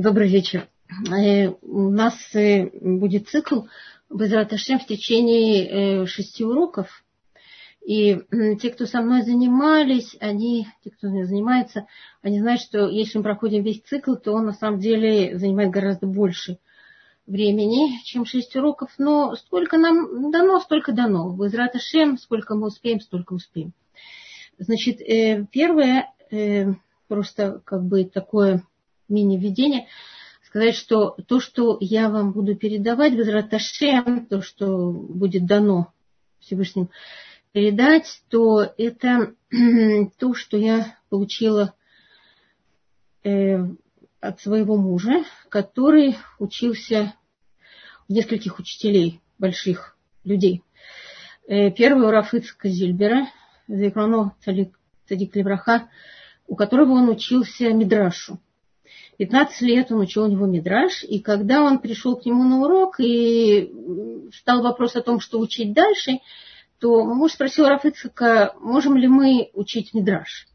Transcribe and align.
Добрый 0.00 0.30
вечер. 0.30 0.66
Э, 1.12 1.48
у 1.60 1.90
нас 1.90 2.14
э, 2.34 2.70
будет 2.80 3.28
цикл 3.28 3.64
Безрат 4.08 4.50
в 4.50 4.86
течение 4.86 5.66
э, 6.04 6.06
шести 6.06 6.42
уроков. 6.42 7.04
И 7.84 8.18
те, 8.62 8.70
кто 8.70 8.86
со 8.86 9.02
мной 9.02 9.24
занимались, 9.24 10.16
они, 10.18 10.66
те, 10.82 10.90
кто 10.90 11.08
занимается, 11.08 11.86
они 12.22 12.40
знают, 12.40 12.62
что 12.62 12.88
если 12.88 13.18
мы 13.18 13.24
проходим 13.24 13.62
весь 13.62 13.82
цикл, 13.82 14.14
то 14.14 14.32
он 14.32 14.46
на 14.46 14.54
самом 14.54 14.80
деле 14.80 15.36
занимает 15.36 15.70
гораздо 15.70 16.06
больше 16.06 16.56
времени, 17.26 18.02
чем 18.04 18.24
шесть 18.24 18.56
уроков. 18.56 18.92
Но 18.96 19.36
сколько 19.36 19.76
нам 19.76 20.30
дано, 20.30 20.60
столько 20.60 20.92
дано. 20.92 21.30
Безрат 21.36 21.76
Ашем, 21.76 22.16
сколько 22.16 22.54
мы 22.54 22.68
успеем, 22.68 23.00
столько 23.00 23.34
успеем. 23.34 23.74
Значит, 24.56 25.00
первое, 25.50 26.10
просто 27.06 27.60
как 27.66 27.84
бы 27.84 28.04
такое 28.04 28.62
мини-введение, 29.10 29.86
сказать, 30.44 30.74
что 30.74 31.16
то, 31.26 31.40
что 31.40 31.76
я 31.80 32.08
вам 32.08 32.32
буду 32.32 32.56
передавать, 32.56 33.14
Безраташем, 33.14 34.26
то, 34.26 34.42
что 34.42 34.90
будет 34.90 35.46
дано 35.46 35.92
Всевышним 36.40 36.90
передать, 37.52 38.22
то 38.28 38.62
это 38.76 39.34
то, 40.18 40.34
что 40.34 40.56
я 40.56 40.96
получила 41.08 41.74
э, 43.24 43.58
от 44.20 44.40
своего 44.40 44.76
мужа, 44.76 45.24
который 45.48 46.16
учился 46.38 47.14
у 48.08 48.12
нескольких 48.12 48.58
учителей, 48.58 49.20
больших 49.38 49.96
людей. 50.24 50.62
Э, 51.46 51.70
первый 51.70 52.06
у 52.06 52.10
Рафыцка 52.10 52.68
Зильбера, 52.68 53.28
Зекрано 53.66 54.34
Цадик 54.40 55.34
Левраха, 55.36 55.88
у 56.46 56.56
которого 56.56 56.92
он 56.92 57.08
учился 57.08 57.72
Мидрашу. 57.72 58.40
15 59.20 59.60
лет 59.60 59.92
он 59.92 60.00
учил 60.00 60.24
у 60.24 60.28
него 60.28 60.46
мидраж, 60.46 61.04
и 61.04 61.18
когда 61.20 61.62
он 61.62 61.80
пришел 61.80 62.16
к 62.16 62.24
нему 62.24 62.42
на 62.42 62.62
урок 62.62 63.00
и 63.00 63.70
стал 64.32 64.62
вопрос 64.62 64.96
о 64.96 65.02
том, 65.02 65.20
что 65.20 65.38
учить 65.40 65.74
дальше, 65.74 66.20
то 66.78 67.04
муж 67.04 67.32
спросил 67.32 67.66
Рафыцика, 67.66 68.54
можем 68.60 68.96
ли 68.96 69.08
мы 69.08 69.50
учить 69.52 69.92
мидраж. 69.92 70.48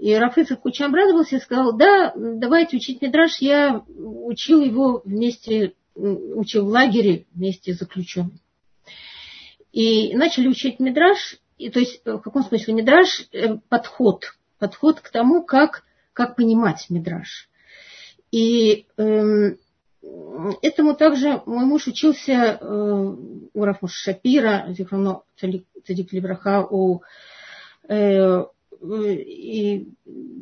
И 0.00 0.12
Рафыцик 0.14 0.66
очень 0.66 0.86
обрадовался 0.86 1.36
и 1.36 1.38
сказал, 1.38 1.76
да, 1.76 2.12
давайте 2.16 2.78
учить 2.78 3.00
мидраж. 3.02 3.36
Я 3.38 3.84
учил 3.86 4.62
его 4.62 5.00
вместе, 5.04 5.74
учил 5.94 6.64
в 6.64 6.70
лагере 6.70 7.26
вместе 7.32 7.72
с 7.72 7.78
заключенным. 7.78 8.40
И 9.70 10.12
начали 10.16 10.48
учить 10.48 10.80
мидраж, 10.80 11.36
и, 11.56 11.70
то 11.70 11.78
есть 11.78 12.04
в 12.04 12.18
каком 12.18 12.42
смысле 12.42 12.74
мидраж? 12.74 13.28
Э, 13.30 13.58
подход, 13.68 14.24
подход 14.58 14.98
к 14.98 15.08
тому, 15.10 15.44
как, 15.44 15.84
как 16.14 16.34
понимать 16.34 16.86
мидраж. 16.90 17.48
И 18.32 18.86
э, 18.96 19.56
этому 20.62 20.94
также 20.96 21.42
мой 21.46 21.66
муж 21.66 21.86
учился 21.86 22.32
э, 22.32 23.16
у 23.52 23.64
Рафмуша 23.64 24.12
Шапира, 24.12 24.66
Зихроно 24.70 25.22
Цадик 25.38 26.12
Либраха, 26.12 26.66
у 26.68 27.02
э, 27.88 28.44
и 28.82 29.86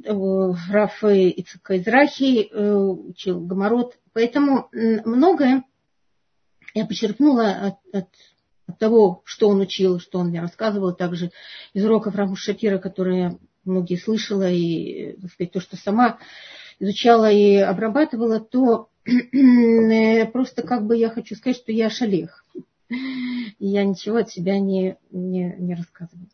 э, 0.04 0.52
Рафа 0.70 1.30
Ицака 1.30 1.78
Израхи 1.78 2.48
э, 2.50 2.74
учил 2.74 3.40
Гамарот. 3.40 3.98
Поэтому 4.12 4.68
многое 4.72 5.64
я 6.74 6.86
почерпнула 6.86 7.50
от, 7.50 7.94
от, 7.94 8.08
от 8.66 8.78
того, 8.78 9.22
что 9.24 9.48
он 9.48 9.60
учил, 9.60 9.98
что 9.98 10.20
он 10.20 10.28
мне 10.28 10.40
рассказывал, 10.40 10.94
также 10.94 11.32
из 11.74 11.84
уроков 11.84 12.14
Рафмуша 12.14 12.52
Шапира, 12.52 12.78
которые 12.78 13.38
многие 13.64 13.96
слышала, 13.96 14.48
и 14.48 15.20
так 15.20 15.32
сказать, 15.32 15.52
то, 15.52 15.60
что 15.60 15.76
сама 15.76 16.18
изучала 16.80 17.30
и 17.30 17.56
обрабатывала, 17.56 18.40
то 18.40 18.88
э, 19.04 20.26
просто 20.26 20.62
как 20.62 20.86
бы 20.86 20.96
я 20.96 21.10
хочу 21.10 21.36
сказать, 21.36 21.58
что 21.58 21.70
я 21.70 21.90
шалех. 21.90 22.44
И 22.88 23.66
я 23.66 23.84
ничего 23.84 24.16
от 24.16 24.30
себя 24.30 24.58
не, 24.58 24.96
не, 25.12 25.54
не 25.58 25.74
рассказываю. 25.74 26.28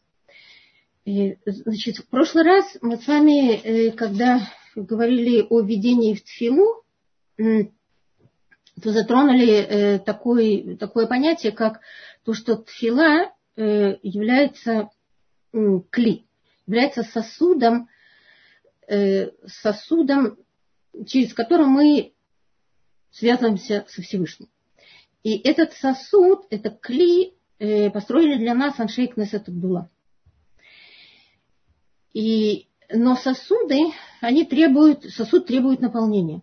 И, 1.05 1.37
значит, 1.45 1.99
в 1.99 2.07
прошлый 2.07 2.45
раз 2.45 2.79
мы 2.81 2.97
с 2.97 3.07
вами, 3.07 3.57
э, 3.57 3.91
когда 3.93 4.41
говорили 4.75 5.47
о 5.51 5.61
введении 5.61 6.15
в 6.15 6.23
тфилу, 6.23 6.83
то 7.37 8.93
затронули 8.93 9.53
э, 9.53 9.99
такое, 9.99 10.77
такое 10.77 11.07
понятие, 11.07 11.53
как 11.53 11.81
то, 12.25 12.33
что 12.33 12.57
тфила 12.57 13.33
является 13.57 14.91
кли, 15.91 16.27
является 16.67 17.03
сосудом, 17.05 17.89
сосудом, 19.47 20.39
через 21.07 21.35
который 21.35 21.67
мы 21.67 22.15
связываемся 23.11 23.85
со 23.89 24.03
Всевышним. 24.03 24.49
И 25.23 25.39
этот 25.39 25.73
сосуд, 25.73 26.47
это 26.51 26.71
кли, 26.71 27.35
э, 27.59 27.91
построили 27.91 28.37
для 28.37 28.55
нас 28.55 28.79
Аншейк 28.79 29.17
Несет 29.17 29.49
Абдула. 29.49 29.91
И, 32.13 32.69
но 32.91 33.17
сосуды, 33.17 33.81
они 34.21 34.45
требуют, 34.45 35.05
сосуд 35.05 35.47
требует 35.47 35.81
наполнения. 35.81 36.43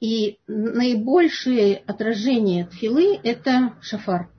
И 0.00 0.40
наибольшее 0.48 1.76
отражение 1.86 2.66
тфилы– 2.66 3.20
это 3.22 3.78
шафар. 3.80 4.32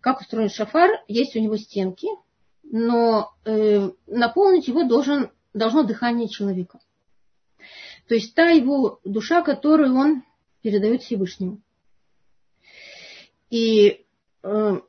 Как 0.00 0.20
устроен 0.20 0.48
шафар? 0.48 0.90
Есть 1.06 1.36
у 1.36 1.40
него 1.40 1.56
стенки– 1.56 2.08
но 2.70 3.32
э, 3.44 3.90
наполнить 4.06 4.68
его 4.68 4.84
должен, 4.84 5.30
должно 5.54 5.82
дыхание 5.82 6.28
человека. 6.28 6.80
То 8.08 8.14
есть 8.14 8.34
та 8.34 8.50
его 8.50 9.00
душа, 9.04 9.42
которую 9.42 9.94
он 9.94 10.22
передает 10.62 11.02
Всевышнему. 11.02 11.60
И 13.50 14.04
э, 14.42 14.80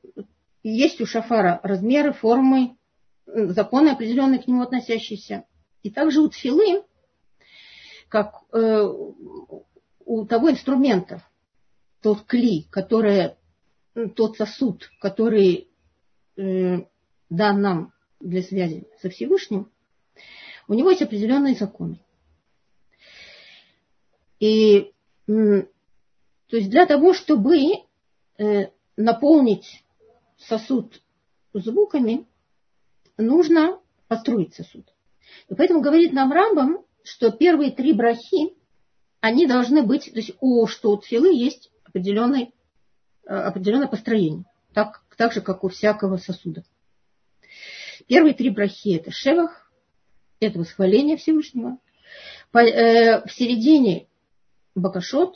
есть 0.63 1.01
у 1.01 1.05
шафара 1.05 1.59
размеры, 1.63 2.13
формы, 2.13 2.77
законы 3.25 3.89
определенные 3.89 4.41
к 4.41 4.47
нему 4.47 4.61
относящиеся. 4.61 5.45
И 5.83 5.89
также 5.89 6.21
у 6.21 6.29
тфилы, 6.29 6.83
как 8.09 8.43
э, 8.53 8.87
у 10.05 10.25
того 10.25 10.51
инструмента, 10.51 11.23
тот 12.01 12.23
кли, 12.23 12.67
который, 12.69 13.35
тот 14.16 14.37
сосуд, 14.37 14.89
который 14.99 15.69
э, 16.37 16.79
дан 17.29 17.61
нам 17.61 17.93
для 18.19 18.41
связи 18.41 18.88
со 19.01 19.09
Всевышним, 19.09 19.71
у 20.67 20.73
него 20.73 20.89
есть 20.89 21.01
определенные 21.01 21.55
законы. 21.55 21.99
И 24.39 24.93
то 25.25 26.55
есть 26.55 26.69
для 26.69 26.85
того, 26.85 27.13
чтобы 27.13 27.57
э, 28.37 28.67
наполнить 28.95 29.83
сосуд 30.37 31.01
звуками, 31.53 32.25
нужно 33.17 33.79
построить 34.07 34.55
сосуд. 34.55 34.85
И 35.49 35.55
поэтому 35.55 35.81
говорит 35.81 36.13
нам 36.13 36.31
Рамбам, 36.31 36.85
что 37.03 37.31
первые 37.31 37.71
три 37.71 37.93
брахи, 37.93 38.55
они 39.19 39.47
должны 39.47 39.83
быть, 39.83 40.05
то 40.05 40.19
есть 40.19 40.33
у 40.39 40.66
что 40.67 40.91
у 40.91 40.97
тфилы 40.97 41.33
есть 41.33 41.71
определенный, 41.83 42.53
э, 43.25 43.33
определенное 43.33 43.87
построение, 43.87 44.45
так, 44.73 45.03
так 45.17 45.33
же, 45.33 45.41
как 45.41 45.63
у 45.63 45.69
всякого 45.69 46.17
сосуда. 46.17 46.63
Первые 48.07 48.34
три 48.34 48.50
брахи 48.50 48.95
это 48.95 49.12
шевах, 49.12 49.72
это 50.40 50.59
восхваление 50.59 51.18
Всевышнего. 51.18 51.78
По, 52.51 52.59
э, 52.59 53.25
в 53.25 53.31
середине 53.31 54.07
бакашот, 54.75 55.35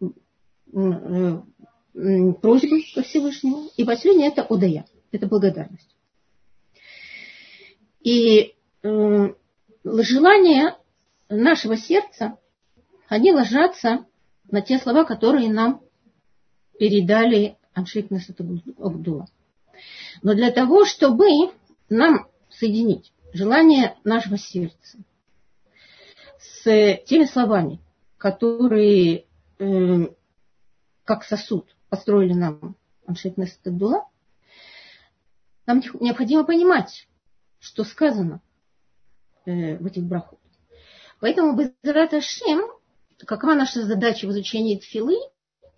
э, 0.00 0.08
просьбы 1.92 2.82
ко 2.94 3.02
Всевышнему. 3.02 3.70
И 3.76 3.84
последнее 3.84 4.28
это 4.28 4.42
одая, 4.42 4.86
это 5.10 5.26
благодарность. 5.26 5.96
И 8.00 8.54
э, 8.82 9.34
желания 9.84 10.78
нашего 11.28 11.76
сердца, 11.76 12.38
они 13.08 13.32
ложатся 13.32 14.06
на 14.50 14.62
те 14.62 14.78
слова, 14.78 15.04
которые 15.04 15.52
нам 15.52 15.82
передали 16.78 17.56
Аншик 17.74 18.10
Насатабдула. 18.10 19.26
Но 20.22 20.34
для 20.34 20.50
того, 20.52 20.84
чтобы 20.84 21.50
нам 21.88 22.28
соединить 22.50 23.12
желание 23.32 23.96
нашего 24.04 24.38
сердца 24.38 24.98
с 26.38 26.62
теми 27.06 27.24
словами, 27.24 27.80
которые 28.16 29.26
э, 29.58 30.06
как 31.04 31.24
сосуд 31.24 31.76
построили 31.88 32.32
нам 32.32 32.76
Аншет 33.06 33.36
Нестадула, 33.38 34.04
нам 35.66 35.82
необходимо 36.00 36.44
понимать, 36.44 37.08
что 37.58 37.84
сказано 37.84 38.40
э, 39.44 39.76
в 39.76 39.86
этих 39.86 40.04
брахот. 40.04 40.38
Поэтому 41.20 41.56
Безрат 41.56 42.14
Ашем, 42.14 42.60
какова 43.18 43.54
наша 43.54 43.82
задача 43.82 44.26
в 44.26 44.30
изучении 44.30 44.78
тфилы, 44.78 45.16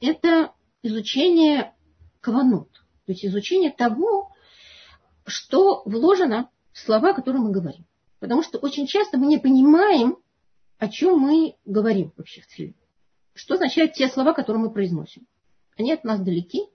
это 0.01 0.53
изучение 0.83 1.75
каванут, 2.21 2.71
то 3.06 3.13
есть 3.13 3.25
изучение 3.25 3.71
того, 3.71 4.33
что 5.31 5.82
вложено 5.85 6.50
в 6.73 6.79
слова, 6.79 7.12
которые 7.12 7.43
мы 7.43 7.50
говорим. 7.50 7.87
Потому 8.19 8.43
что 8.43 8.59
очень 8.59 8.87
часто 8.87 9.19
мы 9.19 9.27
не 9.27 9.38
понимаем, 9.38 10.19
о 10.79 10.88
чем 10.88 11.19
мы 11.19 11.56
говорим 11.65 12.12
вообще 12.17 12.43
в 12.43 12.47
Тфилин. 12.47 12.75
Что 13.35 13.55
означают 13.55 13.94
те 13.94 14.09
слова, 14.09 14.32
которые 14.32 14.62
мы 14.62 14.71
произносим. 14.71 15.27
Они 15.77 15.93
от 15.93 16.05
нас 16.05 16.21
далеки, 16.21 16.67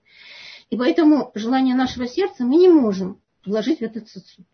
и 0.70 0.78
поэтому 0.78 1.32
желание 1.36 1.76
нашего 1.76 2.08
сердца 2.08 2.44
мы 2.44 2.56
не 2.56 2.70
можем 2.70 3.22
вложить 3.46 3.80
в 3.80 3.84
этот 3.84 4.10
сосуд. 4.10 4.46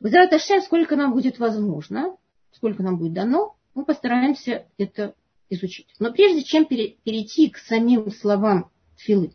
Вызрат 0.00 0.32
Ашем, 0.32 0.62
сколько 0.62 0.96
нам 0.96 1.12
будет 1.12 1.38
возможно, 1.38 2.16
сколько 2.52 2.82
нам 2.82 2.98
будет 2.98 3.12
дано, 3.12 3.56
мы 3.74 3.84
постараемся 3.84 4.66
это 4.78 5.14
изучить. 5.50 5.88
Но 5.98 6.12
прежде 6.12 6.42
чем 6.42 6.66
перейти 6.66 7.50
к 7.50 7.58
самим 7.58 8.10
словам 8.10 8.70
филы 8.96 9.32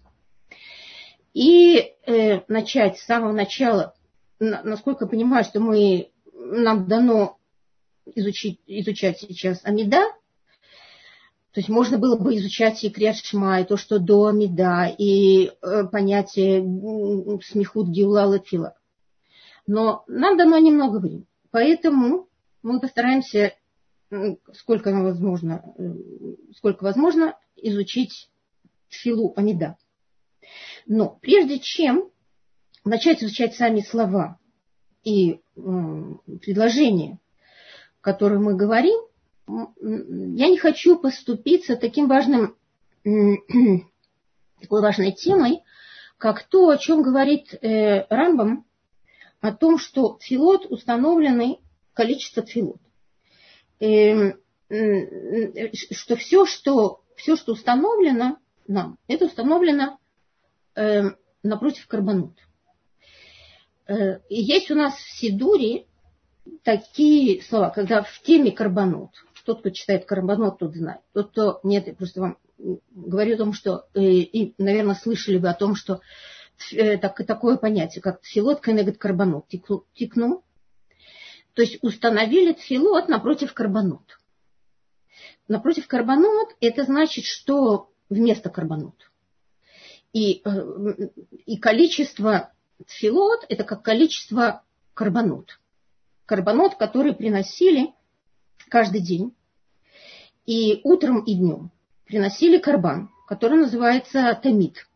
и 1.33 1.93
э, 2.05 2.41
начать 2.47 2.97
с 2.97 3.05
самого 3.05 3.31
начала, 3.31 3.95
насколько 4.39 5.05
я 5.05 5.09
понимаю, 5.09 5.43
что 5.43 5.59
мы, 5.59 6.11
нам 6.33 6.87
дано 6.87 7.37
изучить, 8.05 8.59
изучать 8.67 9.19
сейчас 9.19 9.61
Амида, 9.63 10.03
то 11.53 11.59
есть 11.59 11.69
можно 11.69 11.99
было 11.99 12.17
бы 12.17 12.35
изучать 12.37 12.83
и 12.83 12.89
Криат 12.89 13.17
Шма, 13.17 13.61
и 13.61 13.65
то, 13.65 13.77
что 13.77 13.99
до 13.99 14.27
Амида, 14.27 14.93
и 14.97 15.51
э, 15.61 15.83
понятие 15.91 16.61
смехут 17.43 17.89
Геула 17.89 18.25
Латфила. 18.25 18.75
Но 19.67 20.03
нам 20.07 20.37
дано 20.37 20.57
немного 20.57 20.97
времени. 20.97 21.27
Поэтому 21.51 22.27
мы 22.63 22.79
постараемся, 22.79 23.53
сколько 24.53 24.91
возможно, 24.91 25.63
э, 25.77 25.93
сколько 26.57 26.83
возможно, 26.83 27.37
изучить 27.55 28.29
Филу 28.89 29.33
Амида. 29.35 29.77
Но 30.85 31.17
прежде 31.21 31.59
чем 31.59 32.09
начать 32.83 33.23
изучать 33.23 33.55
сами 33.55 33.81
слова 33.81 34.39
и 35.03 35.41
предложения, 35.55 37.19
которые 38.01 38.39
мы 38.39 38.55
говорим, 38.55 38.99
я 39.47 40.49
не 40.49 40.57
хочу 40.57 40.97
поступиться 40.97 41.75
таким 41.75 42.07
важным, 42.07 42.55
такой 43.03 44.81
важной 44.81 45.11
темой, 45.11 45.61
как 46.17 46.43
то, 46.43 46.69
о 46.69 46.77
чем 46.77 47.01
говорит 47.03 47.53
э, 47.53 48.05
Рамбам, 48.09 48.65
о 49.41 49.51
том, 49.51 49.77
что 49.77 50.17
филот 50.21 50.65
установленный 50.69 51.59
количество 51.93 52.43
филот. 52.43 52.79
Э, 53.81 54.33
что 54.69 56.15
все, 56.15 56.45
что 56.45 57.01
все, 57.17 57.35
что 57.35 57.51
установлено 57.51 58.37
нам, 58.67 58.97
это 59.07 59.25
установлено 59.25 59.83
э, 59.83 60.02
напротив 61.43 61.87
карбонут. 61.87 62.37
Э, 63.87 64.19
есть 64.29 64.71
у 64.71 64.75
нас 64.75 64.95
в 64.95 65.17
Сидуре 65.17 65.85
такие 66.63 67.41
слова, 67.43 67.69
когда 67.69 68.01
в 68.01 68.21
теме 68.21 68.51
карбонут, 68.51 69.11
тот, 69.45 69.59
кто 69.59 69.69
читает 69.71 70.05
карбонот, 70.05 70.59
тот 70.59 70.73
знает. 70.73 71.01
Тот, 71.13 71.31
кто 71.31 71.59
нет, 71.63 71.87
я 71.87 71.93
просто 71.93 72.21
вам 72.21 72.37
говорю 72.91 73.35
о 73.35 73.37
том, 73.37 73.53
что, 73.53 73.87
э, 73.93 74.01
и, 74.01 74.53
наверное, 74.57 74.95
слышали 74.95 75.37
вы 75.37 75.49
о 75.49 75.53
том, 75.53 75.75
что 75.75 76.01
э, 76.71 76.97
так, 76.97 77.25
такое 77.25 77.57
понятие, 77.57 78.01
как 78.01 78.21
тфилот 78.21 78.61
кенегат 78.61 78.97
карбонот, 78.97 79.47
тикну. 79.47 80.43
То 81.53 81.61
есть 81.61 81.77
установили 81.81 82.53
тфилот 82.53 83.09
напротив 83.09 83.53
карбонот. 83.53 84.19
Напротив 85.47 85.87
карбонот 85.87 86.55
это 86.61 86.83
значит, 86.83 87.25
что 87.25 87.91
вместо 88.09 88.49
карбонот. 88.49 88.95
И, 90.13 90.41
э, 90.45 91.09
и 91.45 91.57
количество 91.57 92.53
тфилот 92.87 93.45
это 93.49 93.63
как 93.63 93.83
количество 93.83 94.63
карбонот. 94.93 95.59
Карбонот, 96.25 96.75
которые 96.75 97.13
приносили 97.13 97.93
каждый 98.69 99.01
день. 99.01 99.35
И 100.45 100.81
утром 100.83 101.23
и 101.23 101.35
днем 101.35 101.71
приносили 102.05 102.59
карбан, 102.59 103.09
который 103.27 103.59
называется 103.59 104.37
тамид. 104.41 104.87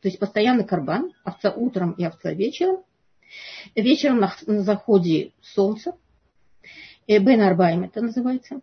То 0.00 0.08
есть 0.08 0.18
постоянный 0.20 0.64
карбан, 0.64 1.12
овца 1.24 1.50
утром 1.50 1.92
и 1.92 2.04
овца 2.04 2.32
вечером. 2.32 2.84
Вечером 3.74 4.20
на, 4.20 4.32
на 4.46 4.62
заходе 4.62 5.32
солнца. 5.42 5.96
Э, 7.06 7.18
Бен 7.18 7.40
Арбаем 7.40 7.82
это 7.82 8.00
называется. 8.00 8.60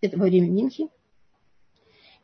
Это 0.00 0.18
во 0.18 0.24
время 0.24 0.48
Минхи. 0.48 0.88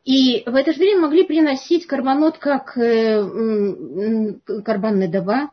И 0.09 0.41
в 0.47 0.55
это 0.55 0.73
же 0.73 0.79
время 0.79 1.01
могли 1.01 1.23
приносить 1.23 1.85
карбонот 1.85 2.39
как 2.39 2.75
э, 2.79 3.21
карбан 4.65 4.99
недава, 4.99 5.51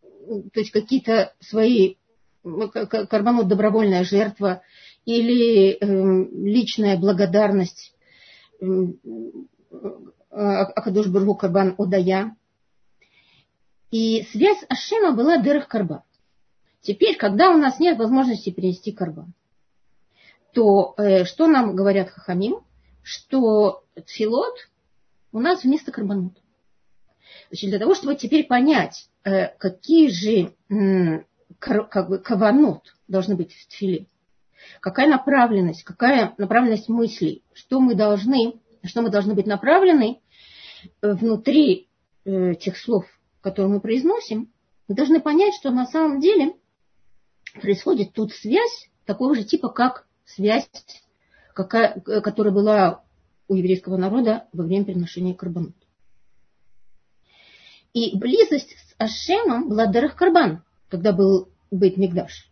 то 0.00 0.58
есть 0.58 0.70
какие-то 0.70 1.34
свои 1.38 1.96
карбонот 2.42 3.48
добровольная 3.48 4.04
жертва 4.04 4.62
или 5.04 5.72
э, 5.72 5.76
личная 6.32 6.96
благодарность 6.96 7.94
э, 8.62 8.66
Акадуш 10.30 11.08
Бургу 11.08 11.34
Карбан 11.34 11.74
Одая. 11.76 12.34
И 13.90 14.22
связь 14.32 14.64
Ашема 14.70 15.12
была 15.14 15.36
дырых 15.36 15.68
карбан. 15.68 16.00
Теперь, 16.80 17.18
когда 17.18 17.50
у 17.50 17.58
нас 17.58 17.78
нет 17.78 17.98
возможности 17.98 18.48
перенести 18.48 18.92
карбан, 18.92 19.34
то 20.54 20.94
э, 20.96 21.26
что 21.26 21.48
нам 21.48 21.76
говорят 21.76 22.08
хахамим? 22.08 22.62
Что 23.02 23.84
тфилот 24.06 24.54
у 25.32 25.40
нас 25.40 25.64
вместо 25.64 25.92
карбонут. 25.92 26.38
Значит, 27.48 27.70
для 27.70 27.78
того, 27.78 27.94
чтобы 27.94 28.14
теперь 28.14 28.46
понять, 28.46 29.08
э, 29.24 29.48
какие 29.58 30.08
же 30.08 30.54
как 31.58 32.08
бы 32.08 32.18
каванот 32.18 32.94
должны 33.08 33.36
быть 33.36 33.52
в 33.52 33.68
тфиле. 33.68 34.06
Какая 34.80 35.08
направленность, 35.08 35.84
какая 35.84 36.34
направленность 36.38 36.88
мыслей, 36.88 37.42
что 37.52 37.80
мы 37.80 37.94
должны, 37.94 38.60
что 38.84 39.02
мы 39.02 39.10
должны 39.10 39.34
быть 39.34 39.46
направлены 39.46 40.20
э, 41.00 41.12
внутри 41.12 41.88
э, 42.24 42.54
тех 42.54 42.76
слов, 42.76 43.06
которые 43.40 43.74
мы 43.74 43.80
произносим, 43.80 44.52
мы 44.88 44.94
должны 44.94 45.20
понять, 45.20 45.54
что 45.54 45.70
на 45.70 45.86
самом 45.86 46.20
деле 46.20 46.54
происходит 47.60 48.12
тут 48.12 48.32
связь 48.32 48.88
такого 49.04 49.34
же 49.34 49.44
типа, 49.44 49.68
как 49.68 50.06
связь, 50.24 50.68
какая, 51.54 52.00
которая 52.00 52.52
была 52.52 53.04
у 53.48 53.54
еврейского 53.54 53.96
народа 53.96 54.48
во 54.52 54.64
время 54.64 54.84
приношения 54.84 55.34
карбонот. 55.34 55.74
И 57.92 58.16
близость 58.16 58.70
с 58.70 58.94
Ашемом 58.98 59.68
была 59.68 59.86
Дарах 59.86 60.16
Карбан, 60.16 60.64
когда 60.88 61.12
был 61.12 61.50
быть 61.70 61.96
Мигдаш. 61.96 62.50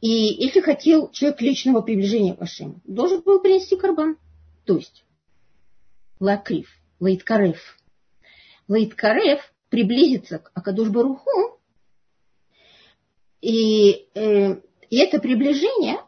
И 0.00 0.08
если 0.10 0.60
хотел 0.60 1.10
человек 1.10 1.40
личного 1.40 1.80
приближения 1.80 2.34
к 2.34 2.42
Ашему, 2.42 2.80
должен 2.84 3.22
был 3.22 3.40
принести 3.40 3.76
карбан. 3.76 4.18
То 4.64 4.76
есть 4.76 5.04
лакрив, 6.20 6.68
лайткарев. 7.00 7.78
Лайткарев 8.68 9.40
приблизиться 9.70 10.38
к 10.38 10.50
Акадуш 10.54 10.88
Баруху, 10.90 11.58
и, 13.40 14.08
э, 14.14 14.60
и 14.88 14.96
это 14.96 15.20
приближение 15.20 15.98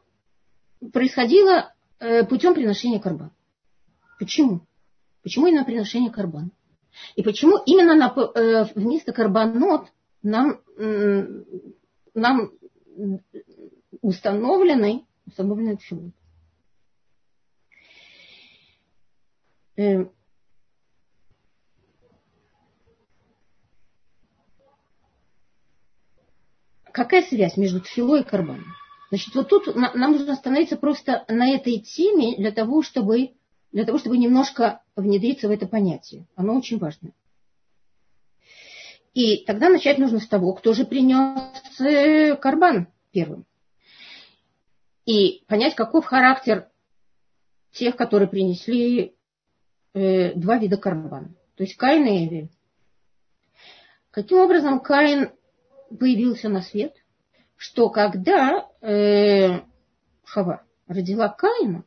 происходило 0.93 1.73
э, 1.99 2.25
путем 2.25 2.55
приношения 2.55 3.01
карбан. 3.01 3.33
Почему? 4.19 4.61
Почему 5.23 5.47
именно 5.47 5.65
приношение 5.65 6.11
карбан? 6.11 6.53
И 7.15 7.23
почему 7.23 7.59
именно 7.67 7.95
на, 7.95 8.15
э, 8.35 8.65
вместо 8.75 9.13
карбанот 9.13 9.89
нам, 10.23 10.61
нам 12.15 12.51
установленный, 14.03 15.07
установленный 15.27 15.77
тфилут. 15.77 16.15
Э, 19.77 20.07
какая 26.93 27.23
связь 27.23 27.57
между 27.57 27.81
тфилой 27.81 28.21
и 28.21 28.25
карбаном? 28.25 28.65
Значит, 29.09 29.35
вот 29.35 29.49
тут 29.49 29.75
нам 29.75 30.13
нужно 30.13 30.33
остановиться 30.33 30.77
просто 30.77 31.25
на 31.29 31.49
этой 31.51 31.79
теме 31.79 32.37
для 32.37 32.51
того, 32.51 32.83
чтобы, 32.83 33.33
для 33.73 33.85
того, 33.85 33.99
чтобы 33.99 34.19
немножко 34.19 34.83
внедриться 34.97 35.49
в 35.49 35.53
это 35.53 35.67
понятие. 35.67 36.27
Оно 36.35 36.57
очень 36.57 36.79
важное. 36.79 37.13
И 39.15 39.45
тогда 39.45 39.69
начать 39.69 39.99
нужно 39.99 40.19
с 40.21 40.27
того, 40.27 40.53
кто 40.53 40.75
же 40.75 40.85
принес 40.85 41.81
э, 41.81 42.37
карбан 42.37 42.89
первым. 43.13 43.47
И 45.07 45.45
понять, 45.47 45.75
каков 45.75 46.05
характер 46.05 46.69
тех, 47.73 47.97
которые 47.97 48.29
принесли 48.29 49.15
э, 49.95 50.35
два 50.35 50.59
вида 50.59 50.77
карбана. 50.77 51.35
То 51.55 51.63
есть 51.63 51.77
Каин 51.77 52.07
и 52.07 52.27
Эвель. 52.27 52.51
Каким 54.11 54.39
образом 54.39 54.81
Каин 54.81 55.31
появился 55.99 56.49
на 56.49 56.61
свет? 56.61 56.95
Что 57.57 57.89
когда 57.89 58.69
э, 58.89 59.63
Хава 60.25 60.63
родила 60.89 61.29
Каина, 61.29 61.85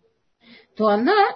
то 0.76 0.88
она, 0.88 1.30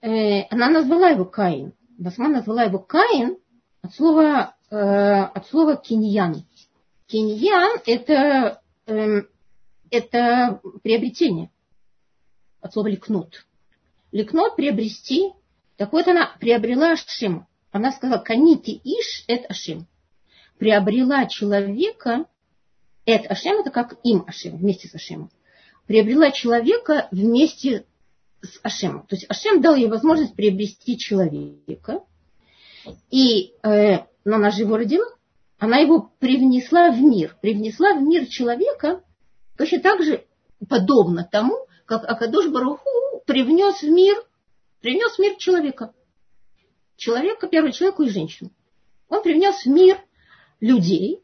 э, 0.00 0.42
она 0.50 0.70
назвала 0.70 1.10
его 1.10 1.24
Каин. 1.24 1.72
Басма 1.98 2.28
назвала 2.28 2.64
его 2.64 2.78
Каин 2.78 3.36
от 3.82 3.94
слова 3.94 4.54
Э, 4.70 5.22
от 5.34 5.48
слова 5.48 5.76
киньян. 5.76 6.44
Киньян– 7.06 7.80
это 7.86 8.62
э, 8.86 9.22
это 9.90 10.60
приобретение. 10.84 11.50
От 12.60 12.72
слова 12.72 12.86
ликнут. 12.86 13.46
Ликнут 14.12 14.54
приобрести. 14.54 15.32
Так 15.76 15.92
вот 15.92 16.06
она 16.06 16.36
приобрела 16.38 16.92
Ашем. 16.92 17.48
Она 17.72 17.90
сказала, 17.90 18.18
канити 18.18 18.80
иш 18.84 19.24
это 19.26 19.48
Ашем. 19.48 19.88
Приобрела 20.58 21.26
человека, 21.26 22.26
это 23.16 23.28
Ашем, 23.28 23.60
это 23.60 23.70
как 23.70 23.96
им 24.04 24.24
Ашем, 24.26 24.56
вместе 24.56 24.88
с 24.88 24.94
Ашемом. 24.94 25.30
Приобрела 25.86 26.30
человека 26.30 27.08
вместе 27.10 27.84
с 28.42 28.60
Ашемом. 28.62 29.06
То 29.06 29.16
есть 29.16 29.26
Ашем 29.28 29.60
дал 29.60 29.74
ей 29.74 29.88
возможность 29.88 30.34
приобрести 30.34 30.98
человека. 30.98 32.04
И, 33.10 33.52
э, 33.62 34.04
но 34.24 34.36
она 34.36 34.50
же 34.50 34.62
его 34.62 34.76
родила. 34.76 35.06
Она 35.58 35.78
его 35.78 36.10
привнесла 36.18 36.90
в 36.90 37.00
мир. 37.00 37.36
Привнесла 37.42 37.94
в 37.94 38.02
мир 38.02 38.26
человека 38.26 39.02
точно 39.56 39.80
так 39.80 40.02
же 40.02 40.24
подобно 40.68 41.28
тому, 41.30 41.66
как 41.84 42.04
Акадош 42.04 42.48
Баруху 42.48 42.88
привнес 43.26 43.82
в 43.82 43.90
мир, 43.90 44.16
привнес 44.80 45.16
в 45.16 45.18
мир 45.18 45.36
человека. 45.36 45.92
Человека, 46.96 47.46
первого 47.46 47.72
человека 47.72 48.02
и 48.02 48.08
женщину. 48.08 48.50
Он 49.08 49.22
привнес 49.22 49.64
в 49.64 49.66
мир 49.66 49.98
людей. 50.60 51.22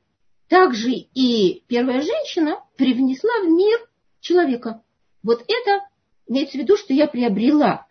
Также 0.48 0.92
и 0.92 1.64
первая 1.66 2.00
женщина 2.00 2.60
привнесла 2.76 3.30
в 3.42 3.48
мир 3.48 3.78
человека. 4.20 4.82
Вот 5.22 5.42
это 5.42 5.86
имеется 6.28 6.58
в 6.58 6.60
виду, 6.60 6.76
что 6.76 6.92
я 6.92 7.08
приобрела 7.08 7.86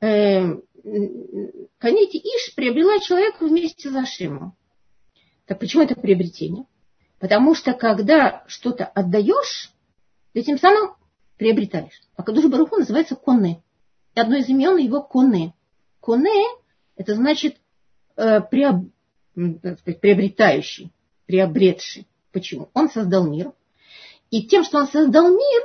э, 0.00 0.54
Канити 1.78 2.16
Иш 2.16 2.54
приобрела 2.54 2.98
человека 3.00 3.46
вместе 3.46 3.90
с 3.90 3.94
Ашимом. 3.94 4.56
Так 5.46 5.58
почему 5.58 5.82
это 5.82 5.94
приобретение? 5.94 6.66
Потому 7.18 7.54
что 7.54 7.74
когда 7.74 8.44
что-то 8.46 8.86
отдаешь, 8.86 9.72
ты 10.32 10.42
тем 10.42 10.58
самым 10.58 10.94
приобретаешь. 11.36 12.00
А 12.16 12.22
Кадуш 12.22 12.46
Баруху 12.46 12.76
называется 12.76 13.16
Коне. 13.16 13.62
И 14.14 14.20
одно 14.20 14.36
из 14.36 14.48
имен 14.48 14.76
его 14.76 15.02
Коне. 15.02 15.54
Коне– 16.00 16.44
это 16.96 17.14
значит 17.14 17.56
э, 18.16 18.40
приоб, 18.40 18.86
сказать, 19.34 20.00
приобретающий, 20.00 20.92
приобретший. 21.30 22.08
Почему? 22.32 22.70
Он 22.74 22.90
создал 22.90 23.24
мир. 23.24 23.52
И 24.32 24.42
тем, 24.48 24.64
что 24.64 24.78
он 24.78 24.88
создал 24.88 25.30
мир, 25.30 25.62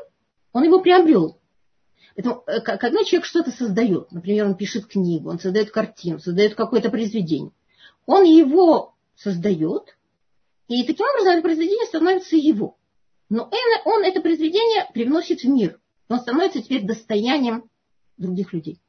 он 0.54 0.64
его 0.64 0.80
приобрел. 0.80 1.40
Поэтому, 2.16 2.44
э, 2.46 2.62
когда 2.62 3.04
человек 3.04 3.26
что-то 3.26 3.50
создает, 3.50 4.12
например, 4.12 4.46
он 4.46 4.56
пишет 4.56 4.86
книгу, 4.86 5.28
он 5.28 5.40
создает 5.40 5.72
картину, 5.72 6.20
создает 6.20 6.54
какое-то 6.54 6.92
произведение, 6.92 7.52
он 8.06 8.26
его 8.26 8.94
создает, 9.16 9.98
и 10.68 10.84
таким 10.84 11.08
образом 11.08 11.34
это 11.34 11.42
произведение 11.42 11.88
становится 11.88 12.36
его. 12.36 12.78
Но 13.30 13.50
он 13.86 14.04
это 14.04 14.22
произведение 14.22 14.88
привносит 14.94 15.42
в 15.42 15.48
мир. 15.50 15.80
Он 16.10 16.20
становится 16.20 16.62
теперь 16.62 16.86
достоянием 16.86 17.70
других 18.18 18.54
людей. 18.54 18.80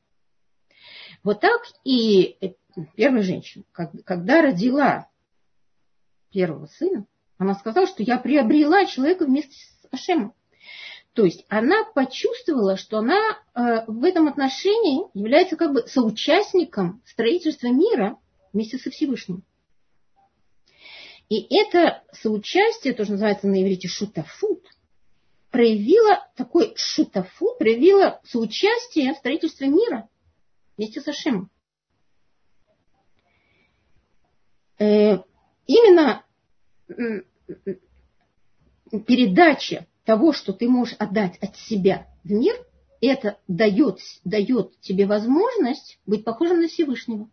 Вот 1.25 1.41
так 1.41 1.63
и 1.85 2.37
э, 2.43 2.51
первая 2.97 3.23
женщина, 3.23 3.65
когда 3.73 4.43
родила 4.43 5.09
первого 6.31 6.67
сына, 6.67 7.07
она 7.39 7.55
сказала, 7.55 7.87
что 7.87 8.03
я 8.03 8.19
приобрела 8.19 8.87
человека 8.87 9.27
вместе 9.27 9.55
с 9.55 9.89
Ашемом. 9.93 10.35
То 11.13 11.25
есть 11.25 11.47
она 11.49 11.85
почувствовала, 11.95 12.77
что 12.77 12.99
она 12.99 13.17
э, 13.55 13.85
в 13.87 14.05
этом 14.05 14.29
отношении 14.29 15.07
является 15.15 15.57
как 15.57 15.73
бы 15.73 15.87
соучастником 15.87 17.03
строительства 17.07 17.69
мира 17.69 18.19
вместе 18.53 18.77
со 18.77 18.91
Всевышним. 18.91 19.43
И 21.29 21.47
это 21.57 22.05
соучастие, 22.13 22.93
тоже 22.93 23.13
называется 23.13 23.49
на 23.49 23.63
иврите 23.63 23.89
шутафут, 23.89 24.63
проявило 25.51 26.29
такой 26.37 26.75
шутафут, 26.77 27.59
проявило 27.59 28.21
соучастие 28.25 29.15
в 29.15 29.17
строительстве 29.17 29.69
мира 29.69 30.09
вместе 30.77 31.01
с 31.01 31.09
Ашемом. 31.09 31.51
Э, 34.79 35.21
именно 35.67 36.25
передача 39.07 39.87
того, 40.05 40.33
что 40.33 40.53
ты 40.53 40.69
можешь 40.69 40.97
отдать 40.99 41.39
от 41.39 41.57
себя 41.57 42.07
в 42.25 42.31
мир, 42.31 42.55
это 43.01 43.39
дает, 43.49 43.99
дает 44.25 44.81
тебе 44.81 45.07
возможность 45.07 45.99
быть 46.07 46.25
похожим 46.25 46.61
на 46.61 46.69
Всевышнего. 46.69 47.29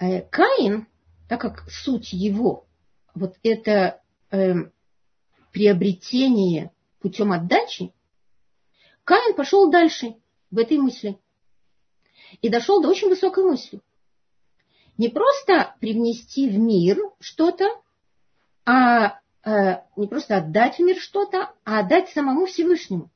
Э, 0.00 0.22
Каин 0.22 0.86
так 1.32 1.40
как 1.40 1.70
суть 1.70 2.12
его 2.12 2.66
вот 3.14 3.36
это 3.42 4.02
э, 4.30 4.52
приобретение 5.50 6.70
путем 7.00 7.32
отдачи, 7.32 7.94
Каин 9.04 9.34
пошел 9.34 9.70
дальше 9.70 10.16
в 10.50 10.58
этой 10.58 10.76
мысли 10.76 11.18
и 12.42 12.50
дошел 12.50 12.82
до 12.82 12.90
очень 12.90 13.08
высокой 13.08 13.44
мысли. 13.44 13.80
Не 15.02 15.08
просто 15.08 15.74
привнести 15.80 16.48
в 16.48 16.56
мир 16.60 16.96
что-то, 17.18 17.64
а 18.64 19.18
э, 19.44 19.82
не 19.96 20.06
просто 20.06 20.36
отдать 20.36 20.76
в 20.76 20.78
мир 20.78 20.96
что-то, 20.96 21.52
а 21.64 21.80
отдать 21.80 22.10
самому 22.10 22.46
Всевышнему. 22.46 23.10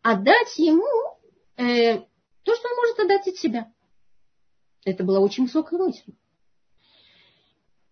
Отдать 0.00 0.56
ему 0.56 1.18
э, 1.58 1.98
то, 2.42 2.54
что 2.54 2.68
он 2.70 2.76
может 2.76 3.00
отдать 3.00 3.28
от 3.28 3.36
себя. 3.36 3.70
Это 4.86 5.04
была 5.04 5.20
очень 5.20 5.44
высокая 5.44 5.78
мысль. 5.78 6.14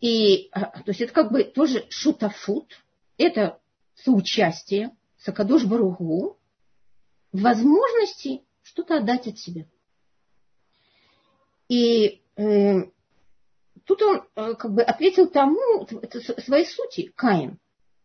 И, 0.00 0.48
а, 0.52 0.70
то 0.70 0.88
есть 0.88 1.02
это 1.02 1.12
как 1.12 1.32
бы 1.32 1.44
тоже 1.44 1.84
шутафут, 1.90 2.82
это 3.18 3.60
соучастие 3.94 4.96
Сакадош 5.18 5.66
Баругу 5.66 6.38
возможности 7.30 8.42
что-то 8.62 8.96
отдать 8.96 9.26
от 9.26 9.38
себя. 9.38 9.66
И 11.68 12.06
э, 12.06 12.23
тут 12.36 14.02
он 14.02 14.24
э, 14.34 14.54
как 14.54 14.72
бы 14.72 14.82
ответил 14.82 15.28
тому, 15.28 15.86
своей 16.44 16.66
сути, 16.66 17.12
Каин. 17.14 17.58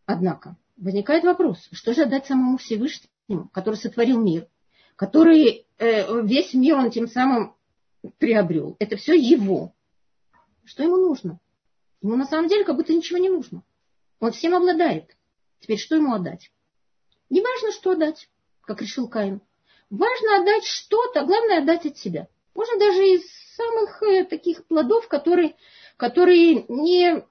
Однако 0.06 0.56
возникает 0.78 1.24
вопрос, 1.24 1.68
что 1.72 1.94
же 1.94 2.04
отдать 2.04 2.26
самому 2.26 2.58
Всевышнему, 2.58 3.50
который 3.54 3.76
сотворил 3.76 4.20
мир, 4.20 4.48
который 4.96 5.68
э, 5.78 6.22
весь 6.24 6.54
мир 6.54 6.78
он 6.78 6.92
тем 6.92 7.08
самым 7.08 7.56
приобрел. 8.18 8.76
Это 8.80 8.98
все 8.98 9.14
его. 9.14 9.74
Что 10.64 10.84
ему 10.84 10.98
нужно? 10.98 11.40
Ему 12.02 12.16
на 12.16 12.26
самом 12.26 12.48
деле 12.48 12.64
как 12.64 12.76
будто 12.76 12.94
ничего 12.94 13.18
не 13.18 13.30
нужно. 13.30 13.64
Он 14.20 14.32
всем 14.32 14.56
обладает. 14.56 15.16
Теперь 15.60 15.78
что 15.78 15.96
ему 15.96 16.14
отдать? 16.14 16.52
Не 17.30 17.42
важно, 17.42 17.72
что 17.72 17.92
отдать, 17.92 18.30
как 18.62 18.82
решил 18.82 19.08
Каин. 19.08 19.42
Важно 19.90 20.40
отдать 20.40 20.66
что-то, 20.66 21.26
главное 21.26 21.62
отдать 21.62 21.86
от 21.86 21.98
себя. 21.98 22.28
Можно 22.54 22.78
даже 22.80 23.02
из 23.02 23.24
самых 23.60 24.02
э, 24.04 24.24
таких 24.24 24.66
плодов, 24.68 25.08
которые, 25.08 25.56
которые 25.98 26.66
не, 26.70 27.26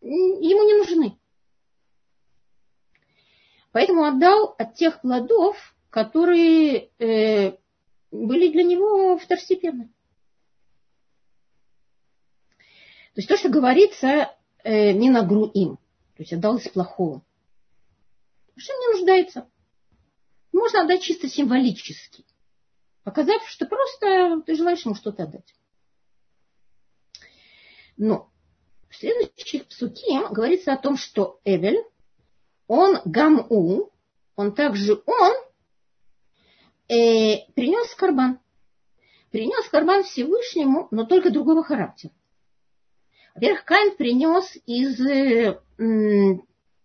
ему 0.00 0.64
не 0.64 0.76
нужны. 0.76 1.18
Поэтому 3.72 4.04
отдал 4.04 4.54
от 4.58 4.74
тех 4.74 5.00
плодов, 5.00 5.74
которые 5.90 6.90
э, 6.98 7.56
были 8.10 8.52
для 8.52 8.62
него 8.62 9.18
второстепенны. 9.18 9.88
То 13.14 13.18
есть 13.18 13.28
то, 13.28 13.36
что 13.36 13.48
говорится, 13.48 14.34
э, 14.62 14.92
не 14.92 15.10
нагру 15.10 15.46
им. 15.46 15.76
То 16.16 16.22
есть 16.22 16.32
отдал 16.32 16.58
из 16.58 16.68
плохого. 16.68 17.22
Что 18.56 18.72
не 18.74 18.98
нуждается. 18.98 19.48
Можно 20.52 20.82
отдать 20.82 21.02
чисто 21.02 21.28
символически. 21.28 22.24
Показав, 23.04 23.42
что 23.48 23.66
просто 23.66 24.42
ты 24.46 24.54
желаешь 24.54 24.84
ему 24.84 24.94
что-то 24.94 25.24
отдать. 25.24 25.54
Но 28.02 28.32
в 28.90 28.96
следующих 28.96 29.68
псуке 29.68 30.26
говорится 30.28 30.72
о 30.72 30.76
том, 30.76 30.96
что 30.96 31.38
Эвель, 31.44 31.84
он 32.66 32.98
гаму, 33.04 33.92
он 34.34 34.54
также 34.56 35.00
он 35.06 35.32
э, 36.88 37.46
принес 37.54 37.94
карбан. 37.94 38.40
Принес 39.30 39.68
карбан 39.68 40.02
Всевышнему, 40.02 40.88
но 40.90 41.04
только 41.04 41.30
другого 41.30 41.62
характера. 41.62 42.12
Во-первых, 43.36 43.64
Каин 43.64 43.96
принес 43.96 44.52
из, 44.66 45.00
э, 45.00 45.60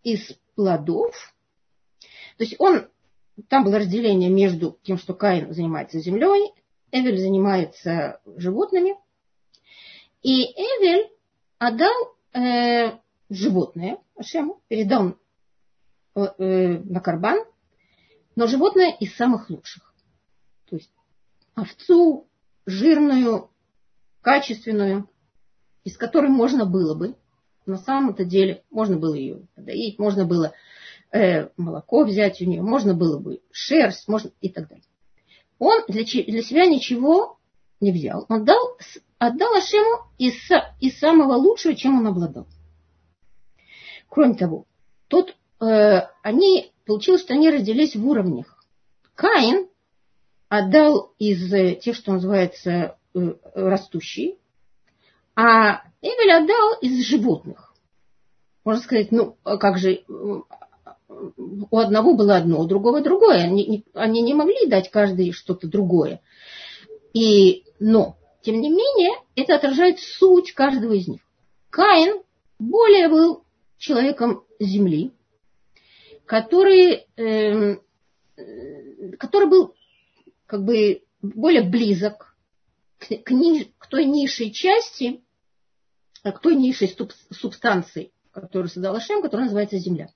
из 0.04 0.38
плодов. 0.54 1.16
То 2.38 2.44
есть 2.44 2.58
он, 2.60 2.88
там 3.50 3.64
было 3.64 3.80
разделение 3.80 4.30
между 4.30 4.78
тем, 4.84 5.00
что 5.00 5.16
Каин 5.16 5.52
занимается 5.52 5.98
землей, 5.98 6.54
Эвель 6.92 7.18
занимается 7.18 8.22
животными. 8.36 8.96
И 10.22 10.44
Эвель 10.44 11.10
отдал 11.58 11.94
э, 12.34 12.98
животное 13.30 14.00
Ашему, 14.16 14.62
передал 14.68 15.18
э, 16.16 16.22
э, 16.38 16.80
на 16.80 17.00
карбан, 17.00 17.40
но 18.36 18.48
животное 18.48 18.96
из 19.00 19.16
самых 19.16 19.50
лучших. 19.50 19.94
То 20.70 20.76
есть 20.76 20.92
овцу, 21.56 22.28
жирную, 22.66 23.50
качественную, 24.22 25.10
из 25.84 25.98
которой 25.98 26.30
можно 26.30 26.66
было 26.66 26.94
бы 26.94 27.16
на 27.68 27.78
самом-то 27.78 28.26
деле 28.26 28.64
можно 28.72 28.98
было 28.98 29.14
ее 29.14 29.46
подоить, 29.56 30.00
можно 30.00 30.26
было 30.26 30.54
э, 31.12 31.50
молоко 31.58 32.04
взять 32.04 32.42
у 32.42 32.46
нее, 32.46 32.62
можно 32.62 32.94
было 32.94 33.20
бы 33.20 33.42
шерсть, 33.52 34.08
можно 34.08 34.32
и 34.42 34.50
так 34.50 34.70
далее. 34.70 34.86
Он 35.60 35.84
для, 35.88 36.04
для 36.04 36.42
себя 36.44 36.66
ничего 36.66 37.37
не 37.80 37.92
взял. 37.92 38.26
Он 38.30 38.44
дал, 38.46 38.78
отдал 39.20 39.54
Ашему 39.56 40.04
из, 40.18 40.36
из 40.80 41.00
самого 41.00 41.34
лучшего, 41.34 41.76
чем 41.76 42.00
он 42.00 42.08
обладал. 42.08 42.48
Кроме 44.10 44.36
того, 44.36 44.66
тут 45.08 45.36
э, 45.62 46.02
они, 46.24 46.72
получилось, 46.86 47.22
что 47.22 47.34
они 47.34 47.50
родились 47.50 47.96
в 47.96 48.08
уровнях. 48.08 48.64
Каин 49.16 49.68
отдал 50.50 51.14
из 51.20 51.52
э, 51.54 51.76
тех, 51.76 51.96
что 51.96 52.14
называется 52.14 52.98
э, 53.14 53.34
растущие, 53.54 54.38
а 55.36 55.84
Эвель 56.02 56.32
отдал 56.32 56.80
из 56.82 57.06
животных. 57.06 57.74
Можно 58.64 58.82
сказать, 58.82 59.12
ну, 59.12 59.38
а 59.44 59.58
как 59.58 59.78
же, 59.78 60.04
у 61.08 61.78
одного 61.78 62.16
было 62.16 62.36
одно, 62.36 62.60
у 62.60 62.66
другого 62.66 63.02
другое. 63.02 63.44
Они, 63.44 63.86
они 63.94 64.22
не 64.22 64.34
могли 64.34 64.68
дать 64.68 64.92
каждый 64.92 65.32
что-то 65.32 65.68
другое. 65.68 66.22
И, 67.14 67.64
но, 67.80 68.18
тем 68.42 68.60
не 68.62 68.70
менее, 68.70 69.12
это 69.36 69.56
отражает 69.56 70.00
суть 70.00 70.54
каждого 70.54 70.94
из 70.94 71.08
них. 71.08 71.22
Каин 71.70 72.22
более 72.60 73.10
был 73.10 73.44
человеком 73.78 74.44
земли, 74.60 75.12
который, 76.26 77.08
э, 77.16 77.78
который 79.20 79.50
был 79.50 79.76
как 80.46 80.64
бы 80.64 81.04
более 81.22 81.64
близок 81.64 82.36
к, 82.98 83.08
к, 83.08 83.32
ниж, 83.32 83.68
к 83.78 83.88
той 83.88 84.06
низшей 84.06 84.52
части, 84.52 85.22
к 86.24 86.40
той 86.40 86.56
низшей 86.56 86.96
субстанции, 87.32 88.12
которую 88.32 88.70
создал 88.70 88.96
Ашем, 88.96 89.22
которая 89.22 89.46
называется 89.46 89.78
земля. 89.78 90.10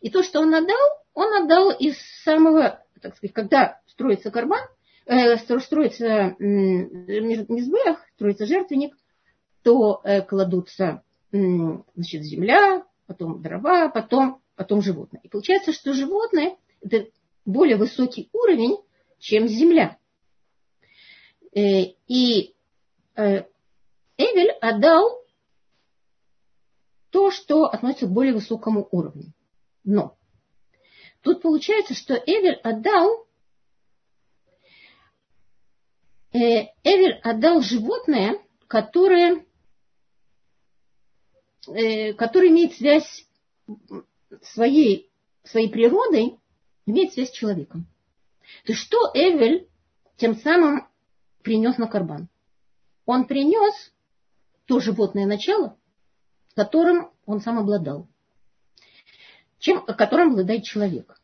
И 0.00 0.10
то, 0.10 0.22
что 0.22 0.40
он 0.40 0.54
отдал, 0.54 0.78
он 1.14 1.42
отдал 1.42 1.70
из 1.70 1.96
самого, 2.24 2.84
так 3.00 3.16
сказать, 3.16 3.34
когда 3.34 3.80
строится 3.86 4.30
карбан, 4.30 4.62
э, 4.62 4.68
строится 5.04 6.36
мизбех, 6.38 8.04
строится 8.14 8.46
жертвенник, 8.46 8.96
то 9.62 10.00
э, 10.04 10.22
кладутся 10.22 11.02
значит, 11.30 12.22
земля, 12.24 12.84
потом 13.06 13.42
дрова, 13.42 13.88
потом, 13.88 14.40
потом 14.54 14.82
животное. 14.82 15.20
И 15.22 15.28
получается, 15.28 15.72
что 15.72 15.92
животное– 15.92 16.56
это 16.82 17.08
более 17.44 17.76
высокий 17.76 18.28
уровень, 18.32 18.78
чем 19.18 19.48
земля. 19.48 19.98
Э, 21.54 21.84
и 22.08 22.54
э, 23.16 23.44
Эвель 24.16 24.50
отдал 24.60 25.22
то, 27.10 27.30
что 27.30 27.64
относится 27.66 28.06
к 28.06 28.12
более 28.12 28.34
высокому 28.34 28.88
уровню. 28.90 29.32
Но 29.84 30.16
тут 31.20 31.42
получается, 31.42 31.94
что 31.94 32.14
Эвель 32.14 32.58
отдал 32.62 33.26
э, 34.46 34.58
Эвель 36.32 37.20
отдал 37.22 37.60
животное, 37.60 38.38
которое, 38.66 39.44
э, 41.68 42.14
которое 42.14 42.48
имеет 42.48 42.74
связь 42.74 43.26
своей, 44.42 45.10
своей 45.44 45.68
природой, 45.68 46.38
имеет 46.86 47.12
связь 47.12 47.30
с 47.30 47.32
человеком. 47.32 47.86
То 48.64 48.72
есть 48.72 48.82
что 48.82 49.10
Эвель 49.14 49.68
тем 50.16 50.36
самым 50.36 50.88
принес 51.42 51.78
на 51.78 51.86
карбан? 51.86 52.28
Он 53.04 53.26
принес 53.26 53.92
то 54.66 54.80
животное 54.80 55.26
начало, 55.26 55.76
которым 56.54 57.10
он 57.26 57.40
сам 57.40 57.58
обладал 57.58 58.06
чем, 59.62 59.86
которым 59.86 60.32
обладает 60.32 60.64
человек. 60.64 61.20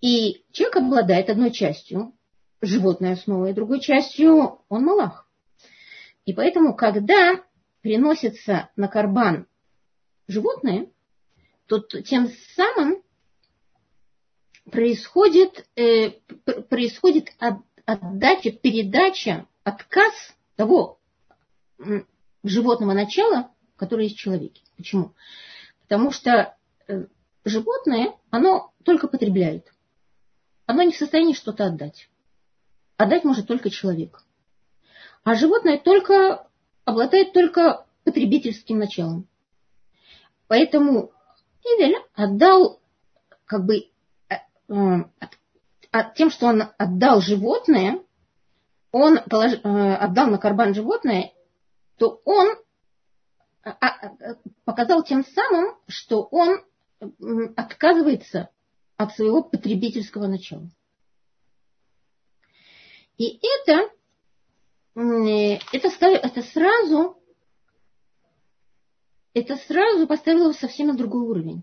И 0.00 0.44
человек 0.52 0.76
обладает 0.76 1.30
одной 1.30 1.52
частью, 1.52 2.12
животной 2.60 3.12
основой, 3.12 3.52
другой 3.52 3.80
частью 3.80 4.60
он 4.68 4.84
малах. 4.84 5.28
И 6.24 6.32
поэтому, 6.32 6.74
когда 6.74 7.42
приносится 7.82 8.70
на 8.76 8.88
карбан 8.88 9.46
животное, 10.26 10.90
то 11.66 11.80
тем 11.80 12.28
самым 12.54 13.02
происходит, 14.70 15.66
э, 15.76 16.10
происходит 16.68 17.28
отдача, 17.84 18.50
передача, 18.50 19.46
отказ 19.62 20.12
того 20.56 21.00
животного 22.42 22.92
начала, 22.92 23.50
которое 23.76 24.04
есть 24.04 24.16
в 24.16 24.20
человеке. 24.20 24.62
Почему? 24.76 25.14
Потому 25.82 26.10
что 26.10 26.56
э, 26.88 27.06
животное, 27.44 28.14
оно 28.30 28.72
только 28.84 29.08
потребляет. 29.08 29.72
Оно 30.66 30.82
не 30.82 30.92
в 30.92 30.96
состоянии 30.96 31.34
что-то 31.34 31.66
отдать. 31.66 32.08
Отдать 32.96 33.24
может 33.24 33.46
только 33.46 33.70
человек. 33.70 34.22
А 35.22 35.34
животное 35.34 35.78
только 35.78 36.46
обладает 36.84 37.32
только 37.32 37.86
потребительским 38.04 38.78
началом. 38.78 39.28
Поэтому 40.46 41.12
Эвель 41.64 41.96
отдал 42.14 42.80
как 43.44 43.64
бы 43.64 43.90
э, 44.28 44.36
тем, 46.14 46.30
что 46.30 46.46
он 46.46 46.62
отдал 46.78 47.20
животное, 47.20 48.00
он 48.92 49.18
э, 49.18 49.94
отдал 49.94 50.28
на 50.28 50.38
карбан 50.38 50.74
животное, 50.74 51.32
то 51.98 52.20
он 52.24 52.56
показал 54.64 55.02
тем 55.02 55.24
самым, 55.24 55.76
что 55.88 56.22
он 56.30 56.62
отказывается 57.56 58.50
от 58.96 59.14
своего 59.14 59.42
потребительского 59.42 60.28
начала. 60.28 60.70
И 63.18 63.40
это, 63.42 63.90
это, 64.94 66.06
это 66.06 66.42
сразу 66.42 67.16
это 69.36 69.56
сразу 69.56 70.06
поставило 70.06 70.44
его 70.44 70.52
совсем 70.54 70.86
на 70.86 70.96
другой 70.96 71.20
уровень. 71.20 71.62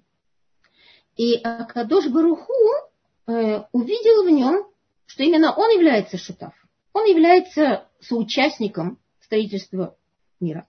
И 1.16 1.38
Акадош 1.38 2.08
Баруху 2.08 2.54
э, 3.26 3.64
увидел 3.72 4.26
в 4.26 4.30
нем, 4.30 4.68
что 5.08 5.24
именно 5.24 5.56
он 5.56 5.72
является 5.72 6.18
шутав. 6.20 6.54
Он 6.94 7.06
является 7.06 7.88
соучастником 8.00 9.00
строительства 9.20 9.98
мира, 10.40 10.68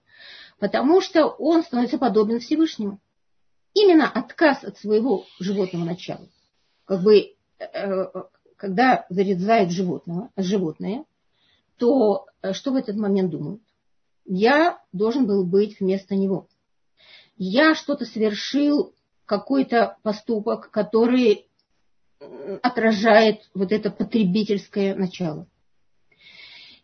потому 0.57 0.99
что 0.99 1.27
он 1.27 1.61
становится 1.61 1.99
подобен 1.99 2.39
Всевышнему 2.39 2.99
именно 3.75 4.09
отказ 4.09 4.63
от 4.63 4.79
своего 4.79 5.25
животного 5.39 5.85
начала. 5.85 6.27
Как 6.85 7.03
бы, 7.03 7.35
э, 7.59 8.05
когда 8.55 9.05
зарезают 9.09 9.71
животного, 9.71 10.29
животное, 10.37 11.05
то 11.77 12.25
э, 12.41 12.53
что 12.53 12.71
в 12.71 12.75
этот 12.75 12.95
момент 12.95 13.31
думают? 13.31 13.61
Я 14.25 14.81
должен 14.91 15.27
был 15.27 15.45
быть 15.45 15.79
вместо 15.79 16.15
него. 16.15 16.47
Я 17.37 17.75
что-то 17.75 18.05
совершил, 18.05 18.93
какой-то 19.25 19.97
поступок, 20.03 20.69
который 20.71 21.47
отражает 22.61 23.49
вот 23.53 23.71
это 23.71 23.91
потребительское 23.91 24.95
начало. 24.95 25.47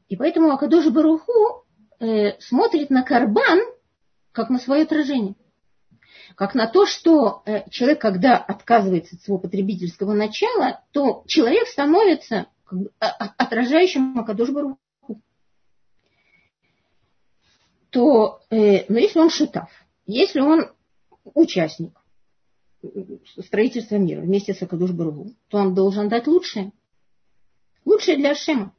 И 0.10 0.16
поэтому 0.16 0.52
Акадожи 0.52 0.90
Баруху 0.90 1.66
э, 2.00 2.40
смотрит 2.40 2.90
на 2.90 3.04
карбан 3.04 3.60
как 4.32 4.50
на 4.50 4.60
свое 4.60 4.84
отражение 4.84 5.36
как 6.36 6.56
на 6.56 6.68
то, 6.68 6.86
что 6.86 7.44
э, 7.46 7.70
человек, 7.70 8.02
когда 8.02 8.38
отказывается 8.38 9.16
от 9.16 9.22
своего 9.22 9.40
потребительского 9.40 10.14
начала, 10.14 10.84
то 10.92 11.24
человек 11.28 11.68
становится 11.68 12.48
как 12.66 12.80
бы, 12.80 12.92
отражающим 13.00 14.18
Акадош 14.20 14.50
Баруху. 14.50 14.80
То, 17.90 18.42
э, 18.50 18.86
но 18.88 18.98
если 18.98 19.20
он 19.20 19.30
шутав, 19.30 19.70
если 20.06 20.40
он 20.40 20.72
участник 21.24 21.94
строительства 23.38 23.96
мира 23.96 24.22
вместе 24.22 24.54
с 24.54 24.62
Акадуш 24.62 24.92
Баруху, 24.92 25.34
то 25.50 25.58
он 25.58 25.76
должен 25.76 26.10
дать 26.10 26.28
лучшее. 26.28 26.72
Лучшее 27.86 28.18
для 28.18 28.36
Шема. 28.36 28.74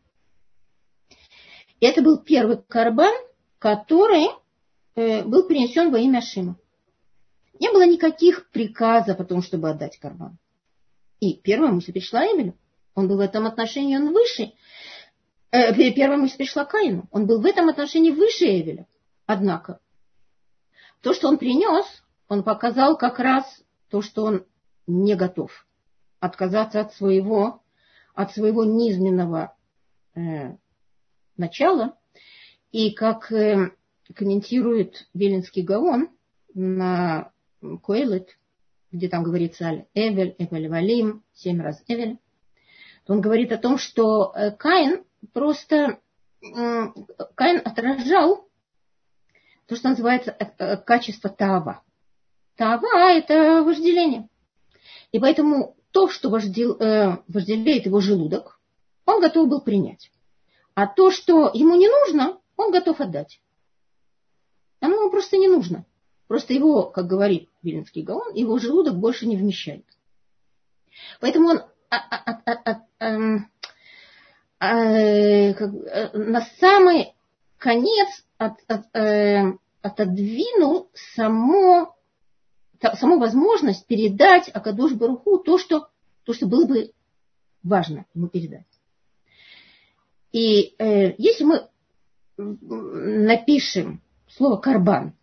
Это 1.81 2.03
был 2.03 2.19
первый 2.19 2.59
карбан, 2.69 3.13
который 3.59 4.29
э, 4.95 5.25
был 5.25 5.47
принесен 5.47 5.91
во 5.91 5.99
имя 5.99 6.21
Шима. 6.21 6.57
Не 7.63 7.71
было 7.71 7.87
никаких 7.87 8.51
приказов 8.51 9.21
о 9.21 9.25
том, 9.25 9.41
чтобы 9.41 9.71
отдать 9.71 9.97
карман. 9.97 10.37
И 11.21 11.35
первая 11.35 11.71
мысль 11.71 11.93
пришла 11.93 12.25
Эмилю. 12.27 12.59
Он 12.97 13.07
был 13.07 13.19
в 13.19 13.21
этом 13.21 13.47
отношении, 13.47 13.97
он 13.97 14.13
выше. 14.13 14.55
Э, 15.53 15.73
первая 15.73 16.19
мысль 16.19 16.39
пришла 16.39 16.65
Каину. 16.65 17.07
Он 17.13 17.29
был 17.29 17.41
в 17.41 17.47
этом 17.47 17.69
отношении 17.69 18.11
выше 18.11 18.47
Эвеля. 18.47 18.89
Однако, 19.27 19.79
то, 21.03 21.15
что 21.15 21.29
он 21.29 21.39
принес, 21.39 21.87
он 22.27 22.43
показал 22.43 22.99
как 22.99 23.21
раз 23.21 23.45
то, 23.91 24.03
что 24.03 24.25
он 24.25 24.45
не 24.89 25.15
готов 25.15 25.65
отказаться 26.19 26.81
от 26.81 26.93
своего, 26.95 27.63
от 28.13 28.33
своего 28.33 28.65
низменного 28.65 29.57
э, 30.17 30.57
начала. 31.37 31.97
И 32.73 32.93
как 32.93 33.31
э, 33.31 33.71
комментирует 34.17 35.09
Велинский 35.15 35.63
Гаон, 35.63 36.09
на 36.55 37.32
Коэлет, 37.83 38.39
где 38.91 39.09
там 39.09 39.23
говорится 39.23 39.67
Аль 39.67 39.87
Эвель, 39.95 40.35
Эвель 40.39 40.69
Валим, 40.69 41.23
семь 41.33 41.61
раз 41.61 41.83
Эвель, 41.89 42.19
он 43.07 43.21
говорит 43.21 43.53
о 43.53 43.59
том, 43.59 43.79
что 43.79 44.33
э, 44.35 44.51
Каин 44.53 45.05
просто 45.33 45.99
Каин 47.35 47.63
отражал 47.65 48.49
то, 49.67 49.77
что 49.77 49.91
называется 49.91 50.37
э, 50.39 50.45
э, 50.59 50.77
качество 50.77 51.31
Таава. 51.31 51.83
Таава– 52.57 53.13
это 53.17 53.63
вожделение. 53.63 54.29
И 55.13 55.21
поэтому 55.21 55.77
то, 55.93 56.09
что 56.09 56.31
вождел, 56.31 56.77
э, 56.79 57.19
вожделеет 57.29 57.87
его 57.87 58.01
желудок, 58.01 58.61
он 59.07 59.21
готов 59.21 59.49
был 59.49 59.61
принять. 59.61 60.11
А 60.75 60.87
то, 60.87 61.11
что 61.11 61.51
ему 61.55 61.77
не 61.77 61.89
нужно, 61.89 62.39
он 62.57 62.73
готов 62.73 63.01
отдать. 63.01 63.41
Оно 64.81 64.97
ему 64.97 65.11
просто 65.11 65.37
не 65.37 65.49
нужно. 65.49 65.85
Просто 66.33 66.55
его, 66.55 66.85
как 66.85 67.09
говорит 67.09 67.51
Виленский 67.63 68.01
Гаон, 68.01 68.33
его 68.33 68.57
желудок 68.57 68.97
больше 68.97 69.27
не 69.27 69.37
вмещает. 69.37 69.85
Поэтому 71.21 71.51
он 71.51 71.61
на 74.59 76.41
самый 76.59 77.13
конец 77.59 78.25
э, 78.39 79.43
отодвинул 79.83 80.89
само, 81.15 81.95
саму 82.95 83.19
возможность 83.19 83.87
передать 83.87 84.49
Акадош 84.55 84.95
Баруху 84.95 85.37
то 85.37 85.59
что, 85.59 85.91
то, 86.25 86.33
что 86.33 86.47
было 86.47 86.65
бы 86.65 86.93
важно 87.63 88.07
ему 88.15 88.29
передать. 88.29 88.65
И 90.33 90.75
э, 90.79 91.15
если 91.19 91.45
мы 91.45 91.69
напишем 92.39 94.01
слово 94.29 94.57
карбан, 94.57 95.15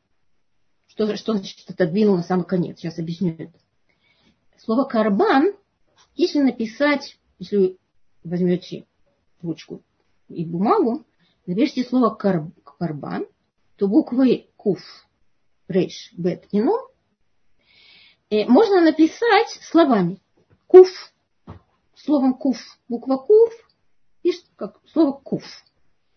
что, 1.08 1.16
что 1.16 1.34
значит 1.34 1.70
отодвинул 1.70 2.18
на 2.18 2.24
самый 2.24 2.46
конец, 2.46 2.80
сейчас 2.80 3.00
объясню 3.00 3.34
это. 3.38 3.58
Слово 4.58 4.84
карбан, 4.84 5.54
если 6.16 6.40
написать, 6.40 7.18
если 7.38 7.56
вы 7.56 7.78
возьмете 8.26 8.86
ручку 9.42 9.82
и 10.28 10.44
бумагу, 10.44 11.06
напишите 11.46 11.86
слово 11.86 12.14
кар, 12.14 12.46
карбан, 12.78 13.26
то 13.78 13.88
буквы 13.88 14.50
куф, 14.58 14.82
рейш, 15.70 16.12
бет 16.18 16.46
и 16.52 16.62
нун 16.62 16.82
э, 18.30 18.46
можно 18.46 18.82
написать 18.82 19.50
словами. 19.62 20.20
Куф, 20.68 21.14
словом 21.96 22.34
куф, 22.34 22.58
буква 22.90 23.18
куф, 23.18 23.54
пишет 24.22 24.46
как 24.58 24.82
слово 24.92 25.14
куф. 25.14 25.46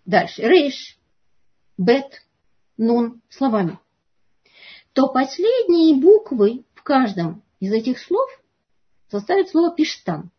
Дальше 0.05 0.43
рейш, 0.43 0.99
бет, 1.79 2.27
нун, 2.77 3.23
словами. 3.29 3.79
То 4.93 5.09
последние 5.09 5.97
буквы 5.97 6.65
в 6.75 6.83
каждом 6.83 7.43
из 7.61 7.73
этих 7.73 7.99
слов 7.99 8.29
составят 9.09 9.49
слово 9.49 9.75
пиштан. 9.75 10.31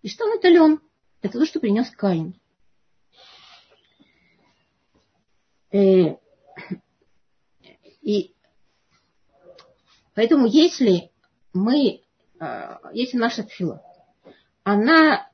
Пиштан 0.00 0.30
это 0.38 0.48
лен. 0.48 0.80
Это 1.20 1.38
то, 1.38 1.44
что 1.44 1.60
принес 1.60 1.90
Каин. 1.90 2.34
Э, 5.72 6.16
и 8.00 8.34
поэтому 10.14 10.46
если 10.46 11.10
мы, 11.52 12.02
э, 12.40 12.76
если 12.92 13.18
наша 13.18 13.42
тфила, 13.42 13.82
она 14.64 15.30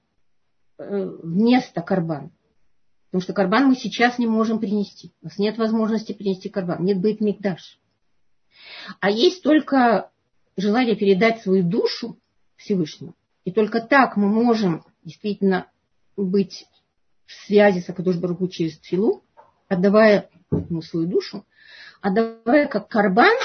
э, 0.78 1.04
вместо 1.22 1.82
карбан, 1.82 2.32
потому 3.06 3.22
что 3.22 3.32
карбан 3.32 3.66
мы 3.68 3.76
сейчас 3.76 4.18
не 4.18 4.26
можем 4.26 4.58
принести. 4.58 5.14
У 5.22 5.26
нас 5.26 5.38
нет 5.38 5.56
возможности 5.56 6.12
принести 6.12 6.48
карбан, 6.48 6.84
нет 6.84 7.00
быть 7.00 7.20
мигдаш. 7.20 7.78
А 9.00 9.10
есть 9.10 9.42
только 9.42 10.10
желание 10.56 10.96
передать 10.96 11.42
свою 11.42 11.62
душу 11.62 12.18
Всевышнему. 12.56 13.14
И 13.44 13.52
только 13.52 13.80
так 13.80 14.16
мы 14.16 14.28
можем 14.28 14.84
действительно 15.04 15.70
быть 16.16 16.66
в 17.26 17.32
связи 17.46 17.80
с 17.80 17.88
Акадош 17.88 18.16
Баруху 18.16 18.48
через 18.48 18.78
Тфилу, 18.78 19.22
отдавая 19.68 20.30
ему 20.50 20.82
свою 20.82 21.06
душу, 21.06 21.44
отдавая 22.00 22.66
как 22.66 22.88
карбан, 22.88 23.36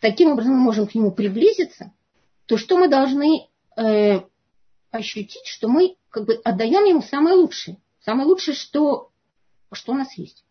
таким 0.00 0.32
образом 0.32 0.54
мы 0.54 0.60
можем 0.60 0.86
к 0.86 0.94
нему 0.94 1.12
приблизиться, 1.12 1.92
то 2.46 2.56
что 2.56 2.76
мы 2.76 2.88
должны 2.88 3.48
э, 3.76 4.20
ощутить, 4.90 5.46
что 5.46 5.68
мы 5.68 5.96
как 6.10 6.26
бы 6.26 6.34
отдаем 6.44 6.84
ему 6.84 7.02
самое 7.02 7.36
лучшее. 7.36 7.78
Самое 8.00 8.28
лучшее, 8.28 8.54
что, 8.54 9.10
что 9.72 9.92
у 9.92 9.96
нас 9.96 10.12
есть. 10.18 10.44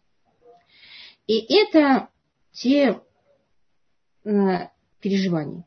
И 1.28 1.40
это 1.56 2.10
те 2.52 3.00
э, 4.26 4.70
переживания, 5.00 5.66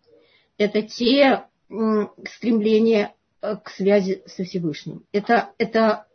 это 0.58 0.82
те 0.82 1.44
стремления 1.68 3.16
Э, 3.46 3.56
к 3.56 3.70
связи 3.70 4.22
со 4.26 4.44
Всевышним. 4.44 5.04
Это, 5.12 5.52
это 5.58 6.06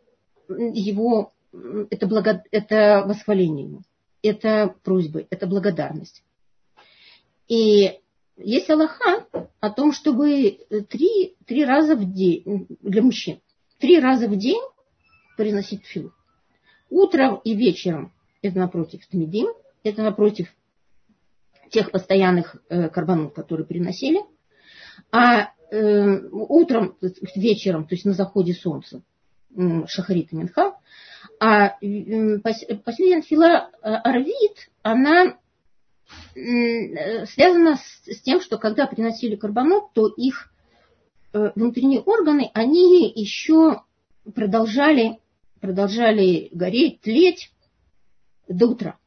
его, 0.48 1.32
это, 1.90 2.06
благо, 2.06 2.42
это 2.50 3.04
восхваление 3.06 3.66
ему, 3.66 3.82
это 4.22 4.74
просьбы, 4.82 5.26
это 5.30 5.46
благодарность. 5.46 6.22
И 7.48 7.98
есть 8.36 8.70
Аллаха 8.70 9.26
о 9.60 9.70
том, 9.70 9.92
чтобы 9.92 10.58
три, 10.88 11.36
три 11.46 11.64
раза 11.64 11.96
в 11.96 12.12
день, 12.12 12.66
для 12.80 13.02
мужчин, 13.02 13.40
три 13.78 13.98
раза 13.98 14.28
в 14.28 14.36
день 14.36 14.62
приносить 15.36 15.84
фил. 15.84 16.12
Утром 16.90 17.40
и 17.44 17.54
вечером 17.54 18.12
это 18.42 18.58
напротив 18.58 19.06
Тмидим, 19.06 19.48
это 19.84 20.02
напротив 20.02 20.48
тех 21.72 21.90
постоянных 21.90 22.56
э, 22.68 22.88
карбанов, 22.88 23.32
которые 23.32 23.66
приносили. 23.66 24.20
А 25.10 25.50
э, 25.70 26.18
утром, 26.30 26.96
вечером, 27.34 27.86
то 27.86 27.94
есть 27.94 28.04
на 28.04 28.12
заходе 28.12 28.54
солнца, 28.54 29.02
Шахарит 29.86 30.32
и 30.32 30.36
Минха, 30.36 30.76
а 31.40 31.76
последняя 32.84 33.22
фила 33.22 33.70
э, 33.82 33.88
Арвид, 33.88 34.70
она 34.82 35.38
связана 36.34 37.76
с 37.76 38.20
тем, 38.20 38.42
что 38.42 38.58
когда 38.58 38.86
приносили 38.86 39.34
карбонот, 39.34 39.94
то 39.94 40.08
их 40.08 40.52
внутренние 41.32 42.00
органы, 42.02 42.50
они 42.52 43.10
еще 43.10 43.82
продолжали, 44.34 45.20
продолжали 45.60 46.50
гореть, 46.52 47.00
тлеть 47.00 47.50
до 48.46 48.66
утра. 48.66 48.98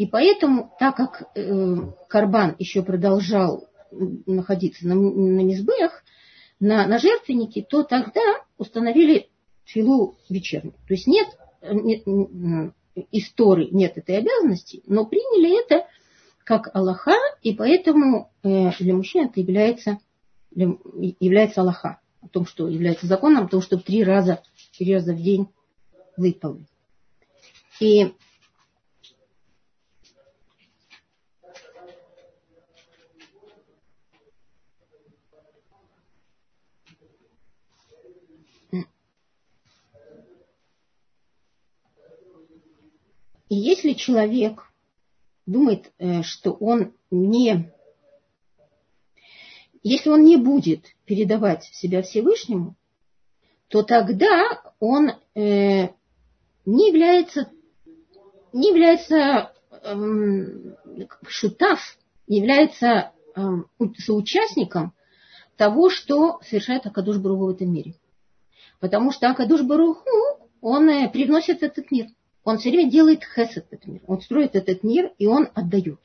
И 0.00 0.06
поэтому, 0.06 0.74
так 0.78 0.96
как 0.96 1.24
э, 1.34 1.76
карбан 2.08 2.56
еще 2.58 2.82
продолжал 2.82 3.68
находиться 3.90 4.88
на, 4.88 4.94
на 4.94 5.42
мизбех, 5.42 6.02
на, 6.58 6.86
на 6.86 6.98
жертвеннике, 6.98 7.66
то 7.68 7.82
тогда 7.82 8.22
установили 8.56 9.28
филу 9.66 10.16
вечернюю. 10.30 10.72
То 10.88 10.94
есть 10.94 11.06
нет, 11.06 11.28
нет 11.60 12.72
истории, 13.12 13.68
нет 13.72 13.98
этой 13.98 14.16
обязанности, 14.16 14.82
но 14.86 15.04
приняли 15.04 15.62
это 15.62 15.86
как 16.44 16.74
Аллаха, 16.74 17.18
и 17.42 17.52
поэтому 17.52 18.32
э, 18.42 18.70
для 18.78 18.94
мужчин 18.94 19.26
это 19.26 19.38
является, 19.38 19.98
является 20.50 21.60
Аллаха. 21.60 22.00
О 22.22 22.28
том, 22.28 22.46
что 22.46 22.68
является 22.68 23.06
законом, 23.06 23.44
о 23.44 23.48
том, 23.48 23.60
чтобы 23.60 23.82
три 23.82 24.02
раза, 24.02 24.42
три 24.78 24.94
раза 24.94 25.12
в 25.12 25.20
день 25.20 25.50
выпалы. 26.16 26.64
И 27.80 28.14
И 43.50 43.56
если 43.56 43.94
человек 43.94 44.72
думает, 45.44 45.92
э, 45.98 46.22
что 46.22 46.52
он 46.52 46.94
не... 47.10 47.70
Если 49.82 50.08
он 50.08 50.22
не 50.22 50.36
будет 50.36 50.84
передавать 51.04 51.64
себя 51.64 52.02
Всевышнему, 52.02 52.76
то 53.68 53.82
тогда 53.82 54.62
он 54.78 55.10
э, 55.34 55.88
не 56.64 56.88
является, 56.88 57.50
не 58.52 58.68
является 58.68 59.52
эм, 59.82 60.76
шутав, 61.26 61.98
является 62.28 63.12
эм, 63.34 63.66
соучастником 63.98 64.92
того, 65.56 65.90
что 65.90 66.40
совершает 66.42 66.86
Акадуш 66.86 67.16
Баруху 67.16 67.46
в 67.46 67.50
этом 67.50 67.72
мире. 67.72 67.94
Потому 68.78 69.10
что 69.10 69.28
Акадуш 69.28 69.62
Баруху, 69.62 70.04
он 70.60 70.88
э, 70.88 71.10
привносит 71.10 71.64
этот 71.64 71.90
мир– 71.90 72.06
он 72.50 72.58
все 72.58 72.70
время 72.70 72.90
делает 72.90 73.22
хесед 73.24 73.66
этот 73.70 73.86
мир. 73.86 74.02
Он 74.06 74.20
строит 74.20 74.54
этот 74.54 74.82
мир, 74.82 75.12
и 75.18 75.26
он 75.26 75.48
отдает. 75.54 76.00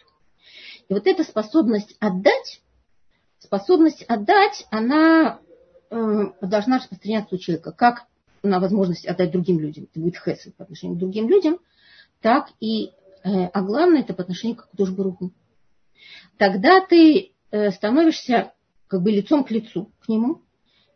И 0.88 0.94
вот 0.94 1.08
эта 1.08 1.24
способность 1.24 1.96
отдать, 2.00 2.62
способность 3.40 4.04
отдать, 4.04 4.66
она 4.70 5.40
э, 5.90 6.24
должна 6.42 6.78
распространяться 6.78 7.36
у 7.36 7.38
человека. 7.38 7.72
Как 7.72 8.06
на 8.46 8.60
возможность 8.60 9.06
отдать 9.06 9.32
другим 9.32 9.60
людям. 9.60 9.86
Это 9.86 10.00
будет 10.00 10.18
хесед 10.18 10.56
по 10.56 10.64
отношению 10.64 10.96
к 10.98 11.00
другим 11.00 11.28
людям, 11.28 11.60
так 12.22 12.50
и, 12.60 12.92
э, 13.24 13.46
а 13.46 13.62
главное, 13.62 14.02
это 14.02 14.14
по 14.14 14.24
отношению 14.24 14.58
к 14.58 14.70
Кудушбаруху. 14.70 15.32
тогда 16.38 16.82
ты 16.82 17.34
э, 17.52 17.72
становишься 17.72 18.54
как 18.88 19.02
бы 19.02 19.12
лицом 19.12 19.44
к 19.44 19.52
лицу 19.52 19.92
к 20.00 20.08
нему 20.08 20.42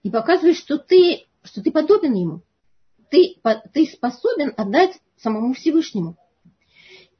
и 0.03 0.09
показываешь, 0.09 0.57
что 0.57 0.77
ты, 0.77 1.25
что 1.43 1.61
ты 1.61 1.71
подобен 1.71 2.13
ему. 2.13 2.41
Ты, 3.09 3.35
ты 3.73 3.85
способен 3.85 4.53
отдать 4.55 4.99
самому 5.17 5.53
Всевышнему. 5.53 6.17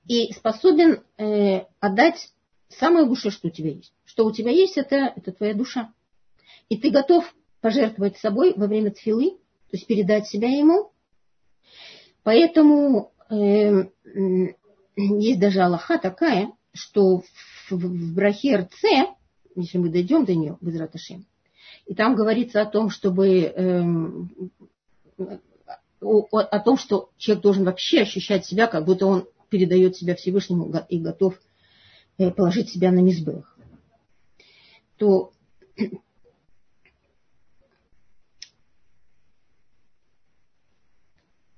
И 0.08 0.32
способен 0.34 1.04
э, 1.17 1.65
отдать 1.80 2.34
самое 2.69 3.06
лучшее, 3.06 3.32
что 3.32 3.47
у 3.47 3.52
тебя 3.52 3.71
есть. 3.71 3.93
Что 4.06 4.25
у 4.25 4.32
тебя 4.32 4.52
есть, 4.52 4.78
это, 4.78 5.13
это 5.15 5.32
твоя 5.32 5.54
душа. 5.54 5.93
И 6.69 6.78
ты 6.78 6.89
готов 6.89 7.32
пожертвовать 7.62 8.17
собой 8.17 8.54
во 8.56 8.67
время 8.67 8.91
тфилы, 8.91 9.32
то 9.32 9.78
есть 9.78 9.88
передать 9.88 10.28
себя 10.28 10.49
ему. 10.49 10.91
Поэтому 12.23 13.12
э, 13.30 13.89
есть 14.95 15.39
даже 15.39 15.62
Аллаха 15.62 15.97
такая, 15.97 16.52
что 16.73 17.19
в, 17.19 17.71
в 17.71 18.15
Брахе 18.15 18.58
РЦ, 18.58 19.15
если 19.56 19.78
мы 19.78 19.89
дойдем 19.89 20.25
до 20.25 20.36
нее, 20.36 20.58
в 20.62 20.69
Израташем, 20.69 21.25
и 21.86 21.95
там 21.95 22.15
говорится 22.15 22.62
о 22.62 22.65
том, 22.65 22.89
чтобы 22.89 23.28
э, 23.28 23.84
о, 26.01 26.27
о 26.31 26.59
том, 26.59 26.77
что 26.77 27.09
человек 27.17 27.43
должен 27.43 27.65
вообще 27.65 28.01
ощущать 28.01 28.45
себя, 28.45 28.67
как 28.67 28.85
будто 28.85 29.05
он 29.05 29.27
передает 29.49 29.97
себя 29.97 30.15
Всевышнему 30.15 30.71
и 30.89 30.99
готов 30.99 31.39
э, 32.17 32.31
положить 32.31 32.69
себя 32.69 32.91
на 32.91 32.99
мизбех, 32.99 33.57
то 34.97 35.31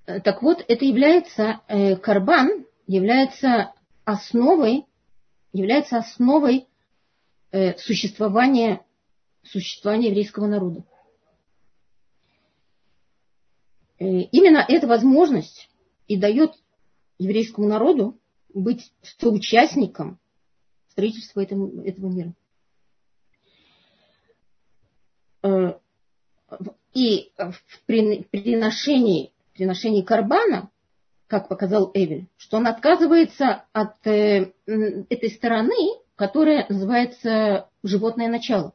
Так 0.06 0.42
вот, 0.42 0.64
это 0.68 0.84
является, 0.84 1.62
э, 1.68 1.96
карбан 1.96 2.66
является 2.88 3.74
основой, 4.04 4.86
является 5.54 5.98
основой 5.98 6.68
э, 7.52 7.78
существования, 7.78 8.84
существования 9.44 10.10
еврейского 10.10 10.48
народа. 10.48 10.84
Э, 13.91 13.91
именно 14.02 14.66
эта 14.68 14.88
возможность 14.88 15.70
и 16.08 16.18
дает 16.18 16.54
еврейскому 17.20 17.68
народу 17.68 18.20
быть 18.54 18.92
соучастником 19.20 20.20
строительства 20.90 21.42
этого, 21.42 21.86
этого 21.86 22.08
мира. 22.10 22.34
Э, 25.44 25.80
и 26.94 27.32
в 27.38 27.86
приношении, 27.86 29.32
приношении 29.54 30.02
карбана, 30.02 30.70
как 31.28 31.48
показал 31.48 31.92
Эвель, 31.94 32.28
что 32.38 32.58
он 32.58 32.68
отказывается 32.68 33.66
от 33.72 34.06
э, 34.06 34.52
этой 34.66 35.30
стороны, 35.30 36.02
которая 36.16 36.66
называется 36.68 37.70
животное 37.84 38.28
начало. 38.28 38.74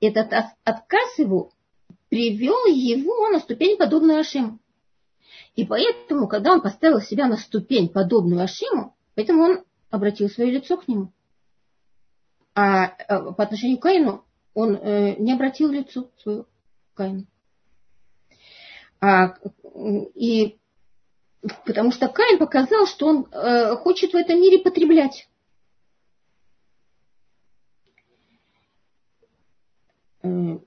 Этот 0.00 0.32
отказ 0.64 1.18
его 1.18 1.52
привел 2.08 2.66
его 2.66 3.28
на 3.28 3.40
ступень, 3.40 3.76
подобную 3.76 4.20
Ашему. 4.20 4.58
И 5.54 5.64
поэтому, 5.64 6.28
когда 6.28 6.52
он 6.52 6.60
поставил 6.60 7.00
себя 7.00 7.26
на 7.26 7.36
ступень, 7.36 7.88
подобную 7.88 8.42
Ашему, 8.42 8.96
поэтому 9.14 9.42
он 9.42 9.64
обратил 9.90 10.28
свое 10.28 10.52
лицо 10.52 10.76
к 10.76 10.88
нему. 10.88 11.12
А, 12.54 12.86
а 12.86 13.32
по 13.32 13.42
отношению 13.42 13.78
к 13.78 13.82
Каину 13.82 14.24
он 14.54 14.76
э, 14.76 15.16
не 15.16 15.32
обратил 15.32 15.70
лицо 15.70 16.10
свое 16.18 16.44
к 16.44 16.96
Каину. 16.96 17.26
А, 19.00 19.34
и 20.14 20.58
потому 21.64 21.92
что 21.92 22.08
Каин 22.08 22.38
показал, 22.38 22.86
что 22.86 23.06
он 23.06 23.26
э, 23.30 23.76
хочет 23.76 24.12
в 24.12 24.16
этом 24.16 24.40
мире 24.40 24.58
потреблять. 24.58 25.28
Э, 30.22 30.58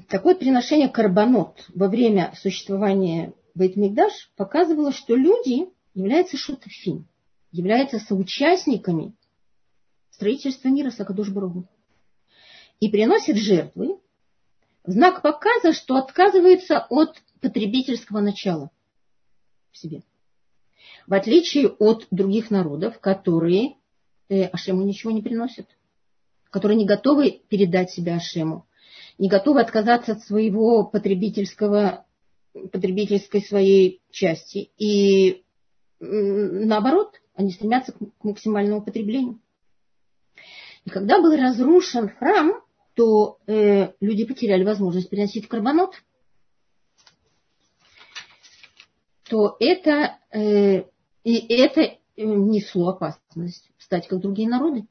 такое 0.00 0.34
приношение 0.34 0.88
карбонот 0.88 1.64
во 1.74 1.88
время 1.88 2.32
существования 2.40 3.32
Бейтмигдаш 3.54 4.30
показывало, 4.36 4.92
что 4.92 5.14
люди 5.14 5.68
являются 5.94 6.36
шутафим, 6.36 7.06
являются 7.52 7.98
соучастниками 7.98 9.14
строительства 10.10 10.68
мира 10.68 10.90
Сакадуш. 10.90 11.28
И 12.80 12.90
приносят 12.90 13.36
жертвы 13.36 13.98
в 14.84 14.90
знак 14.90 15.22
показа, 15.22 15.72
что 15.72 15.96
отказывается 15.96 16.86
от 16.90 17.22
потребительского 17.40 18.20
начала 18.20 18.70
в 19.72 19.78
себе. 19.78 20.02
В 21.06 21.14
отличие 21.14 21.68
от 21.68 22.06
других 22.10 22.50
народов, 22.50 22.98
которые 23.00 23.76
э, 24.28 24.44
Ашему 24.44 24.82
ничего 24.82 25.12
не 25.12 25.22
приносят, 25.22 25.68
которые 26.50 26.76
не 26.76 26.86
готовы 26.86 27.42
передать 27.48 27.90
себя 27.90 28.16
Ашему, 28.16 28.66
не 29.18 29.28
готовы 29.28 29.60
отказаться 29.60 30.12
от 30.12 30.22
своего 30.22 30.84
потребительского, 30.84 32.04
потребительской 32.72 33.42
своей 33.42 34.02
части. 34.10 34.70
И 34.78 35.44
наоборот, 36.00 37.20
они 37.34 37.52
стремятся 37.52 37.92
к 37.92 38.24
максимальному 38.24 38.82
потреблению. 38.82 39.40
И 40.84 40.90
когда 40.90 41.20
был 41.20 41.34
разрушен 41.34 42.08
храм, 42.08 42.62
то 42.94 43.38
э, 43.46 43.92
люди 44.00 44.24
потеряли 44.24 44.64
возможность 44.64 45.10
приносить 45.10 45.48
карбонот, 45.48 45.94
то 49.28 49.56
это, 49.58 50.18
э, 50.30 50.84
и 51.24 51.54
это 51.54 51.80
э, 51.80 51.98
несло 52.16 52.90
опасность 52.90 53.70
стать 53.78 54.06
как 54.08 54.20
другие 54.20 54.48
народы. 54.48 54.86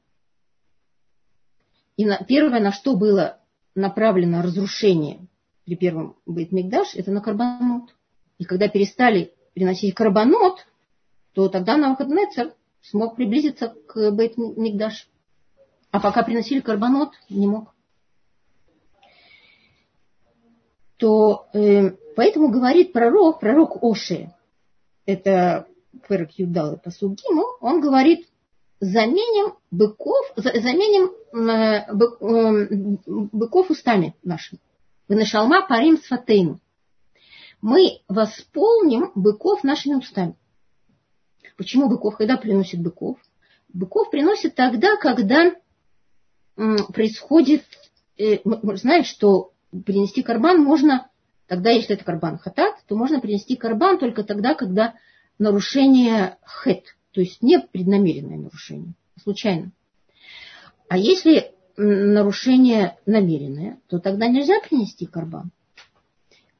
И 1.96 2.04
на, 2.04 2.18
первое, 2.18 2.60
на 2.60 2.72
что 2.72 2.94
было 2.94 3.40
направлено 3.76 4.42
разрушение 4.42 5.20
при 5.64 5.76
первом 5.76 6.16
Бейтмикдаш, 6.26 6.94
это 6.94 7.10
на 7.12 7.20
карбонот. 7.20 7.94
И 8.38 8.44
когда 8.44 8.68
перестали 8.68 9.32
приносить 9.54 9.94
карбонот, 9.94 10.66
то 11.32 11.48
тогда 11.48 11.76
Навуходнецер 11.76 12.54
смог 12.82 13.16
приблизиться 13.16 13.74
к 13.86 14.10
Бейтмикдаш. 14.10 15.08
А 15.90 16.00
пока 16.00 16.22
приносили 16.22 16.60
карбонот, 16.60 17.12
не 17.28 17.46
мог. 17.46 17.74
То 20.96 21.46
э, 21.52 21.90
поэтому 22.16 22.48
говорит 22.48 22.92
пророк, 22.92 23.40
пророк 23.40 23.82
Оши, 23.82 24.32
это 25.04 25.66
Перек 26.08 26.32
Юдал 26.32 26.74
и 26.74 26.78
Пасугиму, 26.78 27.44
он 27.60 27.80
говорит, 27.80 28.28
заменим 28.80 29.54
быков, 29.70 30.32
заменим 30.36 31.10
э, 31.32 31.86
быков 33.06 33.70
устами 33.70 34.14
нашими. 34.22 34.60
Вынашалма 35.08 35.66
парим 35.66 35.98
сфатейну. 35.98 36.60
Мы 37.62 38.00
восполним 38.08 39.12
быков 39.14 39.64
нашими 39.64 39.94
устами. 39.94 40.36
Почему 41.56 41.88
быков? 41.88 42.16
Когда 42.16 42.36
приносит 42.36 42.80
быков? 42.80 43.18
Быков 43.72 44.10
приносит 44.10 44.54
тогда, 44.54 44.96
когда 44.96 45.52
происходит, 46.56 47.64
э, 48.18 48.38
знаем, 48.44 49.04
что 49.04 49.52
принести 49.84 50.22
карбан 50.22 50.62
можно, 50.62 51.08
тогда, 51.46 51.70
если 51.70 51.94
это 51.94 52.04
карбан 52.04 52.38
хатат, 52.38 52.76
то 52.86 52.96
можно 52.96 53.20
принести 53.20 53.56
карбан 53.56 53.98
только 53.98 54.24
тогда, 54.24 54.54
когда 54.54 54.94
нарушение 55.38 56.38
хет, 56.44 56.96
то 57.16 57.22
есть 57.22 57.42
не 57.42 57.58
преднамеренное 57.58 58.36
нарушение, 58.36 58.92
случайно. 59.22 59.72
А 60.86 60.98
если 60.98 61.54
нарушение 61.78 62.98
намеренное, 63.06 63.80
то 63.88 63.98
тогда 64.00 64.28
нельзя 64.28 64.60
принести 64.60 65.06
карбан. 65.06 65.50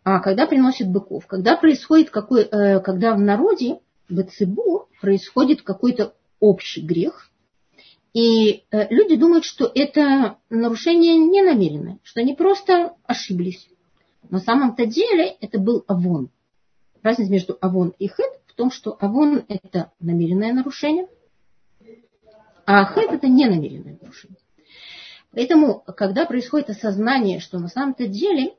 А 0.02 0.18
когда 0.20 0.46
приносят 0.46 0.88
быков, 0.88 1.26
когда 1.26 1.58
происходит 1.58 2.08
какой, 2.08 2.44
э, 2.44 2.80
когда 2.80 3.14
в 3.14 3.20
народе, 3.20 3.80
в 4.08 4.22
цибу, 4.22 4.88
происходит 5.02 5.60
какой-то 5.60 6.14
общий 6.40 6.80
грех, 6.80 7.30
и 8.14 8.64
э, 8.70 8.88
люди 8.88 9.16
думают, 9.16 9.44
что 9.44 9.70
это 9.74 10.38
нарушение 10.48 11.18
не 11.18 11.42
намеренное, 11.42 11.98
что 12.02 12.20
они 12.20 12.34
просто 12.34 12.94
ошиблись. 13.04 13.68
На 14.30 14.40
самом-то 14.40 14.86
деле 14.86 15.36
это 15.38 15.58
был 15.58 15.84
авон. 15.86 16.30
Разница 17.02 17.30
между 17.30 17.58
авон 17.60 17.92
и 17.98 18.08
хет 18.08 18.40
том, 18.56 18.70
что 18.70 18.96
авон– 19.00 19.44
это 19.48 19.92
намеренное 20.00 20.52
нарушение, 20.52 21.08
а 22.64 22.84
хет– 22.86 23.10
это 23.12 23.28
ненамеренное 23.28 23.98
нарушение. 24.00 24.38
Поэтому, 25.30 25.80
когда 25.80 26.24
происходит 26.24 26.70
осознание, 26.70 27.40
что 27.40 27.58
на 27.58 27.68
самом-то 27.68 28.08
деле 28.08 28.56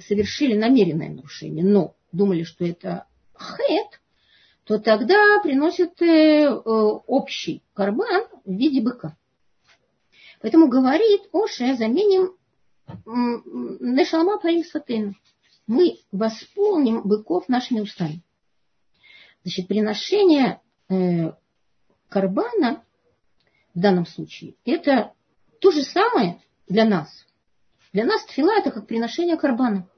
совершили 0.00 0.56
намеренное 0.56 1.10
нарушение, 1.10 1.64
но 1.64 1.94
думали, 2.12 2.42
что 2.42 2.64
это 2.64 3.06
хет, 3.38 4.00
то 4.64 4.78
тогда 4.78 5.40
приносят 5.42 6.02
э, 6.02 6.50
общий 6.50 7.62
карбан 7.72 8.26
в 8.44 8.52
виде 8.52 8.80
быка. 8.80 9.16
Поэтому 10.40 10.68
говорит 10.68 11.22
Оше, 11.32 11.76
заменим 11.76 12.34
Нешалма 13.06 14.38
Парисатын 14.38 15.16
мы 15.66 15.98
восполним 16.12 17.02
быков 17.02 17.48
нашими 17.48 17.80
устами. 17.80 18.22
Значит, 19.42 19.68
приношение 19.68 20.60
э, 20.88 21.32
карбана 22.08 22.84
в 23.74 23.80
данном 23.80 24.06
случае 24.06 24.54
это 24.64 25.12
то 25.60 25.70
же 25.70 25.82
самое 25.82 26.40
для 26.68 26.84
нас. 26.84 27.08
Для 27.92 28.04
нас 28.04 28.24
тфила 28.26 28.52
это 28.58 28.70
как 28.70 28.86
приношение 28.86 29.36
карбана. 29.36 29.88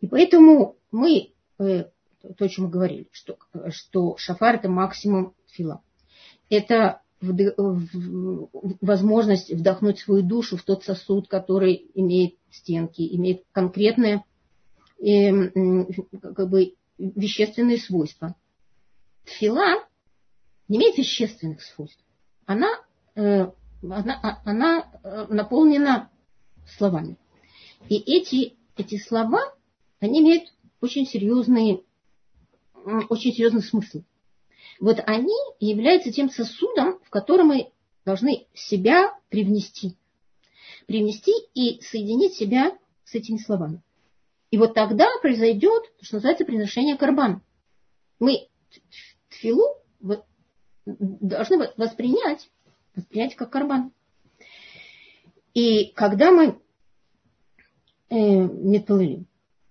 И 0.00 0.06
поэтому 0.06 0.76
мы, 0.90 1.32
э, 1.58 1.84
то, 2.36 2.44
о 2.44 2.48
чем 2.48 2.66
мы 2.66 2.70
говорили, 2.70 3.08
что, 3.12 3.38
что 3.70 4.16
шафар 4.16 4.56
это 4.56 4.68
максимум 4.68 5.34
тфила. 5.48 5.82
Это 6.48 7.02
возможность 8.80 9.52
вдохнуть 9.52 9.98
свою 9.98 10.22
душу 10.22 10.56
в 10.56 10.62
тот 10.62 10.84
сосуд, 10.84 11.28
который 11.28 11.90
имеет 11.94 12.36
стенки, 12.50 13.02
имеет 13.14 13.44
конкретное 13.52 14.24
э, 15.00 15.50
как 16.34 16.48
бы, 16.48 16.74
вещественные 16.98 17.78
свойства. 17.78 18.34
Тфила 19.24 19.86
не 20.68 20.78
имеет 20.78 20.98
вещественных 20.98 21.62
свойств. 21.62 22.02
Она, 22.46 22.68
э, 23.14 23.50
она, 23.82 24.20
а, 24.22 24.42
она 24.44 24.90
э, 25.02 25.26
наполнена 25.28 26.10
словами. 26.76 27.16
И 27.88 27.96
эти, 27.96 28.56
эти 28.76 28.98
слова, 28.98 29.40
они 29.98 30.20
имеют 30.20 30.52
очень 30.80 31.06
серьезный, 31.06 31.84
очень 33.08 33.32
серьезный 33.32 33.62
смысл. 33.62 34.02
Вот 34.78 34.98
они 35.06 35.34
являются 35.58 36.12
тем 36.12 36.30
сосудом, 36.30 36.98
в 37.04 37.10
котором 37.10 37.48
мы 37.48 37.70
должны 38.04 38.46
себя 38.54 39.14
привнести. 39.28 39.96
Привнести 40.86 41.32
и 41.54 41.80
соединить 41.82 42.34
себя 42.34 42.76
с 43.04 43.14
этими 43.14 43.38
словами. 43.38 43.82
И 44.50 44.58
вот 44.58 44.74
тогда 44.74 45.06
произойдет 45.22 45.84
то, 45.98 46.04
что 46.04 46.16
называется 46.16 46.44
приношение 46.44 46.96
карбан. 46.96 47.42
Мы 48.18 48.48
тфилу 49.28 49.76
должны 50.84 51.70
воспринять, 51.76 52.50
воспринять 52.94 53.36
как 53.36 53.50
карбан. 53.50 53.92
И 55.54 55.92
когда 55.94 56.30
мы 56.30 56.60
э, 58.08 58.16
металлим, 58.16 59.26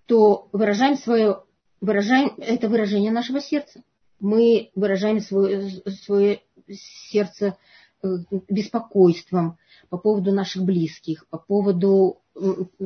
то 0.06 0.48
выражаем 0.52 0.96
свое, 0.96 1.44
выражаем 1.80 2.34
это 2.38 2.68
выражение 2.68 3.10
нашего 3.10 3.40
сердца. 3.40 3.82
Мы 4.18 4.70
выражаем 4.74 5.20
свое, 5.20 5.70
свое 6.04 6.42
сердце 6.68 7.56
э, 8.02 8.08
беспокойством 8.48 9.58
по 9.88 9.98
поводу 9.98 10.32
наших 10.32 10.64
близких, 10.64 11.26
по 11.28 11.38
поводу 11.38 12.19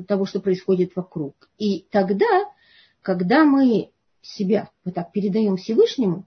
того, 0.07 0.27
что 0.27 0.41
происходит 0.41 0.97
вокруг. 0.97 1.49
И 1.59 1.87
тогда, 1.91 2.51
когда 3.03 3.45
мы 3.45 3.91
себя 4.23 4.71
вот 4.85 4.95
так 4.95 5.13
передаем 5.13 5.57
Всевышнему, 5.57 6.27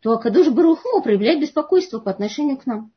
то 0.00 0.12
Акадуш 0.12 0.48
Баруху 0.48 1.02
проявляет 1.02 1.40
беспокойство 1.40 1.98
по 1.98 2.10
отношению 2.10 2.58
к 2.58 2.66
нам. 2.66 2.92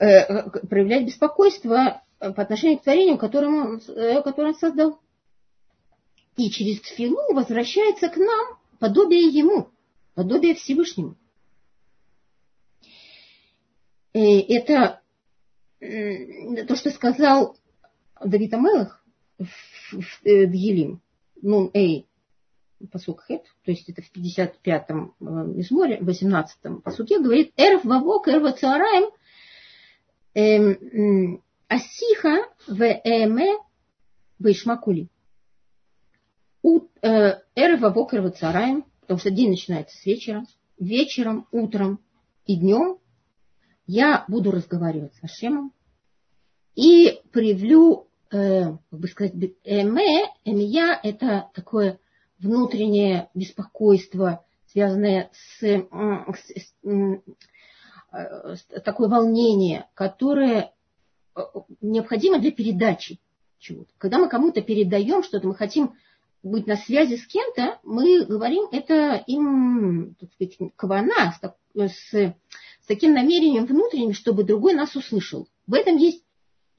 Э, 0.00 0.50
проявляет 0.68 1.06
беспокойство 1.06 2.02
по 2.18 2.42
отношению 2.42 2.78
к 2.78 2.82
творению, 2.82 3.18
которое 3.18 3.48
он, 3.48 3.80
э, 3.88 4.22
которое 4.22 4.48
он 4.48 4.54
создал. 4.54 5.00
И 6.36 6.50
через 6.50 6.80
тфилу 6.80 7.34
возвращается 7.34 8.08
к 8.08 8.16
нам 8.16 8.58
подобие 8.78 9.28
ему, 9.28 9.68
подобие 10.14 10.54
Всевышнему. 10.54 11.16
И 14.12 14.40
это 14.40 15.01
то, 15.82 16.76
что 16.76 16.90
сказал 16.90 17.56
Давид 18.24 18.54
Амелах 18.54 19.04
в, 19.38 19.46
в, 19.46 20.26
э, 20.26 20.46
в 20.46 20.52
Елим, 20.52 21.00
ну, 21.40 21.70
эй, 21.74 22.06
посук 22.92 23.24
хет, 23.26 23.42
то 23.64 23.70
есть 23.72 23.88
это 23.88 24.00
в 24.00 24.12
55-м 24.14 25.14
мизморе, 25.20 25.98
18-м 25.98 26.82
посуке, 26.82 27.18
говорит, 27.18 27.52
эрв 27.56 27.84
вавок, 27.84 28.28
эрва 28.28 28.52
цараем, 28.52 29.10
эм, 30.34 31.42
асиха 31.66 32.48
в 32.68 32.80
эме 32.82 33.58
вейшмакули. 34.38 35.08
Э, 37.02 37.40
эрв 37.56 37.80
вавок, 37.80 38.14
эрва 38.14 38.30
цараем, 38.30 38.84
потому 39.00 39.18
что 39.18 39.32
день 39.32 39.50
начинается 39.50 39.96
с 39.96 40.06
вечера, 40.06 40.44
вечером, 40.78 41.48
утром 41.50 41.98
и 42.46 42.56
днем 42.56 42.98
я 43.86 44.24
буду 44.28 44.50
разговаривать 44.50 45.14
с 45.14 45.24
Ашемом 45.24 45.72
и 46.74 47.20
проявлю, 47.32 48.08
э, 48.30 48.64
как 48.90 48.98
бы 48.98 49.08
сказать, 49.08 49.34
эме, 49.64 50.26
эмия– 50.44 50.98
это 51.02 51.50
такое 51.54 51.98
внутреннее 52.38 53.28
беспокойство, 53.34 54.44
связанное 54.66 55.30
с, 55.32 55.60
с, 55.60 56.52
с, 56.56 56.74
с 58.12 58.82
такое 58.82 59.08
волнение, 59.08 59.86
которое 59.94 60.72
э, 61.34 61.40
необходимо 61.80 62.38
для 62.38 62.52
передачи 62.52 63.20
чего-то. 63.58 63.92
Когда 63.98 64.18
мы 64.18 64.28
кому-то 64.28 64.62
передаем 64.62 65.22
что-то, 65.22 65.46
мы 65.46 65.54
хотим 65.54 65.94
быть 66.42 66.66
на 66.66 66.76
связи 66.76 67.16
с 67.16 67.26
кем-то, 67.26 67.78
мы 67.84 68.24
говорим 68.24 68.68
это 68.72 69.22
им, 69.26 70.16
так 70.18 70.32
сказать, 70.32 70.72
кавана, 70.76 71.32
с, 71.32 71.54
с 71.74 72.34
с 72.82 72.86
таким 72.86 73.14
намерением 73.14 73.66
внутренним, 73.66 74.12
чтобы 74.12 74.44
другой 74.44 74.74
нас 74.74 74.94
услышал. 74.96 75.48
В 75.66 75.74
этом 75.74 75.96
есть 75.96 76.24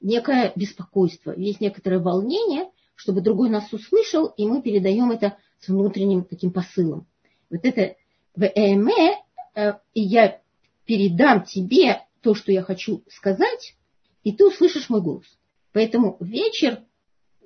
некое 0.00 0.52
беспокойство, 0.54 1.32
есть 1.32 1.60
некоторое 1.60 1.98
волнение, 1.98 2.70
чтобы 2.94 3.22
другой 3.22 3.48
нас 3.48 3.72
услышал, 3.72 4.26
и 4.26 4.46
мы 4.46 4.62
передаем 4.62 5.10
это 5.10 5.38
с 5.60 5.68
внутренним 5.68 6.24
таким 6.24 6.52
посылом. 6.52 7.06
Вот 7.50 7.60
это 7.64 7.96
в 8.36 8.44
ЭМЭ, 8.44 9.16
э, 9.54 9.72
и 9.94 10.02
я 10.02 10.40
передам 10.84 11.44
тебе 11.44 12.02
то, 12.20 12.34
что 12.34 12.52
я 12.52 12.62
хочу 12.62 13.02
сказать, 13.08 13.74
и 14.22 14.32
ты 14.32 14.46
услышишь 14.46 14.90
мой 14.90 15.00
голос. 15.00 15.26
Поэтому 15.72 16.16
вечер, 16.20 16.82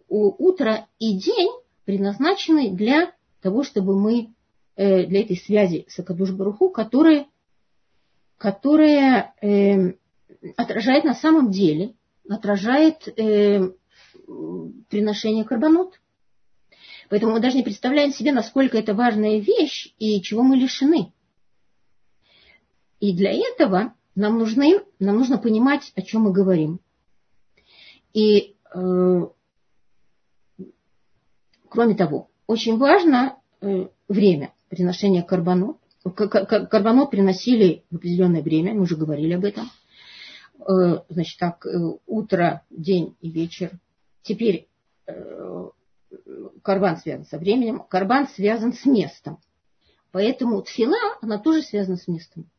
утро 0.08 0.86
и 0.98 1.14
день 1.14 1.50
предназначены 1.84 2.70
для 2.70 3.12
того, 3.40 3.62
чтобы 3.62 3.98
мы, 3.98 4.34
э, 4.76 5.06
для 5.06 5.20
этой 5.20 5.36
связи 5.36 5.86
с 5.88 5.98
Акадуш 5.98 6.32
Баруху, 6.32 6.70
которая 6.70 7.26
которая 8.38 9.34
э, 9.42 9.94
отражает 10.56 11.04
на 11.04 11.14
самом 11.14 11.50
деле, 11.50 11.94
отражает 12.28 13.08
э, 13.08 13.72
приношение 14.88 15.44
карбонот. 15.44 16.00
Поэтому 17.10 17.32
мы 17.32 17.40
даже 17.40 17.56
не 17.56 17.64
представляем 17.64 18.12
себе, 18.12 18.32
насколько 18.32 18.78
это 18.78 18.94
важная 18.94 19.38
вещь 19.38 19.94
и 19.98 20.22
чего 20.22 20.42
мы 20.42 20.56
лишены. 20.56 21.12
И 23.00 23.14
для 23.14 23.32
этого 23.32 23.94
нам, 24.14 24.38
нужны, 24.38 24.82
нам 24.98 25.16
нужно 25.16 25.38
понимать, 25.38 25.92
о 25.96 26.02
чем 26.02 26.22
мы 26.22 26.32
говорим. 26.32 26.80
И 28.12 28.56
э, 28.74 29.26
кроме 31.68 31.94
того, 31.94 32.30
очень 32.46 32.76
важно 32.78 33.38
э, 33.60 33.88
время 34.08 34.52
приношения 34.68 35.22
карбонот 35.22 35.77
карбонот 36.04 37.10
приносили 37.10 37.84
в 37.90 37.96
определенное 37.96 38.42
время, 38.42 38.74
мы 38.74 38.82
уже 38.82 38.96
говорили 38.96 39.34
об 39.34 39.44
этом. 39.44 39.68
Э, 40.68 41.02
значит, 41.08 41.38
так, 41.38 41.64
э, 41.66 41.70
утро, 42.06 42.64
день 42.70 43.16
и 43.20 43.30
вечер. 43.30 43.78
Теперь 44.22 44.68
э, 45.06 45.70
карбан 46.62 46.96
связан 46.98 47.24
со 47.24 47.38
временем, 47.38 47.80
карбан 47.88 48.28
связан 48.28 48.72
с 48.72 48.84
местом. 48.84 49.38
Поэтому 50.10 50.62
тфила, 50.62 50.96
она 51.20 51.38
тоже 51.38 51.62
связана 51.62 51.96
с 51.96 52.08
местом. 52.08 52.50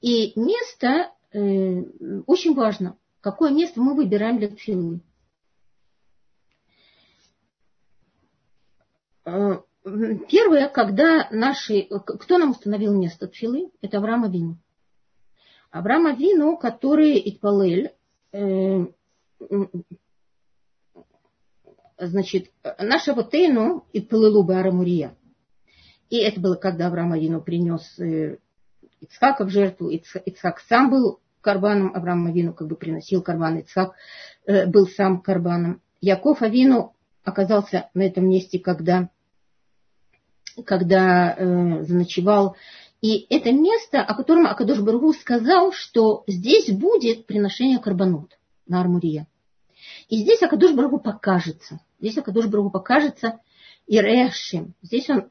И 0.00 0.32
место 0.38 1.12
очень 1.32 2.54
важно, 2.54 2.98
какое 3.20 3.50
место 3.50 3.80
мы 3.80 3.94
выбираем 3.94 4.38
для 4.38 4.48
тфилы. 4.48 5.00
Первое, 9.82 10.68
когда 10.68 11.28
наши... 11.30 11.82
Кто 11.82 12.38
нам 12.38 12.50
установил 12.50 12.94
место 12.94 13.28
тфилы? 13.28 13.70
Это 13.80 13.98
Авраам 13.98 14.24
Авину. 14.24 14.58
Авраам 15.70 16.06
Авину, 16.06 16.56
который 16.56 17.20
Итпалель, 17.24 17.92
э, 18.32 18.86
значит, 21.98 22.50
наша 22.78 23.14
Ватейну 23.14 23.86
Итпалелу 23.92 24.42
Барамурия. 24.42 25.16
И 26.10 26.18
это 26.18 26.40
было, 26.40 26.56
когда 26.56 26.88
Авраам 26.88 27.12
Авину 27.12 27.40
принес 27.40 27.98
э, 27.98 28.38
Ицхака 29.00 29.44
в 29.44 29.50
жертву. 29.50 29.88
Ицхак 29.88 30.60
сам 30.68 30.90
был 30.90 31.20
карбаном, 31.40 31.94
Авраам 31.94 32.26
Авину 32.26 32.52
как 32.52 32.68
бы 32.68 32.76
приносил 32.76 33.22
карбан, 33.22 33.60
Ицхак 33.60 33.94
э, 34.44 34.66
был 34.66 34.86
сам 34.88 35.22
карбаном. 35.22 35.80
Яков 36.00 36.42
Авину 36.42 36.94
оказался 37.22 37.88
на 37.94 38.02
этом 38.02 38.28
месте, 38.28 38.58
когда 38.58 39.08
когда 40.64 41.34
э, 41.34 41.82
заночевал. 41.82 42.56
И 43.00 43.26
это 43.30 43.52
место, 43.52 44.02
о 44.02 44.14
котором 44.14 44.46
Акадош 44.46 44.80
Баргу 44.80 45.12
сказал, 45.12 45.72
что 45.72 46.24
здесь 46.26 46.70
будет 46.70 47.26
приношение 47.26 47.78
карбонот 47.78 48.38
на 48.66 48.80
Армурия. 48.80 49.26
И 50.08 50.18
здесь 50.18 50.42
Акадош 50.42 50.72
Баргу 50.72 50.98
покажется. 50.98 51.80
Здесь 51.98 52.18
Акадош 52.18 52.46
Баргу 52.46 52.70
покажется 52.70 53.40
и 53.86 53.98
Решим. 53.98 54.74
Здесь 54.82 55.08
он 55.08 55.30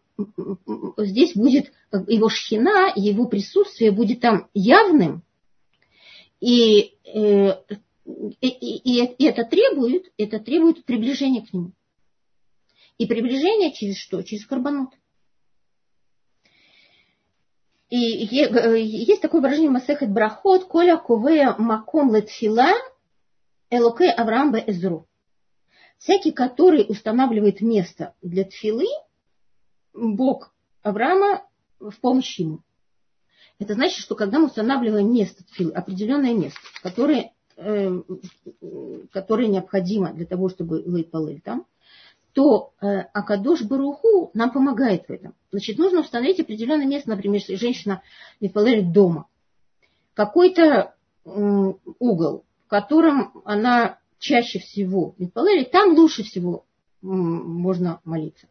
здесь 0.98 1.34
будет 1.34 1.72
его 2.08 2.30
шхина, 2.30 2.92
его 2.96 3.26
присутствие 3.26 3.92
будет 3.92 4.20
там 4.20 4.50
явным, 4.54 5.24
и, 6.40 6.94
и, 7.04 7.54
и, 8.42 9.06
и 9.06 9.26
это 9.26 9.44
требует, 9.46 10.12
это 10.18 10.40
требует 10.40 10.86
приближения 10.86 11.46
к 11.46 11.54
нему. 11.54 11.72
И 12.98 13.06
приближение 13.06 13.72
через 13.72 13.98
что? 13.98 14.22
Через 14.24 14.46
карбонот. 14.46 14.90
И 17.90 17.98
есть 17.98 19.22
такое 19.22 19.42
выражение 19.42 19.72
Масехет 19.72 20.12
Брахот, 20.12 20.66
Коля 20.66 20.98
Ковея 20.98 21.56
Маком 21.58 22.14
Летфила, 22.14 22.68
Элоке 23.72 24.10
Авраам 24.12 24.56
Эзру. 24.56 25.08
Всякий, 25.98 26.32
который 26.32 26.86
устанавливает 26.88 27.62
место 27.62 28.14
для 28.22 28.46
тфилы, 28.46 28.86
Бог 29.94 30.54
Авраама 30.84 31.44
в 31.80 32.00
помощь 32.00 32.40
ему. 32.40 32.60
Это 33.58 33.74
значит, 33.74 33.98
что 33.98 34.16
когда 34.16 34.40
мы 34.40 34.46
устанавливаем 34.46 35.12
место 35.12 35.44
тфилы, 35.44 35.74
определенное 35.74 36.34
место, 36.34 36.60
которое, 36.82 37.34
э, 37.58 38.02
которое 39.12 39.48
необходимо 39.48 40.14
для 40.14 40.26
того, 40.26 40.48
чтобы 40.50 41.04
полыль 41.12 41.42
там, 41.42 41.66
то 42.34 42.74
э, 42.82 42.86
Акадош 43.14 43.64
Баруху 43.64 44.32
нам 44.34 44.52
помогает 44.52 45.08
в 45.08 45.12
этом. 45.12 45.34
Значит, 45.52 45.78
нужно 45.78 46.02
установить 46.02 46.40
определенное 46.40 46.86
место, 46.86 47.10
например, 47.10 47.40
если 47.40 47.56
женщина 47.56 48.02
лит 48.40 48.92
дома, 48.92 49.28
какой-то 50.14 50.64
э, 51.26 51.74
угол, 52.00 52.46
в 52.66 52.70
котором 52.70 53.42
она 53.46 53.98
чаще 54.20 54.60
всего 54.60 55.16
лит 55.18 55.72
там 55.72 55.96
лучше 55.96 56.24
всего 56.24 56.66
э, 57.02 57.08
можно 57.08 58.00
молиться. 58.04 58.48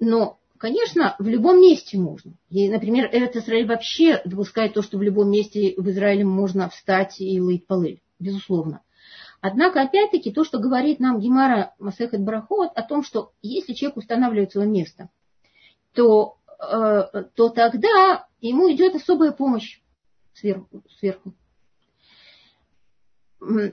Но 0.00 0.38
Конечно, 0.64 1.14
в 1.18 1.28
любом 1.28 1.60
месте 1.60 1.98
можно. 1.98 2.32
И, 2.48 2.70
например, 2.70 3.10
этот 3.12 3.36
Израиль 3.36 3.66
вообще 3.66 4.22
допускает 4.24 4.72
то, 4.72 4.80
что 4.80 4.96
в 4.96 5.02
любом 5.02 5.30
месте 5.30 5.74
в 5.76 5.86
Израиле 5.90 6.24
можно 6.24 6.70
встать 6.70 7.20
и 7.20 7.38
лыть 7.38 7.66
полыль. 7.66 8.00
Безусловно. 8.18 8.80
Однако, 9.46 9.82
опять-таки, 9.82 10.32
то, 10.32 10.42
что 10.42 10.58
говорит 10.58 11.00
нам 11.00 11.20
Гемара 11.20 11.74
Масехет 11.78 12.22
Барахот 12.22 12.70
о 12.74 12.82
том, 12.82 13.02
что 13.02 13.34
если 13.42 13.74
человек 13.74 13.98
устанавливает 13.98 14.52
свое 14.52 14.66
место, 14.66 15.10
то, 15.92 16.38
э, 16.58 17.24
то 17.34 17.50
тогда 17.50 18.26
ему 18.40 18.72
идет 18.72 18.94
особая 18.94 19.32
помощь 19.32 19.82
сверху. 20.32 20.82
сверху. 20.98 21.34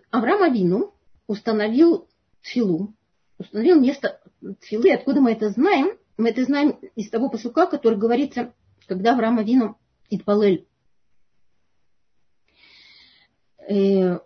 Авраам 0.10 0.44
Авину 0.44 0.94
установил 1.28 2.10
тфилу, 2.42 2.94
установил 3.38 3.80
место 3.80 4.20
тфилы. 4.60 4.92
Откуда 4.92 5.22
мы 5.22 5.32
это 5.32 5.52
знаем? 5.52 5.98
Мы 6.18 6.32
это 6.32 6.44
знаем 6.44 6.72
из 6.98 7.10
того 7.10 7.30
посука, 7.30 7.66
который 7.66 7.98
говорится, 7.98 8.54
когда 8.88 9.14
Авраам 9.14 9.40
Авину 9.40 9.78
Итпалель 10.10 10.68
э, 13.70 14.20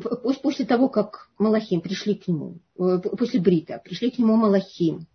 после 0.00 0.64
того, 0.64 0.88
как 0.88 1.28
Малахим 1.38 1.80
пришли 1.80 2.14
к 2.14 2.28
нему, 2.28 2.58
э, 2.78 2.98
после 3.16 3.40
Брита, 3.40 3.80
пришли 3.84 4.10
к 4.10 4.18
нему 4.18 4.36
Малахим, 4.36 5.06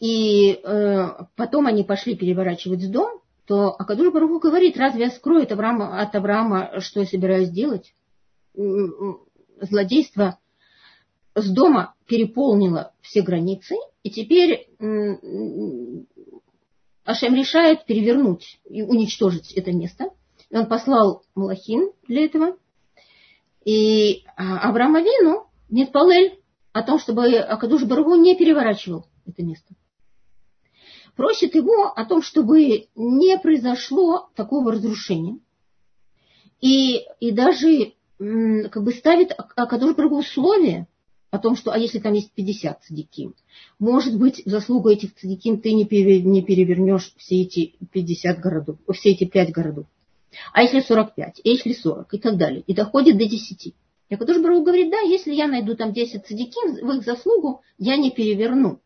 и 0.00 0.60
э, 0.62 1.08
потом 1.36 1.66
они 1.66 1.84
пошли 1.84 2.16
переворачивать 2.16 2.90
дом, 2.90 3.20
то 3.46 3.74
Акадур 3.78 4.12
Баруху 4.12 4.40
говорит, 4.40 4.76
разве 4.76 5.04
я 5.04 5.10
скрою 5.10 5.42
от 5.42 5.52
Авраама, 5.52 6.00
от 6.00 6.14
Авраама, 6.14 6.80
что 6.80 7.00
я 7.00 7.06
собираюсь 7.06 7.50
делать? 7.50 7.92
Злодейство 9.60 10.38
с 11.34 11.50
дома 11.50 11.94
переполнило 12.06 12.92
все 13.02 13.22
границы, 13.22 13.74
и 14.02 14.10
теперь 14.10 14.68
Ашем 17.04 17.34
решает 17.34 17.84
перевернуть 17.84 18.60
и 18.68 18.82
уничтожить 18.82 19.52
это 19.52 19.72
место. 19.72 20.10
И 20.50 20.56
он 20.56 20.66
послал 20.66 21.22
Малахин 21.34 21.90
для 22.08 22.24
этого. 22.24 22.56
И 23.64 24.24
а, 24.36 24.68
Авраам 24.68 24.96
Авину 24.96 25.46
нет 25.70 25.92
Палель 25.92 26.38
о 26.72 26.82
том, 26.82 26.98
чтобы 26.98 27.36
Акадуш 27.36 27.84
Баргу 27.84 28.14
не 28.16 28.36
переворачивал 28.36 29.06
это 29.26 29.42
место. 29.42 29.74
Просит 31.16 31.54
его 31.54 31.92
о 31.92 32.04
том, 32.04 32.22
чтобы 32.22 32.88
не 32.94 33.38
произошло 33.38 34.30
такого 34.34 34.72
разрушения. 34.72 35.38
И, 36.60 37.02
и 37.20 37.30
даже 37.30 37.94
как 38.18 38.82
бы 38.82 38.92
ставит 38.92 39.32
Акадуш 39.36 39.94
Баргу 39.94 40.18
условия, 40.18 40.88
о 41.34 41.38
том, 41.40 41.56
что 41.56 41.72
а 41.72 41.78
если 41.78 41.98
там 41.98 42.12
есть 42.12 42.30
50 42.32 42.84
цадиким, 42.84 43.34
может 43.80 44.16
быть, 44.16 44.44
в 44.46 44.48
заслугу 44.48 44.88
этих 44.88 45.16
цадиким 45.16 45.60
ты 45.60 45.72
не 45.72 45.84
перевернешь 45.84 47.12
все 47.16 47.42
эти 47.42 47.74
50 47.92 48.38
городов, 48.38 48.78
все 48.92 49.10
эти 49.10 49.24
5 49.24 49.50
городов. 49.50 49.86
А 50.52 50.62
если 50.62 50.80
45, 50.80 51.40
а 51.44 51.48
если 51.48 51.72
40 51.72 52.14
и 52.14 52.18
так 52.18 52.36
далее. 52.36 52.62
И 52.66 52.74
доходит 52.74 53.18
до 53.18 53.26
10. 53.26 53.74
Я 54.10 54.18
тоже 54.18 54.40
Бару 54.40 54.62
говорит, 54.62 54.90
да, 54.90 55.00
если 55.00 55.32
я 55.32 55.46
найду 55.48 55.74
там 55.74 55.92
10 55.92 56.26
цадиким, 56.26 56.86
в 56.86 56.92
их 56.92 57.04
заслугу 57.04 57.62
я 57.78 57.96
не 57.96 58.10
переверну. 58.10 58.80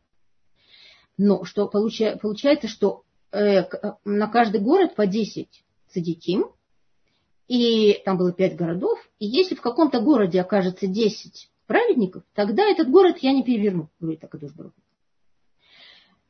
Но 1.17 1.45
что 1.45 1.67
получается, 1.67 2.69
что 2.69 3.03
э, 3.33 3.65
на 4.05 4.29
каждый 4.29 4.61
город 4.61 4.95
по 4.95 5.07
10 5.07 5.65
цадиким, 5.89 6.47
и 7.49 8.01
там 8.05 8.17
было 8.19 8.33
5 8.33 8.57
городов, 8.57 8.99
и 9.19 9.27
если 9.27 9.55
в 9.55 9.61
каком-то 9.61 10.01
городе 10.01 10.41
окажется 10.41 10.87
10 10.87 11.51
праведников, 11.67 12.23
тогда 12.35 12.65
этот 12.65 12.91
город 12.91 13.19
я 13.21 13.33
не 13.33 13.43
переверну, 13.43 13.91
говорит 13.99 14.23
Баруху. 14.55 14.75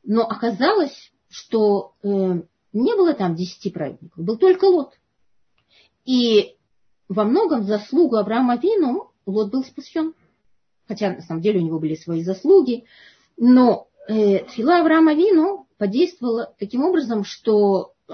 Но 0.03 0.23
оказалось, 0.23 1.11
что 1.29 1.93
э, 2.01 2.07
не 2.07 2.95
было 2.95 3.13
там 3.13 3.35
десяти 3.35 3.69
праведников, 3.69 4.23
был 4.23 4.37
только 4.37 4.65
Лот. 4.65 4.97
И 6.05 6.55
во 7.07 7.23
многом 7.23 7.63
заслугу 7.63 8.15
Авраама 8.15 8.57
Вину 8.57 9.11
Лот 9.25 9.51
был 9.51 9.63
спасен. 9.63 10.13
Хотя 10.87 11.11
на 11.11 11.21
самом 11.21 11.41
деле 11.41 11.59
у 11.59 11.63
него 11.63 11.79
были 11.79 11.95
свои 11.95 12.23
заслуги. 12.23 12.85
Но 13.37 13.87
э, 14.07 14.45
фила 14.47 14.79
Авраама 14.79 15.13
Вину 15.13 15.67
подействовала 15.77 16.53
таким 16.59 16.83
образом, 16.83 17.23
что, 17.23 17.93
э, 18.07 18.13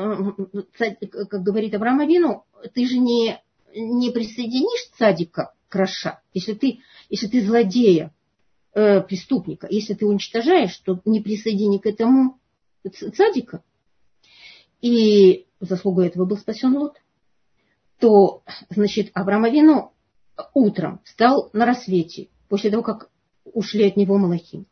как 0.73 1.41
говорит 1.41 1.73
Авраам 1.73 2.05
Вину, 2.07 2.43
ты 2.73 2.85
же 2.85 2.97
не, 2.97 3.41
не 3.73 4.11
присоединишь 4.11 4.89
цадика 4.97 5.53
к 5.69 5.75
Раша. 5.75 6.21
Если 6.33 6.53
ты 6.53 6.79
если 7.09 7.27
ты 7.27 7.45
злодея, 7.45 8.13
э, 8.73 9.01
преступника, 9.01 9.67
если 9.69 9.93
ты 9.93 10.05
уничтожаешь, 10.05 10.75
то 10.79 10.99
не 11.05 11.21
присоедини 11.21 11.77
к 11.77 11.85
этому 11.85 12.39
цадика, 13.15 13.63
и 14.81 15.45
заслугой 15.59 16.07
этого 16.07 16.25
был 16.25 16.37
спасен 16.37 16.75
Лот, 16.75 17.01
то, 17.99 18.43
значит, 18.69 19.11
Авраам 19.13 19.45
Авину 19.45 19.93
утром 20.53 21.01
встал 21.05 21.49
на 21.53 21.65
рассвете, 21.65 22.29
после 22.49 22.69
того, 22.69 22.83
как 22.83 23.09
ушли 23.45 23.87
от 23.87 23.97
него 23.97 24.17
Малахим, 24.17 24.65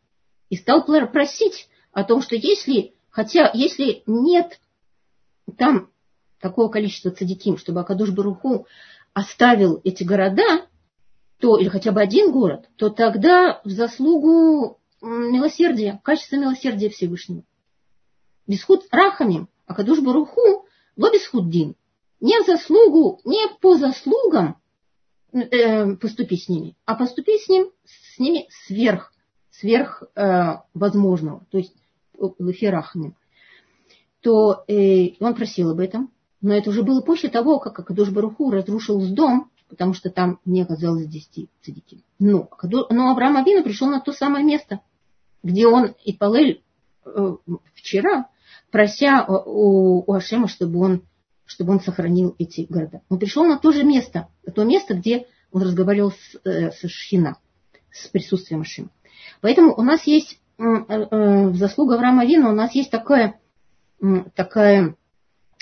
и 0.49 0.55
стал 0.55 0.85
просить 0.85 1.69
о 1.91 2.03
том, 2.03 2.21
что 2.21 2.35
если, 2.35 2.93
хотя 3.09 3.49
если 3.53 4.03
нет 4.05 4.59
там 5.57 5.89
такого 6.39 6.69
количества 6.69 7.11
цадиким, 7.11 7.57
чтобы 7.57 7.81
Акадуш 7.81 8.11
Баруху 8.11 8.67
оставил 9.13 9.79
эти 9.83 10.03
города, 10.03 10.67
то, 11.39 11.57
или 11.57 11.69
хотя 11.69 11.91
бы 11.91 12.01
один 12.01 12.31
город, 12.31 12.69
то 12.77 12.89
тогда 12.89 13.61
в 13.63 13.69
заслугу 13.69 14.79
милосердия, 15.01 15.99
качества 16.03 16.37
милосердия 16.37 16.89
Всевышнего. 16.89 17.43
Бесхуд 18.47 18.85
рахами, 18.91 19.47
а 19.65 19.75
кадуш 19.75 19.99
баруху, 19.99 20.67
бесхуд 20.95 21.49
дин. 21.49 21.75
Не 22.23 22.41
заслугу, 22.45 23.19
не 23.25 23.49
по 23.59 23.75
заслугам 23.75 24.57
э, 25.33 25.95
поступи 25.97 26.37
с 26.37 26.47
ними, 26.47 26.75
а 26.85 26.95
поступи 26.95 27.37
с, 27.37 27.49
ним, 27.49 27.69
с 27.83 28.17
ними 28.17 28.47
сверх, 28.65 29.11
сверх 29.51 30.03
э, 30.15 30.57
возможного, 30.73 31.45
то 31.51 31.57
есть 31.57 31.75
лафирахами. 32.17 33.15
То 34.21 34.63
э, 34.67 35.15
он 35.19 35.35
просил 35.35 35.71
об 35.71 35.79
этом, 35.79 36.11
но 36.39 36.53
это 36.55 36.69
уже 36.69 36.83
было 36.83 37.01
после 37.01 37.29
того, 37.29 37.59
как 37.59 37.77
Акадуш 37.77 38.09
Баруху 38.09 38.51
разрушил 38.51 38.99
дом 39.13 39.51
потому 39.73 39.95
что 39.95 40.11
там 40.11 40.39
не 40.45 40.61
оказалось 40.61 41.07
10 41.07 41.49
цадики. 41.63 42.03
Но, 42.19 42.47
но 42.91 43.09
Авраам 43.09 43.37
Авину 43.37 43.63
пришел 43.63 43.87
на 43.87 44.01
то 44.01 44.13
самое 44.13 44.45
место, 44.45 44.81
где 45.41 45.65
он 45.65 45.95
и 46.05 46.13
Палель 46.13 46.61
э, 47.05 47.35
вчера, 47.73 48.29
прося 48.69 49.25
у, 49.25 50.03
у 50.05 50.13
Ашема, 50.13 50.47
чтобы 50.47 50.79
он, 50.79 51.01
чтобы 51.45 51.73
он 51.73 51.81
сохранил 51.81 52.35
эти 52.39 52.65
города. 52.69 53.01
Он 53.09 53.19
пришел 53.19 53.45
на 53.45 53.57
то 53.57 53.71
же 53.71 53.83
место, 53.83 54.27
то 54.55 54.63
место, 54.63 54.93
где 54.95 55.27
он 55.51 55.61
разговаривал 55.63 56.11
с, 56.11 56.39
э, 56.45 56.71
с 56.71 56.87
Шхина, 56.87 57.37
с 57.91 58.07
присутствием 58.07 58.61
Ашема. 58.61 58.89
Поэтому 59.41 59.75
у 59.75 59.81
нас 59.81 60.05
есть 60.07 60.39
э, 60.57 60.63
э, 60.63 61.47
в 61.47 61.55
заслугу 61.55 61.93
Авраама 61.93 62.25
Вина 62.25 62.49
у 62.49 62.55
нас 62.55 62.73
есть 62.73 62.91
такая, 62.91 63.39
такая 64.35 64.95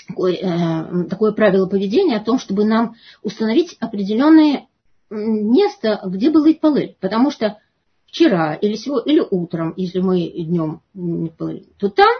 такое, 0.08 0.34
э, 0.34 1.04
такое 1.08 1.32
правило 1.32 1.66
поведения 1.66 2.16
о 2.16 2.24
том, 2.24 2.38
чтобы 2.38 2.64
нам 2.64 2.94
установить 3.22 3.76
определенное 3.80 4.68
место, 5.10 6.00
где 6.06 6.30
был 6.30 6.50
Итпалель. 6.50 6.96
Потому 7.00 7.30
что 7.30 7.58
вчера 8.06 8.54
или, 8.54 8.74
сегодня, 8.74 9.12
или 9.12 9.26
утром, 9.30 9.74
если 9.76 10.00
мы 10.00 10.26
днем 10.28 10.82
не 10.94 11.28
то 11.30 11.88
там 11.88 12.12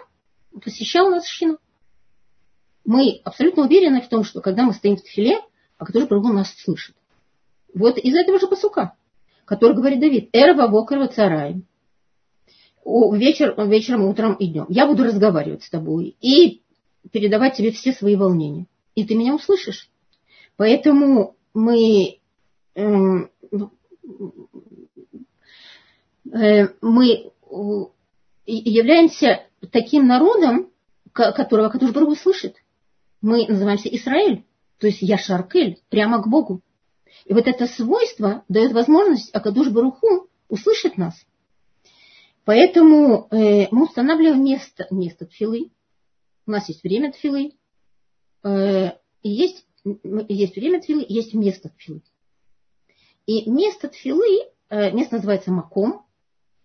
посещал 0.62 1.10
нас 1.10 1.26
Шхина. 1.26 1.58
Мы 2.84 3.20
абсолютно 3.24 3.64
уверены 3.64 4.00
в 4.00 4.08
том, 4.08 4.24
что 4.24 4.40
когда 4.40 4.64
мы 4.64 4.72
стоим 4.72 4.96
в 4.96 5.02
тфиле, 5.02 5.38
а 5.78 5.84
который 5.84 6.08
Баргу 6.08 6.28
нас 6.32 6.52
слышит. 6.58 6.94
Вот 7.74 7.96
из 7.98 8.14
этого 8.14 8.38
же 8.38 8.46
посука, 8.46 8.94
который 9.44 9.74
говорит 9.74 10.00
Давид, 10.00 10.28
«Эрва 10.32 10.68
вокарва 10.68 11.08
цараем». 11.08 11.64
Вечер, 12.84 13.54
вечером, 13.68 14.06
утром 14.06 14.34
и 14.34 14.48
днем. 14.48 14.66
Я 14.68 14.86
буду 14.86 15.04
разговаривать 15.04 15.62
с 15.62 15.70
тобой 15.70 16.16
и 16.20 16.62
передавать 17.12 17.56
тебе 17.56 17.70
все 17.70 17.92
свои 17.92 18.16
волнения. 18.16 18.66
И 18.96 19.04
ты 19.04 19.14
меня 19.14 19.34
услышишь. 19.34 19.88
Поэтому 20.56 21.36
мы, 21.54 22.18
э, 22.74 22.82
э, 26.32 26.68
мы 26.80 27.30
являемся 28.46 29.46
таким 29.70 30.06
народом, 30.06 30.70
которого 31.12 31.68
Катуш 31.68 31.92
Баргу 31.92 32.16
слышит. 32.16 32.56
Мы 33.22 33.46
называемся 33.46 33.88
Израиль, 33.88 34.44
то 34.78 34.88
есть 34.88 35.00
Яшаркель, 35.00 35.80
прямо 35.88 36.20
к 36.20 36.28
Богу. 36.28 36.60
И 37.24 37.32
вот 37.32 37.46
это 37.46 37.66
свойство 37.66 38.44
дает 38.48 38.72
возможность 38.72 39.34
Акадуш 39.34 39.70
Баруху 39.70 40.28
услышать 40.48 40.98
нас. 40.98 41.14
Поэтому 42.44 43.28
э, 43.30 43.68
мы 43.70 43.84
устанавливаем 43.84 44.44
место, 44.44 44.88
место 44.90 45.26
тфилы. 45.26 45.70
У 46.46 46.50
нас 46.50 46.68
есть 46.68 46.82
время 46.82 47.12
тфилы. 47.12 47.52
Э, 48.42 48.92
есть, 49.22 49.64
есть 49.84 50.56
время 50.56 50.80
тфилы, 50.80 51.06
есть 51.08 51.34
место 51.34 51.68
тфилы. 51.68 52.02
И 53.26 53.48
место 53.48 53.88
тфилы, 53.88 54.48
э, 54.68 54.90
место 54.90 55.16
называется 55.16 55.52
Маком. 55.52 56.04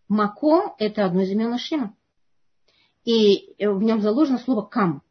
Маком– 0.08 0.74
это 0.80 1.05
одно 1.05 1.22
из 1.22 1.30
имен 1.30 1.53
Ашема. 1.53 1.95
И 3.03 3.53
в 3.60 3.84
нем 3.84 4.01
заложено 4.01 4.39
слово 4.39 4.64
кам. 4.64 5.03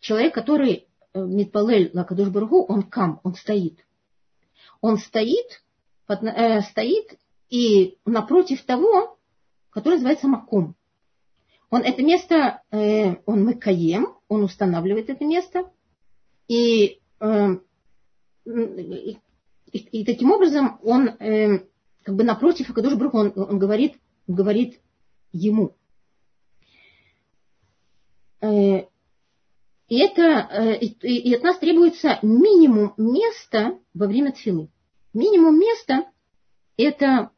Человек, 0.00 0.34
который 0.34 0.72
э, 0.72 0.87
Митпалель 1.26 1.90
Лакадуш 1.92 2.28
Баргу, 2.28 2.64
он 2.64 2.82
кам, 2.82 3.20
он 3.22 3.34
стоит. 3.34 3.84
Он 4.80 4.98
стоит, 4.98 5.62
под, 6.06 6.22
э, 6.22 6.60
стоит 6.62 7.18
и 7.50 7.98
напротив 8.04 8.62
того, 8.64 9.18
который 9.70 9.94
называется 9.94 10.28
Маком. 10.28 10.76
Он 11.70 11.82
это 11.82 12.02
место, 12.02 12.62
э, 12.70 13.16
он 13.26 13.44
Мыкаем, 13.44 14.14
он 14.28 14.42
устанавливает 14.44 15.10
это 15.10 15.24
место. 15.24 15.70
И, 16.46 17.00
э, 17.20 17.48
и, 18.46 19.18
и 19.72 20.04
таким 20.04 20.30
образом 20.30 20.78
он 20.82 21.08
э, 21.08 21.64
как 22.02 22.14
бы 22.14 22.24
напротив 22.24 22.70
Акадуш 22.70 22.94
Баргу, 22.94 23.18
он, 23.18 23.32
он 23.36 23.58
говорит, 23.58 23.98
говорит 24.26 24.80
ему. 25.32 25.76
Э, 28.40 28.86
и, 29.88 29.98
это, 29.98 30.48
э, 30.50 30.78
и 30.78 31.34
от 31.34 31.42
нас 31.42 31.58
требуется 31.58 32.18
минимум 32.22 32.94
места 32.96 33.78
во 33.94 34.06
время 34.06 34.32
тфилы. 34.32 34.68
Минимум 35.14 35.58
места– 35.58 36.10
это 36.76 37.30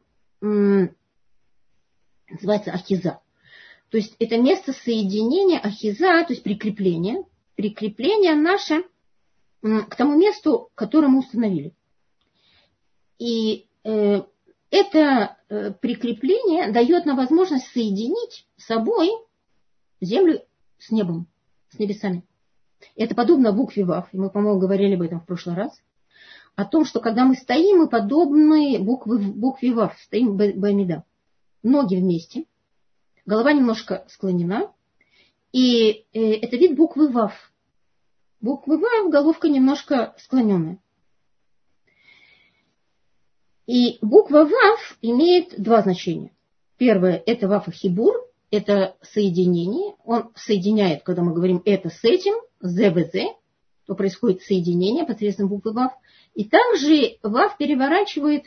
называется 2.31 2.73
ахиза. 2.73 3.21
То 3.91 3.99
есть 3.99 4.15
это 4.19 4.39
место 4.39 4.73
соединения 4.73 5.59
ахиза, 5.59 6.25
то 6.25 6.33
есть 6.33 6.43
прикрепления, 6.43 7.25
прикрепление 7.57 8.35
наше 8.35 8.85
к 9.63 9.97
тому 9.97 10.17
месту, 10.17 10.71
которое 10.75 11.09
мы 11.09 11.19
установили. 11.19 11.75
И 13.19 13.67
э, 13.85 14.23
это 14.71 15.37
э, 15.49 15.73
прикрепление 15.73 16.73
дает 16.73 17.05
нам 17.05 17.17
возможность 17.17 17.67
соединить 17.73 18.47
собой 18.57 19.11
землю 20.01 20.43
с 20.79 20.91
небом, 20.91 21.27
с 21.69 21.79
небесами. 21.79 22.25
Это 22.97 23.15
подобно 23.15 23.53
букве 23.53 23.85
ВАВ, 23.85 24.09
мы, 24.13 24.31
по-моему, 24.31 24.59
говорили 24.59 24.95
об 24.95 25.03
этом 25.03 25.21
в 25.21 25.27
прошлый 25.27 25.57
раз, 25.57 25.81
о 26.57 26.65
том, 26.65 26.85
что 26.85 27.01
когда 27.01 27.25
мы 27.25 27.35
стоим, 27.35 27.79
мы 27.79 27.89
подобны 27.89 28.79
буквы, 28.79 29.19
букве 29.19 29.73
ВАВ, 29.73 29.97
стоим 30.03 30.37
Бамида. 30.37 31.05
Ноги 31.63 31.97
вместе, 31.97 32.45
голова 33.27 33.53
немножко 33.53 34.05
склонена, 34.09 34.73
и 35.53 36.07
э, 36.13 36.35
это 36.35 36.57
вид 36.57 36.77
буквы 36.77 37.11
ВАВ. 37.11 37.33
Буквы 38.41 38.79
ВАВ, 38.79 39.11
головка 39.11 39.49
немножко 39.49 40.15
склоненная. 40.19 40.79
И 43.67 43.99
буква 44.01 44.45
ВАВ 44.45 44.99
имеет 45.03 45.61
два 45.61 45.83
значения. 45.83 46.33
Первое– 46.77 47.23
это 47.27 47.47
ВАВ 47.47 47.69
и 47.69 47.73
Хибур, 47.73 48.15
это 48.51 48.97
соединение, 49.03 49.95
он 50.05 50.31
соединяет, 50.35 51.03
когда 51.03 51.23
мы 51.23 51.33
говорим 51.33 51.63
это 51.65 51.89
с 51.89 52.03
этим, 52.05 52.35
ЗВЗ, 52.61 53.37
то 53.87 53.95
происходит 53.95 54.43
соединение 54.43 55.05
посредством 55.07 55.49
буквы 55.49 55.73
ВАВ. 55.73 55.93
И 56.35 56.45
также 56.45 57.19
ВАВ 57.23 57.57
переворачивает, 57.57 58.47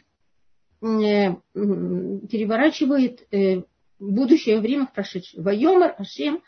э, 0.82 1.36
переворачивает 1.54 3.28
э, 3.32 3.64
будущее 3.99 4.60
время 4.60 4.88
в 4.88 4.93
прошедшее. 4.93 5.41
Вайомар 5.41 5.95
Ашем, 5.97 6.43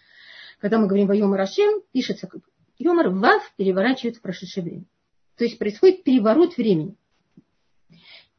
когда 0.60 0.78
мы 0.78 0.88
говорим 0.88 1.08
Вайомар 1.08 1.42
Ашем, 1.42 1.82
пишется 1.92 2.28
как 2.28 2.42
Йомар, 2.78 3.10
ВАВ 3.10 3.54
переворачивает 3.56 4.18
в 4.18 4.22
прошедшее 4.22 4.64
время. 4.64 4.86
То 5.38 5.46
есть 5.46 5.58
происходит 5.58 6.04
переворот 6.04 6.58
времени. 6.58 6.96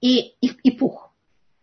И, 0.01 0.35
и 0.41 0.51
эпох. 0.65 1.15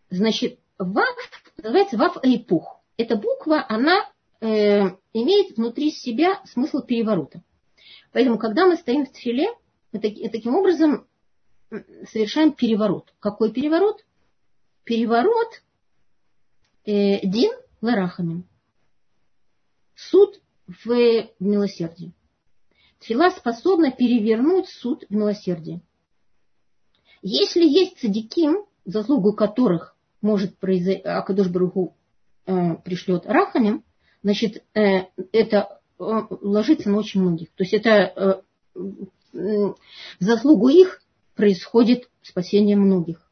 Значит, 0.09 0.59
ВАВ 0.79 1.15
называется 1.57 1.97
ВАВ 1.97 2.17
эпох 2.23 2.82
эта 2.97 3.15
буква, 3.15 3.65
она 3.67 4.09
э, 4.39 4.81
имеет 5.13 5.57
внутри 5.57 5.91
себя 5.91 6.41
смысл 6.45 6.81
переворота. 6.81 7.43
Поэтому, 8.11 8.37
когда 8.37 8.67
мы 8.67 8.75
стоим 8.75 9.05
в 9.05 9.11
тфиле, 9.11 9.47
мы 9.91 9.99
таки, 9.99 10.29
таким 10.29 10.55
образом 10.55 11.07
совершаем 12.11 12.53
переворот. 12.53 13.13
Какой 13.19 13.51
переворот? 13.51 14.05
Переворот 14.83 15.61
э, 16.85 17.25
Дин 17.25 17.51
Ларахамин. 17.81 18.45
Суд 19.95 20.41
в 20.67 21.29
милосердии. 21.39 22.13
Тфила 22.99 23.29
способна 23.31 23.91
перевернуть 23.91 24.69
суд 24.69 25.05
в 25.09 25.13
милосердии. 25.13 25.81
Если 27.21 27.63
есть 27.63 27.99
цадиким, 27.99 28.65
заслугу 28.85 29.33
которых 29.33 29.95
может 30.21 30.57
произойти, 30.57 31.01
Акадош 31.03 31.49
Баруху 31.49 31.95
пришлет 32.45 33.25
рахамим, 33.25 33.83
значит, 34.23 34.63
э, 34.73 35.05
это 35.31 35.79
э, 35.99 36.03
ложится 36.41 36.89
на 36.89 36.97
очень 36.97 37.21
многих. 37.21 37.49
То 37.51 37.63
есть 37.63 37.73
это 37.73 37.89
э, 37.89 38.41
в 39.33 39.75
заслугу 40.19 40.69
их 40.69 41.01
происходит 41.35 42.09
спасение 42.21 42.75
многих. 42.75 43.31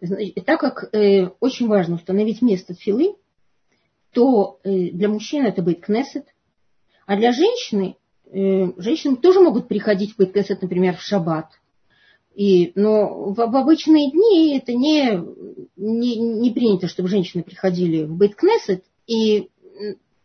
Так 0.00 0.60
как 0.60 0.94
э, 0.94 1.28
очень 1.40 1.66
важно 1.66 1.96
установить 1.96 2.40
место 2.40 2.74
филы, 2.74 3.16
то 4.12 4.60
э, 4.62 4.90
для 4.90 5.08
мужчин 5.08 5.44
это 5.44 5.62
будет 5.62 5.80
кнесет, 5.80 6.26
а 7.06 7.16
для 7.16 7.32
женщины, 7.32 7.96
э, 8.26 8.72
женщины 8.76 9.16
тоже 9.16 9.40
могут 9.40 9.66
приходить 9.66 10.16
в 10.16 10.24
кнесет, 10.24 10.62
например, 10.62 10.96
в 10.96 11.02
шаббат. 11.02 11.46
И, 12.34 12.70
но 12.76 13.32
в, 13.32 13.34
в 13.34 13.56
обычные 13.56 14.12
дни 14.12 14.56
это 14.56 14.72
не, 14.72 15.20
не, 15.76 16.16
не 16.16 16.50
принято, 16.52 16.86
чтобы 16.86 17.08
женщины 17.08 17.42
приходили 17.42 18.04
в 18.04 18.16
Бейт-Кнессет 18.16 18.84
и 19.08 19.50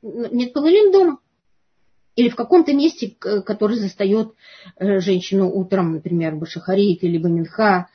не 0.03 0.47
полылим 0.47 0.91
дома. 0.91 1.17
Или 2.15 2.29
в 2.29 2.35
каком-то 2.35 2.73
месте, 2.73 3.15
который 3.19 3.77
застает 3.77 4.33
э, 4.77 4.99
женщину 4.99 5.49
утром, 5.51 5.93
например, 5.93 6.35
Башахарит 6.35 7.03
или 7.03 7.17
Баминха, 7.17 7.87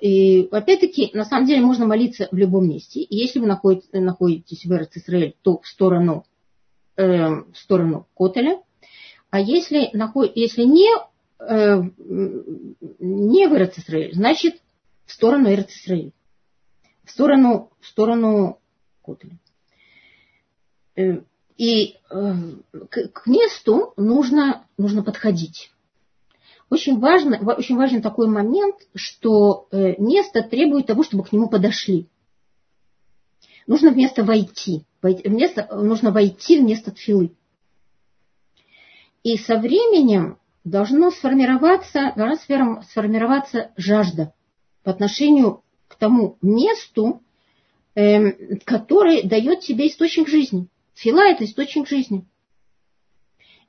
и 0.00 0.48
опять-таки, 0.50 1.10
на 1.12 1.24
самом 1.24 1.46
деле, 1.46 1.60
можно 1.60 1.86
молиться 1.86 2.28
в 2.30 2.36
любом 2.36 2.68
месте. 2.68 3.06
Если 3.08 3.38
вы 3.38 3.46
находитесь, 3.46 4.64
в 4.64 4.72
Эрцисраэль, 4.72 5.36
то 5.42 5.60
в 5.60 5.66
сторону, 5.66 6.24
э, 6.96 7.28
в 7.28 7.54
сторону 7.54 8.06
Котеля. 8.16 8.62
А 9.30 9.40
если, 9.40 9.90
если 10.34 10.62
не, 10.62 10.90
э, 11.40 11.82
не 12.98 13.48
в 13.48 13.54
Эрцисраэль, 13.54 14.14
значит 14.14 14.62
в 15.04 15.12
сторону 15.12 15.52
Эрцисраэль. 15.52 16.12
В 17.04 17.10
сторону, 17.10 17.70
в 17.80 17.86
сторону 17.86 18.60
Котеля. 19.04 19.38
Э, 20.96 21.20
и 21.56 21.96
э, 22.10 22.34
к, 22.90 23.08
к 23.08 23.26
месту 23.26 23.92
нужно, 23.96 24.66
нужно 24.76 25.02
подходить. 25.02 25.72
Очень, 26.68 26.98
важно, 26.98 27.38
очень 27.56 27.76
важен 27.76 28.02
такой 28.02 28.26
момент, 28.26 28.76
что 28.94 29.68
э, 29.70 29.94
место 30.00 30.42
требует 30.42 30.86
того, 30.86 31.04
чтобы 31.04 31.24
к 31.24 31.32
нему 31.32 31.48
подошли. 31.48 32.08
Нужно 33.66 33.90
в 33.90 33.96
место 33.96 34.24
войти. 34.24 34.84
Вместо, 35.00 35.68
нужно 35.76 36.10
войти 36.10 36.58
вместо 36.58 36.90
тфилы. 36.90 37.32
И 39.22 39.36
со 39.36 39.58
временем 39.58 40.38
должно 40.64 41.10
сформироваться, 41.10 42.12
должна 42.16 42.82
сформироваться 42.82 43.70
жажда 43.76 44.32
по 44.82 44.90
отношению 44.90 45.62
к 45.86 45.94
тому 45.94 46.36
месту, 46.42 47.22
э, 47.94 48.56
который 48.64 49.22
дает 49.22 49.60
тебе 49.60 49.86
источник 49.86 50.28
жизни. 50.28 50.66
Фила– 50.94 51.20
это 51.28 51.44
источник 51.44 51.88
жизни. 51.88 52.24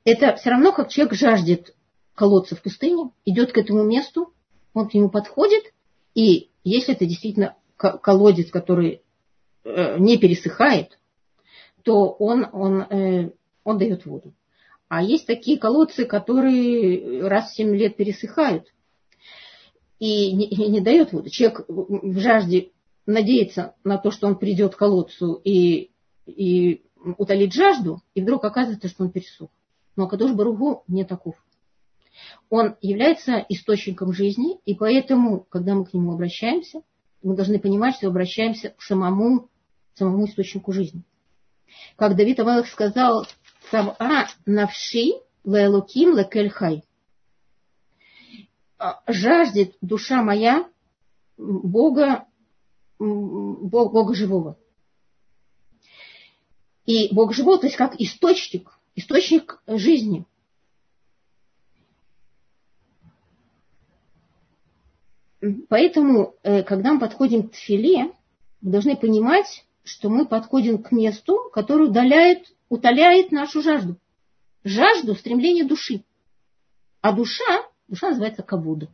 Это 0.04 0.34
все 0.34 0.50
равно, 0.50 0.72
как 0.72 0.88
человек 0.88 1.14
жаждет 1.14 1.74
колодца 2.18 2.56
в 2.56 2.62
пустыне, 2.62 3.10
идет 3.24 3.52
к 3.52 3.58
этому 3.58 3.84
месту, 3.84 4.34
он 4.74 4.88
к 4.88 4.94
нему 4.94 5.08
подходит, 5.08 5.72
и 6.14 6.50
если 6.64 6.94
это 6.94 7.06
действительно 7.06 7.56
колодец, 7.76 8.50
который 8.50 9.02
э, 9.64 9.98
не 9.98 10.18
пересыхает, 10.18 10.98
то 11.84 12.10
он, 12.10 12.46
он, 12.52 12.82
э, 12.82 13.30
он 13.62 13.78
дает 13.78 14.04
воду. 14.04 14.34
А 14.88 15.02
есть 15.02 15.26
такие 15.26 15.58
колодцы, 15.58 16.06
которые 16.06 17.26
раз 17.26 17.50
в 17.50 17.54
7 17.54 17.76
лет 17.76 17.96
пересыхают 17.96 18.72
и 19.98 20.32
не, 20.32 20.48
и 20.48 20.68
не 20.68 20.80
дает 20.80 21.12
воду. 21.12 21.30
Человек 21.30 21.66
в 21.68 22.18
жажде 22.18 22.72
надеется 23.06 23.74
на 23.84 23.98
то, 23.98 24.10
что 24.10 24.26
он 24.26 24.36
придет 24.36 24.74
к 24.74 24.78
колодцу 24.78 25.40
и, 25.44 25.90
и 26.26 26.82
утолит 27.16 27.52
жажду, 27.52 28.02
и 28.14 28.22
вдруг 28.22 28.44
оказывается, 28.44 28.88
что 28.88 29.04
он 29.04 29.10
пересох. 29.10 29.50
Но 29.94 30.04
Акадош 30.04 30.32
Баругу 30.32 30.84
не 30.88 31.04
таков. 31.04 31.36
Он 32.50 32.76
является 32.80 33.44
источником 33.48 34.12
жизни, 34.12 34.58
и 34.64 34.74
поэтому, 34.74 35.40
когда 35.50 35.74
мы 35.74 35.84
к 35.84 35.92
нему 35.92 36.12
обращаемся, 36.12 36.82
мы 37.22 37.36
должны 37.36 37.58
понимать, 37.58 37.96
что 37.96 38.08
обращаемся 38.08 38.70
к 38.70 38.82
самому, 38.82 39.48
самому 39.94 40.26
источнику 40.26 40.72
жизни. 40.72 41.02
Как 41.96 42.16
Давид 42.16 42.40
Амелах 42.40 42.68
сказал, 42.68 43.26
Сава 43.70 43.96
навши 44.46 45.20
лелуким 45.44 46.16
лекельхай. 46.16 46.84
Жаждет 49.06 49.76
душа 49.80 50.22
моя 50.22 50.68
Бога, 51.36 52.26
Бога 52.98 54.14
живого. 54.14 54.56
И 56.86 57.12
Бог 57.12 57.34
живой, 57.34 57.58
то 57.58 57.66
есть 57.66 57.76
как 57.76 58.00
источник, 58.00 58.78
источник 58.94 59.60
жизни. 59.66 60.24
Поэтому, 65.68 66.34
э, 66.42 66.62
когда 66.62 66.92
мы 66.92 67.00
подходим 67.00 67.48
к 67.48 67.52
тфиле, 67.52 68.12
мы 68.60 68.72
должны 68.72 68.96
понимать, 68.96 69.64
что 69.84 70.08
мы 70.08 70.26
подходим 70.26 70.82
к 70.82 70.90
месту, 70.90 71.50
которое 71.52 71.88
удаляет, 71.88 72.52
утоляет 72.68 73.30
нашу 73.30 73.62
жажду. 73.62 73.96
Жажду, 74.64 75.14
стремление 75.14 75.64
души. 75.64 76.04
А 77.00 77.12
душа, 77.12 77.64
душа 77.86 78.08
называется 78.10 78.42
кавод. 78.42 78.88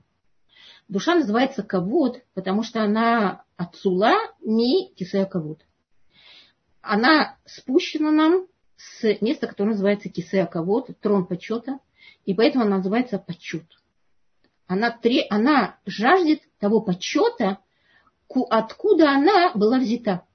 Душа 0.88 1.14
называется 1.14 1.62
кавод, 1.62 2.22
потому 2.34 2.62
что 2.62 2.82
она 2.82 3.44
отцула 3.56 4.14
ми 4.42 4.92
кисая 4.94 5.24
кавод. 5.24 5.62
Она 6.82 7.38
спущена 7.46 8.10
нам 8.10 8.46
с 8.76 9.02
места, 9.22 9.46
которое 9.46 9.70
называется 9.70 10.10
кисая 10.10 10.44
кавод, 10.44 10.90
трон 11.00 11.26
почета, 11.26 11.78
и 12.26 12.34
поэтому 12.34 12.64
она 12.64 12.76
называется 12.76 13.18
почет. 13.18 13.64
Она, 14.66 14.98
она 15.30 15.78
жаждет 15.86 16.40
того 16.58 16.80
почета, 16.80 17.58
откуда 18.50 19.10
она 19.10 19.52
была 19.54 19.78
взята. 19.78 20.26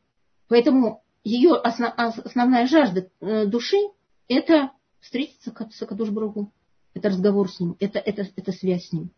Поэтому 0.47 1.03
ее 1.23 1.55
основ, 1.55 1.93
основная 1.97 2.67
жажда 2.67 3.09
э, 3.19 3.45
души– 3.45 3.77
это 4.27 4.71
встретиться 4.99 5.53
с 5.71 5.81
Акадуш. 5.81 6.09
Это 6.93 7.09
разговор 7.09 7.51
с 7.51 7.59
ним, 7.59 7.75
это, 7.79 7.99
это, 7.99 8.27
это 8.35 8.51
связь 8.51 8.87
с 8.87 8.93
ним. 8.93 9.11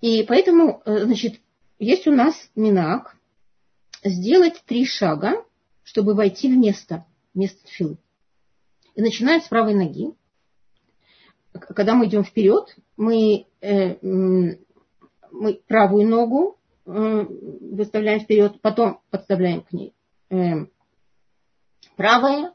И 0.00 0.24
поэтому, 0.24 0.82
э, 0.84 1.04
значит, 1.04 1.40
есть 1.78 2.06
у 2.06 2.12
нас 2.12 2.34
минак 2.56 3.16
сделать 4.04 4.62
три 4.66 4.84
шага, 4.84 5.44
чтобы 5.84 6.14
войти 6.14 6.48
в 6.48 6.56
место, 6.56 7.06
место 7.34 7.66
филы. 7.68 7.98
И 8.94 9.00
начиная 9.00 9.40
с 9.40 9.48
правой 9.48 9.74
ноги, 9.74 10.12
когда 11.52 11.94
мы 11.94 12.06
идем 12.06 12.24
вперед, 12.24 12.74
мы, 12.96 13.46
э, 13.60 13.96
мы 14.02 15.60
правую 15.66 16.08
ногу 16.08 16.58
э, 16.86 16.90
выставляем 16.90 18.20
вперед, 18.20 18.60
потом 18.60 19.00
подставляем 19.10 19.62
к 19.62 19.72
ней 19.72 19.94
э, 20.30 20.66
правая, 21.96 22.54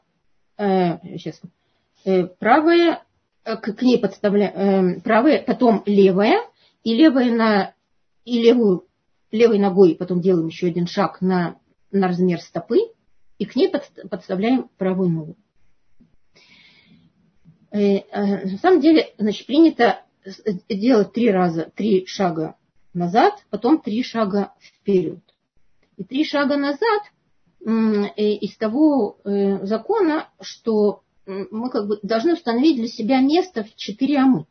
э, 0.56 0.98
сейчас, 1.18 1.40
правая, 2.38 3.04
к, 3.44 3.60
к 3.60 3.82
ней 3.82 3.98
подставляем, 3.98 4.98
э, 4.98 5.00
правая, 5.00 5.42
потом 5.42 5.82
левая, 5.86 6.40
и 6.84 6.94
левая 6.94 7.30
на, 7.30 7.74
и 8.24 8.42
левую, 8.42 8.86
левой 9.30 9.58
ногой 9.58 9.94
потом 9.94 10.20
делаем 10.20 10.48
еще 10.48 10.66
один 10.66 10.86
шаг 10.86 11.20
на, 11.20 11.58
на 11.90 12.08
размер 12.08 12.40
стопы, 12.40 12.78
и 13.38 13.46
к 13.46 13.56
ней 13.56 13.68
под, 13.68 13.88
подставляем 14.10 14.68
правую 14.76 15.10
ногу. 15.10 15.36
Э, 17.70 17.98
э, 17.98 18.46
на 18.46 18.58
самом 18.58 18.80
деле, 18.80 19.12
значит, 19.18 19.46
принято 19.46 20.02
делать 20.68 21.12
три 21.12 21.30
раза, 21.30 21.70
три 21.74 22.06
шага 22.06 22.56
назад, 22.94 23.34
потом 23.50 23.80
три 23.80 24.02
шага 24.02 24.52
вперед. 24.60 25.20
И 25.96 26.04
три 26.04 26.24
шага 26.24 26.56
назад 26.56 27.02
из 28.16 28.56
того 28.56 29.18
э, 29.24 29.66
закона, 29.66 30.28
что 30.40 31.02
мы 31.26 31.70
как 31.70 31.86
бы 31.86 31.98
должны 32.02 32.34
установить 32.34 32.76
для 32.76 32.88
себя 32.88 33.20
место 33.20 33.64
в 33.64 33.74
четыре 33.74 34.18
амы. 34.18 34.46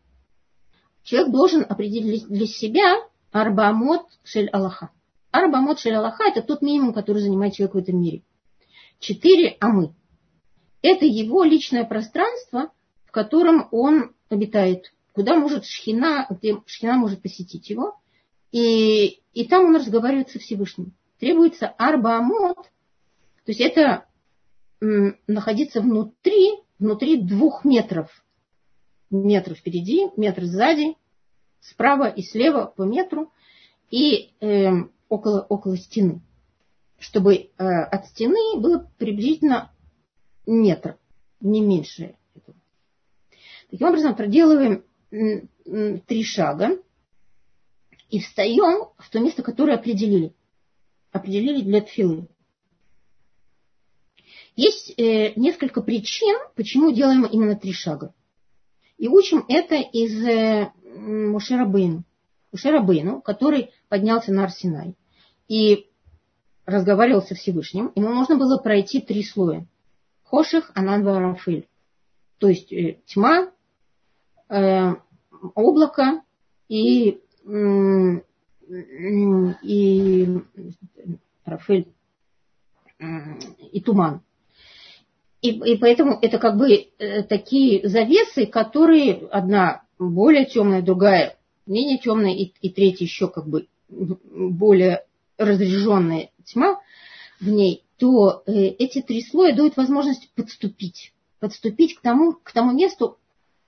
Человек 1.04 1.32
должен 1.32 1.66
определить 1.68 2.28
для 2.28 2.46
себя 2.46 2.98
арбамот 3.32 4.06
шель 4.24 4.50
Аллаха. 4.50 4.92
Арбамот 5.32 5.80
шель 5.80 5.96
Аллаха– 5.96 6.24
это 6.28 6.42
тот 6.42 6.62
минимум, 6.62 6.94
который 6.94 7.22
занимает 7.22 7.54
человек 7.54 7.76
в 7.76 7.78
этом 7.78 8.00
мире. 8.00 8.24
Четыре 9.00 9.58
амы. 9.60 9.96
Это 10.82 11.06
его 11.06 11.44
личное 11.44 11.86
пространство, 11.86 12.72
котором 13.18 13.68
он 13.72 14.14
обитает, 14.30 14.94
куда 15.14 15.36
может 15.36 15.66
шхина, 15.66 16.28
где 16.30 16.62
шхина 16.68 16.98
может 16.98 17.24
посетить 17.24 17.68
его, 17.68 17.96
и, 18.52 19.22
и 19.34 19.48
там 19.48 19.66
он 19.66 19.76
разговаривает 19.76 20.30
со 20.30 20.38
Всевышним. 20.38 20.94
Требуется 21.20 21.68
арбаамот, 21.68 22.58
то 22.58 23.52
есть 23.52 23.60
это 23.60 24.06
находиться 24.80 25.82
внутри, 25.82 26.60
внутри 26.78 27.20
двух 27.20 27.66
метров. 27.66 28.24
Метр 29.10 29.56
впереди, 29.56 30.10
метр 30.16 30.46
сзади, 30.46 30.96
справа 31.60 32.08
и 32.08 32.22
слева 32.22 32.72
по 32.78 32.84
метру, 32.84 33.32
и 33.90 34.30
э, 34.42 34.70
около, 35.10 35.42
около 35.50 35.76
стены. 35.76 36.22
Чтобы 37.00 37.34
э, 37.36 37.48
от 37.58 38.06
стены 38.10 38.60
было 38.60 38.88
приблизительно 39.00 39.72
метр, 40.46 41.00
не 41.40 41.62
меньше. 41.62 42.17
Таким 43.70 43.88
образом, 43.88 44.16
проделываем 44.16 44.84
три 45.10 46.24
шага 46.24 46.80
и 48.10 48.20
встаем 48.20 48.90
в 48.98 49.10
то 49.10 49.20
место, 49.20 49.44
которое 49.44 49.76
определили. 49.76 50.34
Определили 51.12 51.62
для 51.62 51.82
тфилы. 51.82 52.28
Есть 54.56 54.94
э, 54.98 55.34
несколько 55.36 55.82
причин, 55.82 56.36
почему 56.56 56.92
делаем 56.92 57.26
именно 57.26 57.56
три 57.56 57.74
шага. 57.74 58.14
И 58.98 59.08
учим 59.08 59.46
это 59.48 59.76
из 59.76 60.26
э, 60.26 60.72
Мушерабейну. 60.84 62.04
Мушерабейну, 62.52 63.22
который 63.22 63.72
поднялся 63.88 64.34
на 64.34 64.46
Арсенай 64.46 64.96
и 65.48 65.88
разговаривал 66.66 67.22
со 67.22 67.36
Всевышним. 67.36 67.92
Ему 67.96 68.10
нужно 68.10 68.36
было 68.36 68.58
пройти 68.58 69.00
три 69.00 69.24
слоя. 69.24 69.68
Хоших, 70.24 70.72
Ананва, 70.74 71.20
Рафиль. 71.20 71.68
То 72.40 72.50
есть 72.50 72.74
э, 72.74 73.00
тьма, 73.06 73.52
облако 74.50 76.22
и, 76.70 77.20
и 79.64 80.40
Рафель 81.46 81.88
и 83.72 83.82
туман. 83.82 84.22
И, 85.42 85.50
и 85.50 85.78
поэтому 85.78 86.18
это 86.22 86.40
как 86.40 86.58
бы 86.58 86.74
э, 86.74 87.24
такие 87.24 87.88
завесы, 87.88 88.48
которые 88.48 89.28
одна 89.32 89.84
более 90.00 90.46
темная, 90.46 90.82
другая 90.82 91.38
менее 91.68 92.00
темная, 92.00 92.34
и, 92.34 92.54
и 92.62 92.70
третья 92.70 93.06
еще 93.06 93.28
как 93.28 93.48
бы 93.48 93.68
более 93.90 95.06
разряженная 95.38 96.32
тьма 96.46 96.82
в 97.40 97.48
ней, 97.48 97.84
то 97.98 98.44
э, 98.46 98.52
эти 98.52 99.02
три 99.02 99.22
слоя 99.22 99.56
дают 99.56 99.78
возможность 99.78 100.30
подступить, 100.34 101.14
подступить 101.40 101.96
к 101.96 102.02
тому, 102.02 102.34
к 102.34 102.52
тому 102.52 102.72
месту, 102.72 103.18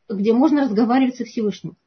где 0.10 0.34
можно 0.34 0.64
разговаривать 0.64 1.16
со 1.16 1.26
Всевышним. 1.26 1.78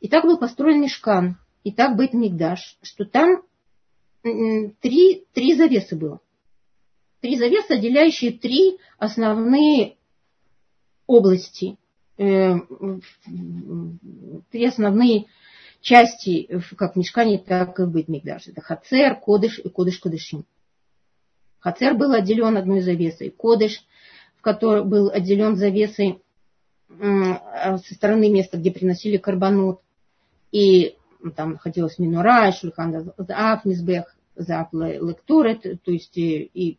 И 0.00 0.08
так 0.08 0.24
был 0.24 0.38
построен 0.38 0.80
Мешкан, 0.80 1.38
и 1.64 1.72
так 1.72 1.96
Бейт 1.96 2.12
Мигдаш, 2.12 2.78
что 2.82 3.04
там 3.04 3.42
три, 4.22 5.26
три 5.32 5.54
завесы 5.54 5.96
было. 5.96 6.20
Три 7.20 7.36
завесы, 7.36 7.72
отделяющие 7.72 8.32
три 8.32 8.78
основные 8.98 9.96
области, 11.06 11.78
э, 12.18 12.54
три 14.50 14.66
основные 14.66 15.26
части, 15.80 16.48
как 16.76 16.94
в 16.94 16.98
Мешкане, 16.98 17.38
так 17.38 17.78
и 17.78 17.84
в 17.84 17.92
Бетмигдаш. 17.92 18.48
Это 18.48 18.60
Хацер, 18.60 19.16
Кодыш 19.20 19.58
и 19.60 19.68
Кодыш 19.68 19.98
Кодышим. 19.98 20.44
Хацер 21.60 21.94
был 21.94 22.12
отделен 22.12 22.56
одной 22.56 22.80
завесой. 22.80 23.30
Кодыш, 23.30 23.84
в 24.36 24.42
который 24.42 24.84
был 24.84 25.10
отделен 25.10 25.56
завесой 25.56 26.22
со 26.88 27.94
стороны 27.94 28.30
места, 28.30 28.58
где 28.58 28.70
приносили 28.70 29.16
карбонот. 29.16 29.80
И 30.52 30.96
там 31.34 31.52
находилась 31.52 31.98
Минура, 31.98 32.52
Шульхан 32.52 33.12
Заав, 33.18 33.64
Мизбех, 33.64 34.16
Заав 34.36 34.72
Лектурет, 34.72 35.82
то 35.82 35.90
есть 35.90 36.16
и 36.16 36.78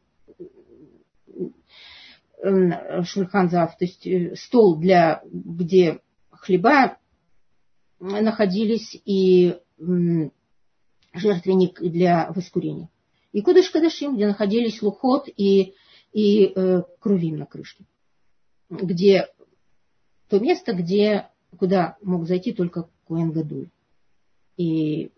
Шульхан 2.41 3.49
Заав, 3.49 3.77
то 3.77 3.85
есть 3.85 4.05
э, 4.05 4.35
стол, 4.35 4.77
для, 4.77 5.21
где 5.31 5.99
хлеба 6.29 6.97
находились 7.99 8.99
и 9.05 9.57
жертвенник 11.13 11.81
для 11.81 12.31
воскурения. 12.31 12.89
И 13.31 13.41
Кудыш 13.41 13.69
Кадашим, 13.69 14.15
где 14.15 14.27
находились 14.27 14.81
лухот 14.81 15.27
и, 15.27 15.73
и 16.13 16.45
э, 16.55 16.83
крувим 16.99 17.37
на 17.37 17.45
крышке. 17.45 17.85
Где 18.69 19.27
то 20.29 20.39
место, 20.39 20.73
где, 20.73 21.29
куда 21.57 21.97
мог 22.01 22.27
зайти 22.27 22.53
только 22.53 22.89
Куэн 23.05 23.31
Гадуль. 23.31 23.69
И, 24.57 25.11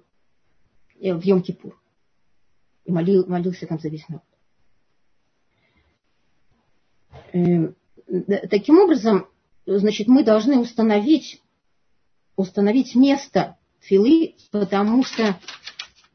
и 1.00 1.12
в 1.12 1.20
Йом-Кипур. 1.20 1.74
И 2.86 2.92
молил, 2.92 3.26
молился 3.28 3.66
там 3.66 3.80
за 3.80 3.90
весь 3.90 4.08
народ. 4.10 4.24
Э, 7.34 7.74
таким 8.50 8.80
образом, 8.80 9.28
значит, 9.66 10.08
мы 10.08 10.24
должны 10.24 10.60
установить, 10.60 11.42
установить 12.36 12.96
место 12.96 13.58
филы, 13.80 14.36
потому 14.52 15.04
что 15.04 15.40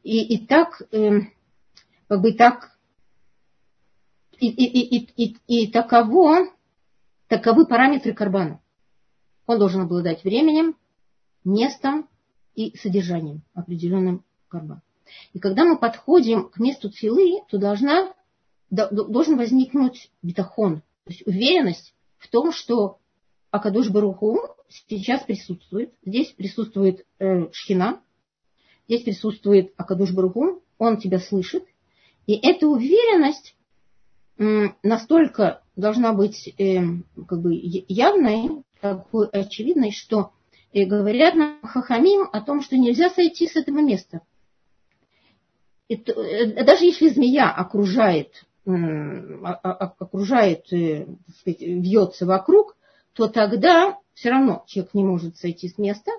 и, 0.03 0.35
и 0.35 0.45
так, 0.45 0.81
э, 0.91 1.21
как 2.07 2.21
бы 2.21 2.33
так, 2.33 2.77
и, 4.39 4.49
и, 4.49 4.97
и, 4.97 5.09
и, 5.15 5.37
и 5.47 5.71
таково, 5.71 6.47
таковы 7.27 7.65
параметры 7.65 8.13
карбана. 8.13 8.61
Он 9.47 9.59
должен 9.59 9.81
обладать 9.81 10.23
временем, 10.23 10.75
местом 11.43 12.07
и 12.55 12.75
содержанием 12.77 13.43
определенным 13.53 14.23
карбан. 14.47 14.81
И 15.33 15.39
когда 15.39 15.65
мы 15.65 15.77
подходим 15.77 16.49
к 16.49 16.57
месту 16.59 16.89
тфилы, 16.89 17.41
то 17.49 17.57
должна, 17.57 18.13
должен 18.69 19.37
возникнуть 19.37 20.09
бетахон, 20.23 20.81
то 21.03 21.11
есть 21.11 21.27
уверенность 21.27 21.93
в 22.17 22.27
том, 22.29 22.51
что 22.51 22.97
Акадуш 23.51 23.89
Баруху 23.89 24.39
сейчас 24.67 25.23
присутствует. 25.23 25.93
Здесь 26.03 26.31
присутствует 26.31 27.05
э, 27.19 27.51
Шхина, 27.51 28.01
здесь 28.87 29.03
присутствует 29.03 29.73
Акадуш 29.77 30.11
Баруху, 30.11 30.63
он 30.77 30.97
тебя 30.97 31.19
слышит. 31.19 31.63
И 32.25 32.33
эта 32.33 32.67
уверенность 32.67 33.55
настолько 34.37 35.61
должна 35.75 36.13
быть 36.13 36.53
э, 36.57 36.79
как 37.27 37.41
бы 37.41 37.53
явной, 37.53 38.63
такой 38.93 39.27
очевидной, 39.27 39.91
что 39.91 40.31
э, 40.73 40.85
говорят 40.85 41.35
нам 41.35 41.59
Хахамим 41.63 42.29
о 42.31 42.41
том, 42.41 42.61
что 42.61 42.77
нельзя 42.77 43.09
сойти 43.09 43.47
с 43.47 43.55
этого 43.55 43.79
места. 43.79 44.21
Это, 45.87 46.13
э, 46.13 46.63
даже 46.63 46.85
если 46.85 47.09
змея 47.09 47.51
окружает 47.51 48.45
окружает, 48.65 50.71
э, 50.73 51.05
сказать, 51.39 51.61
вьется 51.61 52.25
вокруг, 52.25 52.75
то 53.13 53.27
тогда 53.27 53.97
все 54.13 54.31
равно 54.31 54.63
человек 54.67 54.93
не 54.93 55.03
может 55.03 55.37
сойти 55.37 55.69
с 55.69 55.77
места. 55.77 56.11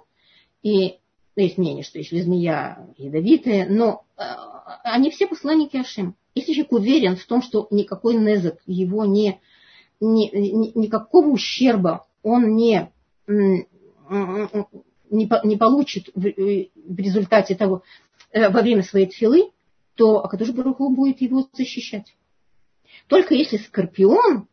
И 0.63 0.99
ну, 1.35 1.43
есть 1.43 1.59
мнение, 1.59 1.83
что 1.83 1.99
если 1.99 2.21
змея 2.21 2.87
ядовитая, 2.97 3.69
но 3.69 4.05
э, 4.17 4.23
они 4.85 5.11
все 5.11 5.27
посланники 5.27 5.77
Ашим. 5.77 6.15
Если 6.35 6.53
человек 6.53 6.73
уверен 6.73 7.17
в 7.17 7.27
том, 7.27 7.43
что 7.43 7.67
никакой 7.71 8.15
незак 8.15 8.59
его 8.67 9.05
не, 9.05 9.41
не, 10.01 10.31
никакого 10.75 11.29
ущерба 11.29 12.07
он 12.27 12.57
не, 12.57 12.91
не, 13.29 13.69
не 15.11 15.57
получит 15.57 16.09
в, 16.15 16.21
в 16.21 16.99
результате 16.99 17.55
того, 17.55 17.85
э, 18.33 18.49
во 18.49 18.63
время 18.63 18.83
своей 18.83 19.07
тфилы, 19.07 19.53
то 19.95 20.25
Акадуш 20.25 20.51
Баруху 20.51 20.89
будет 20.91 21.21
его 21.21 21.49
защищать. 21.53 22.17
Только 23.07 23.35
если 23.35 23.59
скорпион 23.59 24.49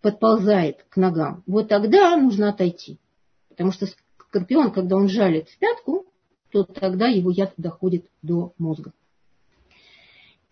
подползает 0.00 0.86
к 0.88 0.96
ногам, 0.96 1.42
вот 1.46 1.68
тогда 1.68 2.16
нужно 2.16 2.48
отойти. 2.48 2.98
Потому 3.50 3.72
что 3.72 3.86
скорпион, 4.16 4.72
когда 4.72 4.96
он 4.96 5.10
жалит 5.10 5.50
в 5.50 5.58
пятку, 5.58 6.06
то 6.50 6.64
тогда 6.64 7.08
его 7.08 7.30
яд 7.30 7.52
доходит 7.58 8.06
до 8.22 8.54
мозга. 8.56 8.94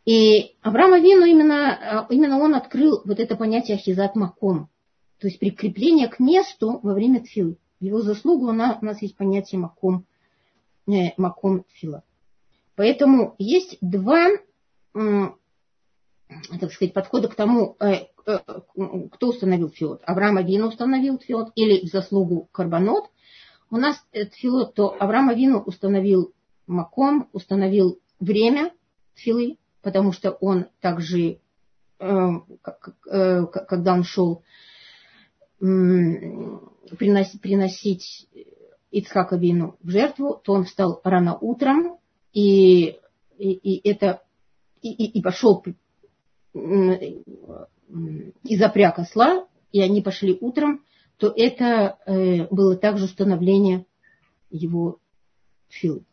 И 0.04 0.56
Авраам 0.60 0.92
Авину 0.92 1.24
именно, 1.24 2.06
именно 2.10 2.38
он 2.38 2.54
открыл 2.54 3.00
вот 3.06 3.20
это 3.20 3.36
понятие 3.36 3.78
ахизат 3.78 4.16
маком, 4.16 4.68
то 5.22 5.28
есть 5.28 5.38
прикрепление 5.38 6.08
к 6.08 6.18
месту 6.18 6.80
во 6.82 6.94
время 6.94 7.22
тфилы. 7.22 7.56
Его 7.78 8.02
заслугу 8.02 8.48
у 8.48 8.52
нас, 8.52 8.78
у 8.82 8.84
нас 8.84 9.00
есть 9.02 9.16
понятие 9.16 9.60
маком, 9.60 10.04
э, 10.88 11.12
маком 11.16 11.62
тфила. 11.62 12.02
Поэтому 12.74 13.36
есть 13.38 13.78
два 13.80 14.30
так 16.58 16.72
сказать, 16.72 16.92
подхода 16.92 17.28
к 17.28 17.36
тому, 17.36 17.76
э, 17.78 18.06
э, 18.26 18.38
кто 19.12 19.28
установил 19.28 19.70
фиот. 19.70 20.02
Авраам 20.06 20.38
Авину 20.38 20.68
установил 20.68 21.18
фиот 21.18 21.52
или 21.54 21.86
в 21.86 21.90
заслугу 21.90 22.48
Карбонот. 22.50 23.04
У 23.70 23.76
нас 23.76 24.04
филот, 24.32 24.74
то 24.74 24.96
Авраам 24.98 25.28
Авину 25.28 25.60
установил 25.60 26.32
Маком, 26.66 27.28
установил 27.32 28.00
время 28.18 28.72
филы, 29.14 29.58
потому 29.82 30.12
что 30.12 30.32
он 30.32 30.66
также, 30.80 31.38
э, 32.00 32.30
когда 33.46 33.94
он 33.94 34.02
шел 34.02 34.42
приносить, 35.62 37.40
приносить 37.40 38.28
Ицхака 38.90 39.36
вину 39.36 39.76
в 39.80 39.90
жертву, 39.90 40.40
то 40.42 40.54
он 40.54 40.64
встал 40.64 41.00
рано 41.04 41.38
утром 41.38 41.98
и, 42.32 42.98
и, 43.38 43.52
и 43.52 43.88
это 43.88 44.22
и, 44.80 44.92
и, 44.92 45.18
и 45.18 45.22
пошел 45.22 45.64
и 48.44 48.56
запряг 48.56 48.98
осла, 48.98 49.46
и 49.70 49.80
они 49.80 50.02
пошли 50.02 50.36
утром, 50.40 50.84
то 51.16 51.32
это 51.34 51.98
э, 52.06 52.46
было 52.48 52.76
также 52.76 53.04
установление 53.04 53.86
его 54.50 54.98
филы. 55.68 56.04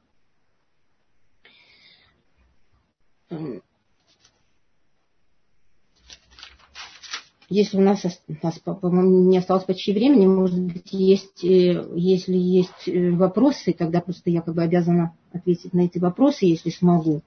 Если 7.50 7.78
у 7.78 7.82
нас, 7.82 8.06
у 8.06 8.46
нас 8.46 8.60
по-моему, 8.60 9.30
не 9.30 9.40
осталось 9.40 9.64
почти 9.64 9.92
времени, 9.92 10.28
может 10.28 10.60
быть, 10.60 10.92
есть, 10.92 11.44
э, 11.44 11.84
если 11.96 12.38
есть 12.38 12.88
э, 12.88 13.10
вопросы, 13.10 13.74
тогда 13.74 14.02
просто 14.02 14.30
я 14.30 14.42
как 14.42 14.54
бы 14.54 14.62
обязана 14.62 15.16
ответить 15.34 15.74
на 15.74 15.82
эти 15.82 15.98
вопросы, 15.98 16.46
если 16.46 16.70
смогу. 16.70 17.24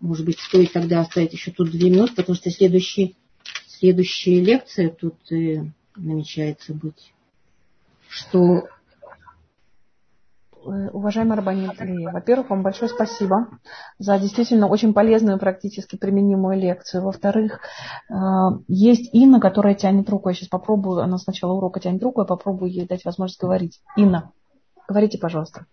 Может 0.00 0.26
быть, 0.26 0.40
стоит 0.40 0.72
тогда 0.72 1.00
оставить 1.00 1.32
еще 1.32 1.52
тут 1.52 1.70
две 1.70 1.90
минуты, 1.90 2.14
потому 2.16 2.34
что 2.34 2.50
следующий, 2.50 3.14
следующая 3.68 4.40
лекция 4.40 4.90
тут 4.90 5.14
э, 5.30 5.64
намечается 5.94 6.74
быть. 6.74 7.12
Что 8.08 8.64
Уважаемый 10.62 11.36
Рабанит 11.36 11.72
во-первых, 12.12 12.50
вам 12.50 12.62
большое 12.62 12.90
спасибо 12.90 13.48
за 13.98 14.18
действительно 14.18 14.66
очень 14.66 14.92
полезную 14.92 15.38
практически 15.38 15.96
применимую 15.96 16.58
лекцию. 16.58 17.02
Во-вторых, 17.02 17.60
э, 18.10 18.14
есть 18.68 19.08
Инна, 19.14 19.40
которая 19.40 19.74
тянет 19.74 20.10
руку. 20.10 20.28
Я 20.28 20.34
сейчас 20.34 20.48
попробую, 20.48 21.00
она 21.02 21.16
с 21.16 21.26
начала 21.26 21.52
урока 21.52 21.80
тянет 21.80 22.02
руку, 22.02 22.20
я 22.20 22.26
попробую 22.26 22.70
ей 22.70 22.86
дать 22.86 23.04
возможность 23.04 23.40
говорить. 23.40 23.80
Инна, 23.96 24.32
говорите, 24.86 25.18
пожалуйста. 25.18 25.66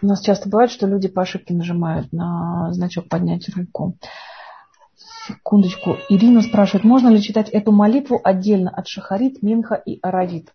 У 0.00 0.06
нас 0.06 0.20
часто 0.20 0.48
бывает, 0.48 0.70
что 0.70 0.86
люди 0.86 1.08
по 1.08 1.22
ошибке 1.22 1.54
нажимают 1.54 2.12
на 2.12 2.72
значок 2.72 3.08
«Поднять 3.08 3.48
руку». 3.54 3.96
Секундочку. 5.26 5.96
Ирина 6.10 6.42
спрашивает, 6.42 6.84
можно 6.84 7.08
ли 7.08 7.22
читать 7.22 7.48
эту 7.48 7.72
молитву 7.72 8.20
отдельно 8.22 8.70
от 8.70 8.88
Шахарит, 8.88 9.42
Минха 9.42 9.74
и 9.74 9.98
Аравит? 10.02 10.52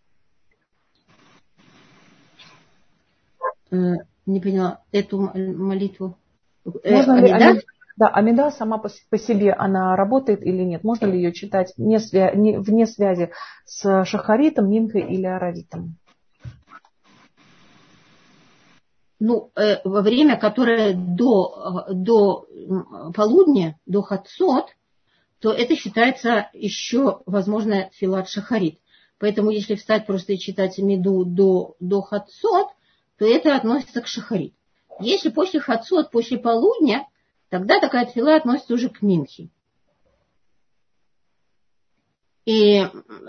Э, 3.72 3.94
не 4.26 4.40
поняла. 4.40 4.82
Эту 4.92 5.32
молитву. 5.34 6.18
Э, 6.84 6.96
можно 6.96 7.20
ли, 7.20 7.30
да? 7.30 7.56
Да, 7.98 8.08
Амида 8.08 8.50
сама 8.52 8.78
по, 8.78 8.90
по 9.10 9.18
себе, 9.18 9.52
она 9.52 9.96
работает 9.98 10.42
или 10.42 10.64
нет? 10.64 10.86
Можно 10.86 11.08
ли 11.08 11.18
ее 11.18 11.34
читать 11.34 11.74
не 11.76 12.00
свя, 12.00 12.32
не, 12.32 12.58
вне 12.58 12.88
связи 12.88 13.32
с 13.66 14.06
Шахаритом, 14.06 14.70
Минхой 14.70 15.02
или 15.02 15.26
Аравитом? 15.26 15.98
Ну, 19.20 19.52
э, 19.56 19.82
во 19.84 20.02
время, 20.02 20.38
которое 20.38 20.94
до, 20.94 21.86
до 21.92 22.48
полудня, 23.14 23.78
до 23.86 24.02
Хацот, 24.02 24.76
то 25.40 25.52
это 25.52 25.76
считается 25.76 26.50
еще, 26.54 27.22
возможно, 27.26 27.90
филат 27.94 28.30
Шахарит. 28.30 28.80
Поэтому 29.18 29.52
если 29.52 29.76
встать 29.76 30.06
просто 30.06 30.34
и 30.34 30.40
читать 30.40 30.78
Меду 30.78 31.26
до, 31.26 31.76
до 31.82 32.02
Хацот, 32.02 32.68
то 33.18 33.26
это 33.26 33.56
относится 33.56 34.02
к 34.02 34.08
Шахарит. 34.08 34.54
Если 35.02 35.30
после 35.30 35.60
Хацот, 35.60 36.12
после 36.12 36.38
полудня, 36.38 37.06
тогда 37.50 37.80
такая 37.80 38.06
тфила 38.06 38.36
относится 38.36 38.74
уже 38.74 38.90
к 38.90 39.02
Минхе. 39.02 39.50
И 42.46 42.80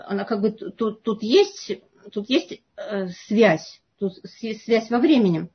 она 0.06 0.24
как 0.24 0.40
бы 0.40 0.52
тут, 0.52 1.02
тут 1.02 1.22
есть, 1.22 1.72
тут 2.12 2.30
есть 2.30 2.62
э, 2.76 3.08
связь, 3.08 3.82
тут 3.98 4.14
связь 4.24 4.88
во 4.88 4.98
времени. 4.98 5.48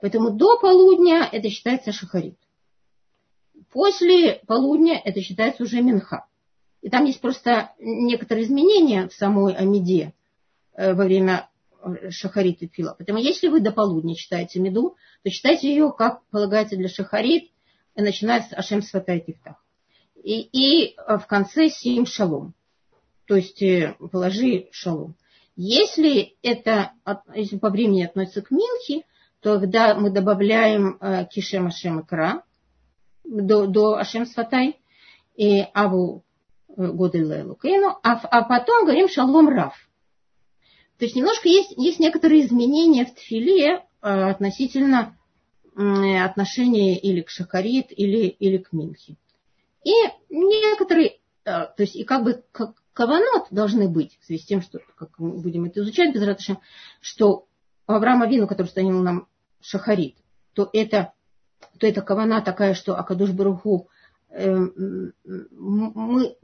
Поэтому 0.00 0.30
до 0.30 0.58
полудня 0.58 1.28
это 1.30 1.50
считается 1.50 1.92
шахарит. 1.92 2.38
После 3.72 4.40
полудня 4.46 5.00
это 5.04 5.20
считается 5.20 5.64
уже 5.64 5.82
минха. 5.82 6.26
И 6.80 6.90
там 6.90 7.04
есть 7.04 7.20
просто 7.20 7.72
некоторые 7.78 8.46
изменения 8.46 9.08
в 9.08 9.12
самой 9.12 9.54
Амиде 9.54 10.14
э, 10.74 10.94
во 10.94 11.04
время 11.04 11.48
э, 11.82 12.10
шахарит 12.10 12.62
и 12.62 12.68
фила. 12.68 12.94
Поэтому 12.96 13.18
если 13.18 13.48
вы 13.48 13.60
до 13.60 13.72
полудня 13.72 14.14
читаете 14.14 14.60
меду, 14.60 14.96
то 15.22 15.30
читайте 15.30 15.68
ее, 15.68 15.92
как 15.96 16.24
полагается 16.26 16.76
для 16.76 16.88
шахарит, 16.88 17.50
начиная 17.96 18.42
с 18.42 18.52
Ашем 18.52 18.80
Сватай 18.80 19.20
Тифтах. 19.20 19.56
И, 20.22 20.40
и 20.40 20.96
в 20.96 21.26
конце 21.26 21.68
Сим 21.68 22.06
Шалом. 22.06 22.54
То 23.26 23.34
есть 23.34 23.60
э, 23.60 23.96
положи 24.12 24.68
Шалом. 24.70 25.16
Если 25.56 26.36
это, 26.42 26.92
если 27.34 27.58
по 27.58 27.70
времени 27.70 28.04
относится 28.04 28.42
к 28.42 28.52
Минхи, 28.52 29.04
то 29.40 29.60
когда 29.60 29.94
мы 29.94 30.10
добавляем 30.10 30.98
э, 31.00 31.26
Кишем 31.26 31.66
Ашем 31.68 32.00
Икра 32.00 32.42
до, 33.24 33.66
до 33.66 33.96
Ашем 33.96 34.26
Сватай 34.26 34.80
и 35.36 35.60
Аву 35.74 36.24
э, 36.68 36.86
Годы 36.86 37.24
Лукейну, 37.44 37.98
а, 38.02 38.12
а 38.14 38.42
потом 38.42 38.84
говорим 38.84 39.08
Шалом 39.08 39.48
Рав. 39.48 39.74
То 40.98 41.04
есть 41.04 41.14
немножко 41.14 41.48
есть, 41.48 41.72
есть 41.76 42.00
некоторые 42.00 42.44
изменения 42.44 43.06
в 43.06 43.14
тфиле 43.14 43.84
относительно 44.00 45.16
отношение 45.76 46.98
или 46.98 47.20
к 47.20 47.30
шахарит, 47.30 47.86
или, 47.90 48.26
или 48.26 48.58
к 48.58 48.72
минхе. 48.72 49.16
И 49.84 49.92
некоторые, 50.28 51.18
э, 51.44 51.50
то 51.50 51.74
есть 51.78 51.94
и 51.94 52.04
как 52.04 52.24
бы 52.24 52.42
как 52.50 52.74
каванот 52.92 53.46
должны 53.50 53.88
быть, 53.88 54.18
в 54.20 54.26
связи 54.26 54.42
с 54.42 54.46
тем, 54.46 54.60
что, 54.60 54.80
как 54.96 55.18
мы 55.18 55.38
будем 55.38 55.66
это 55.66 55.80
изучать 55.80 56.12
без 56.12 56.22
ратышем, 56.22 56.58
что 57.00 57.46
у 57.88 57.92
Авраама 57.92 58.28
Вину, 58.28 58.46
который 58.46 58.68
станил 58.68 59.02
нам 59.02 59.26
шахарит, 59.60 60.16
то 60.52 60.68
это, 60.72 61.12
то 61.78 61.86
это 61.86 62.02
кавана 62.02 62.42
такая, 62.42 62.74
что 62.74 62.96
Акадуш 62.96 63.30
Баруху 63.30 63.88
э, 64.28 64.54
мы 65.50 66.36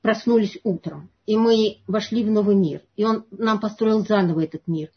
проснулись 0.00 0.58
утром, 0.62 1.10
и 1.26 1.36
мы 1.36 1.82
вошли 1.86 2.24
в 2.24 2.30
новый 2.30 2.54
мир, 2.54 2.82
и 2.96 3.04
он 3.04 3.26
нам 3.30 3.60
построил 3.60 4.06
заново 4.06 4.44
этот 4.44 4.66
мир. 4.66 4.90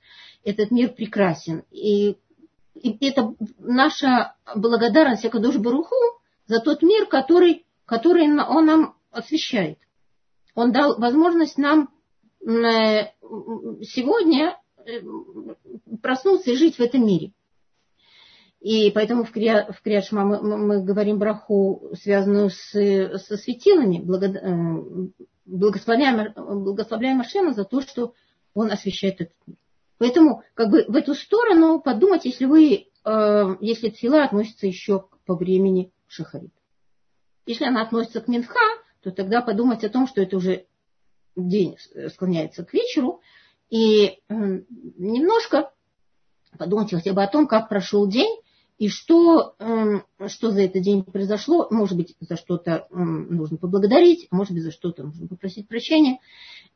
Этот 0.43 0.70
мир 0.72 0.93
прекрасен, 0.93 1.64
и 1.72 2.18
и 2.76 2.97
это 3.08 3.34
наша 3.58 4.36
благодарность 4.53 5.26
Акадош 5.26 5.58
Баруху 5.58 5.95
за 6.45 6.60
тот 6.60 6.84
мир, 6.84 7.08
который, 7.08 7.66
который 7.86 8.30
он 8.30 8.66
нам 8.66 8.95
освещает. 9.12 9.80
Он 10.56 10.72
дал 10.72 10.99
возможность 10.99 11.58
нам 11.58 11.89
э, 12.41 13.12
сегодня 13.82 14.58
проснуться 16.02 16.52
и 16.52 16.56
жить 16.56 16.78
в 16.78 16.82
этом 16.82 17.06
мире. 17.06 17.34
И 18.60 18.90
поэтому 18.92 19.24
в, 19.24 19.32
Крия, 19.32 19.72
в 19.72 19.82
Криашма 19.82 20.26
мы, 20.26 20.58
мы 20.58 20.84
говорим 20.84 21.20
браху, 21.20 21.92
связанную 22.02 22.50
с, 22.50 22.72
со 22.72 23.38
светилами, 23.38 24.00
благо, 24.00 24.26
э, 24.26 25.26
благословляем, 25.46 26.34
благословляем 26.64 27.22
Ашема 27.22 27.54
за 27.54 27.64
то, 27.64 27.82
что 27.82 28.14
он 28.56 28.72
освещает 28.72 29.22
этот 29.22 29.36
мир. 29.46 29.58
Поэтому 30.00 30.44
как 30.56 30.72
бы 30.72 30.86
в 30.88 30.96
эту 30.96 31.14
сторону 31.14 31.80
подумать, 31.80 32.26
если 32.26 32.46
вы, 32.46 32.88
э, 33.06 33.56
если 33.62 33.90
тфила 33.90 34.24
относится 34.24 34.66
еще 34.66 35.10
по 35.26 35.36
времени 35.36 35.92
шахарит. 36.08 36.54
Если 37.46 37.66
она 37.66 37.84
относится 37.84 38.22
к 38.22 38.28
минха, 38.28 38.60
то 39.02 39.12
тогда 39.12 39.42
подумать 39.42 39.84
о 39.84 39.90
том, 39.90 40.08
что 40.08 40.22
это 40.22 40.38
уже 40.38 40.66
день 41.36 41.78
склоняется 42.10 42.66
к 42.66 42.74
вечеру, 42.74 43.22
и 43.76 44.19
немножко 44.30 45.69
подумать 46.57 46.91
хотя 46.91 47.11
бы 47.11 47.21
о 47.21 47.28
том, 47.28 47.45
как 47.45 47.67
прошел 47.67 48.07
день, 48.07 48.39
и 48.78 48.88
что, 48.88 49.55
что 50.28 50.51
за 50.51 50.61
этот 50.61 50.82
день 50.82 51.03
произошло. 51.03 51.67
Может 51.71 51.97
быть, 51.97 52.15
за 52.21 52.38
что-то 52.38 52.88
нужно 52.89 53.57
поблагодарить, 53.57 54.30
может 54.32 54.53
быть, 54.53 54.63
за 54.63 54.71
что-то 54.71 55.03
нужно 55.03 55.28
попросить 55.28 55.67
прощения. 55.67 56.19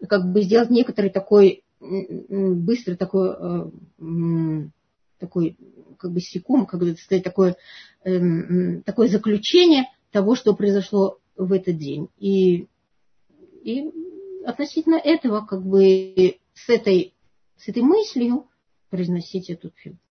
Как 0.09 0.29
бы 0.29 0.41
сделать 0.41 0.69
некоторый 0.69 1.09
такой 1.09 1.63
быстро 1.79 2.95
такой, 2.95 3.29
э, 3.29 4.67
такой 5.19 5.57
как 5.97 6.11
бы 6.11 6.19
секунд, 6.19 6.67
как 6.69 6.81
бы 6.81 6.95
сказать, 6.97 7.23
такое, 7.23 7.55
эм, 8.03 8.83
такое 8.83 9.07
заключение 9.07 9.85
того, 10.11 10.35
что 10.35 10.53
произошло 10.53 11.19
в 11.37 11.53
этот 11.53 11.77
день. 11.77 12.09
И, 12.17 12.67
и 13.63 13.89
относительно 14.45 14.95
этого, 14.95 15.45
как 15.45 15.65
бы 15.65 16.37
с 16.65 16.69
этой, 16.69 17.13
с 17.57 17.67
этой 17.67 17.83
мыслью 17.83 18.49
произносить 18.89 19.49
этот 19.49 19.75
фильм. 19.77 19.99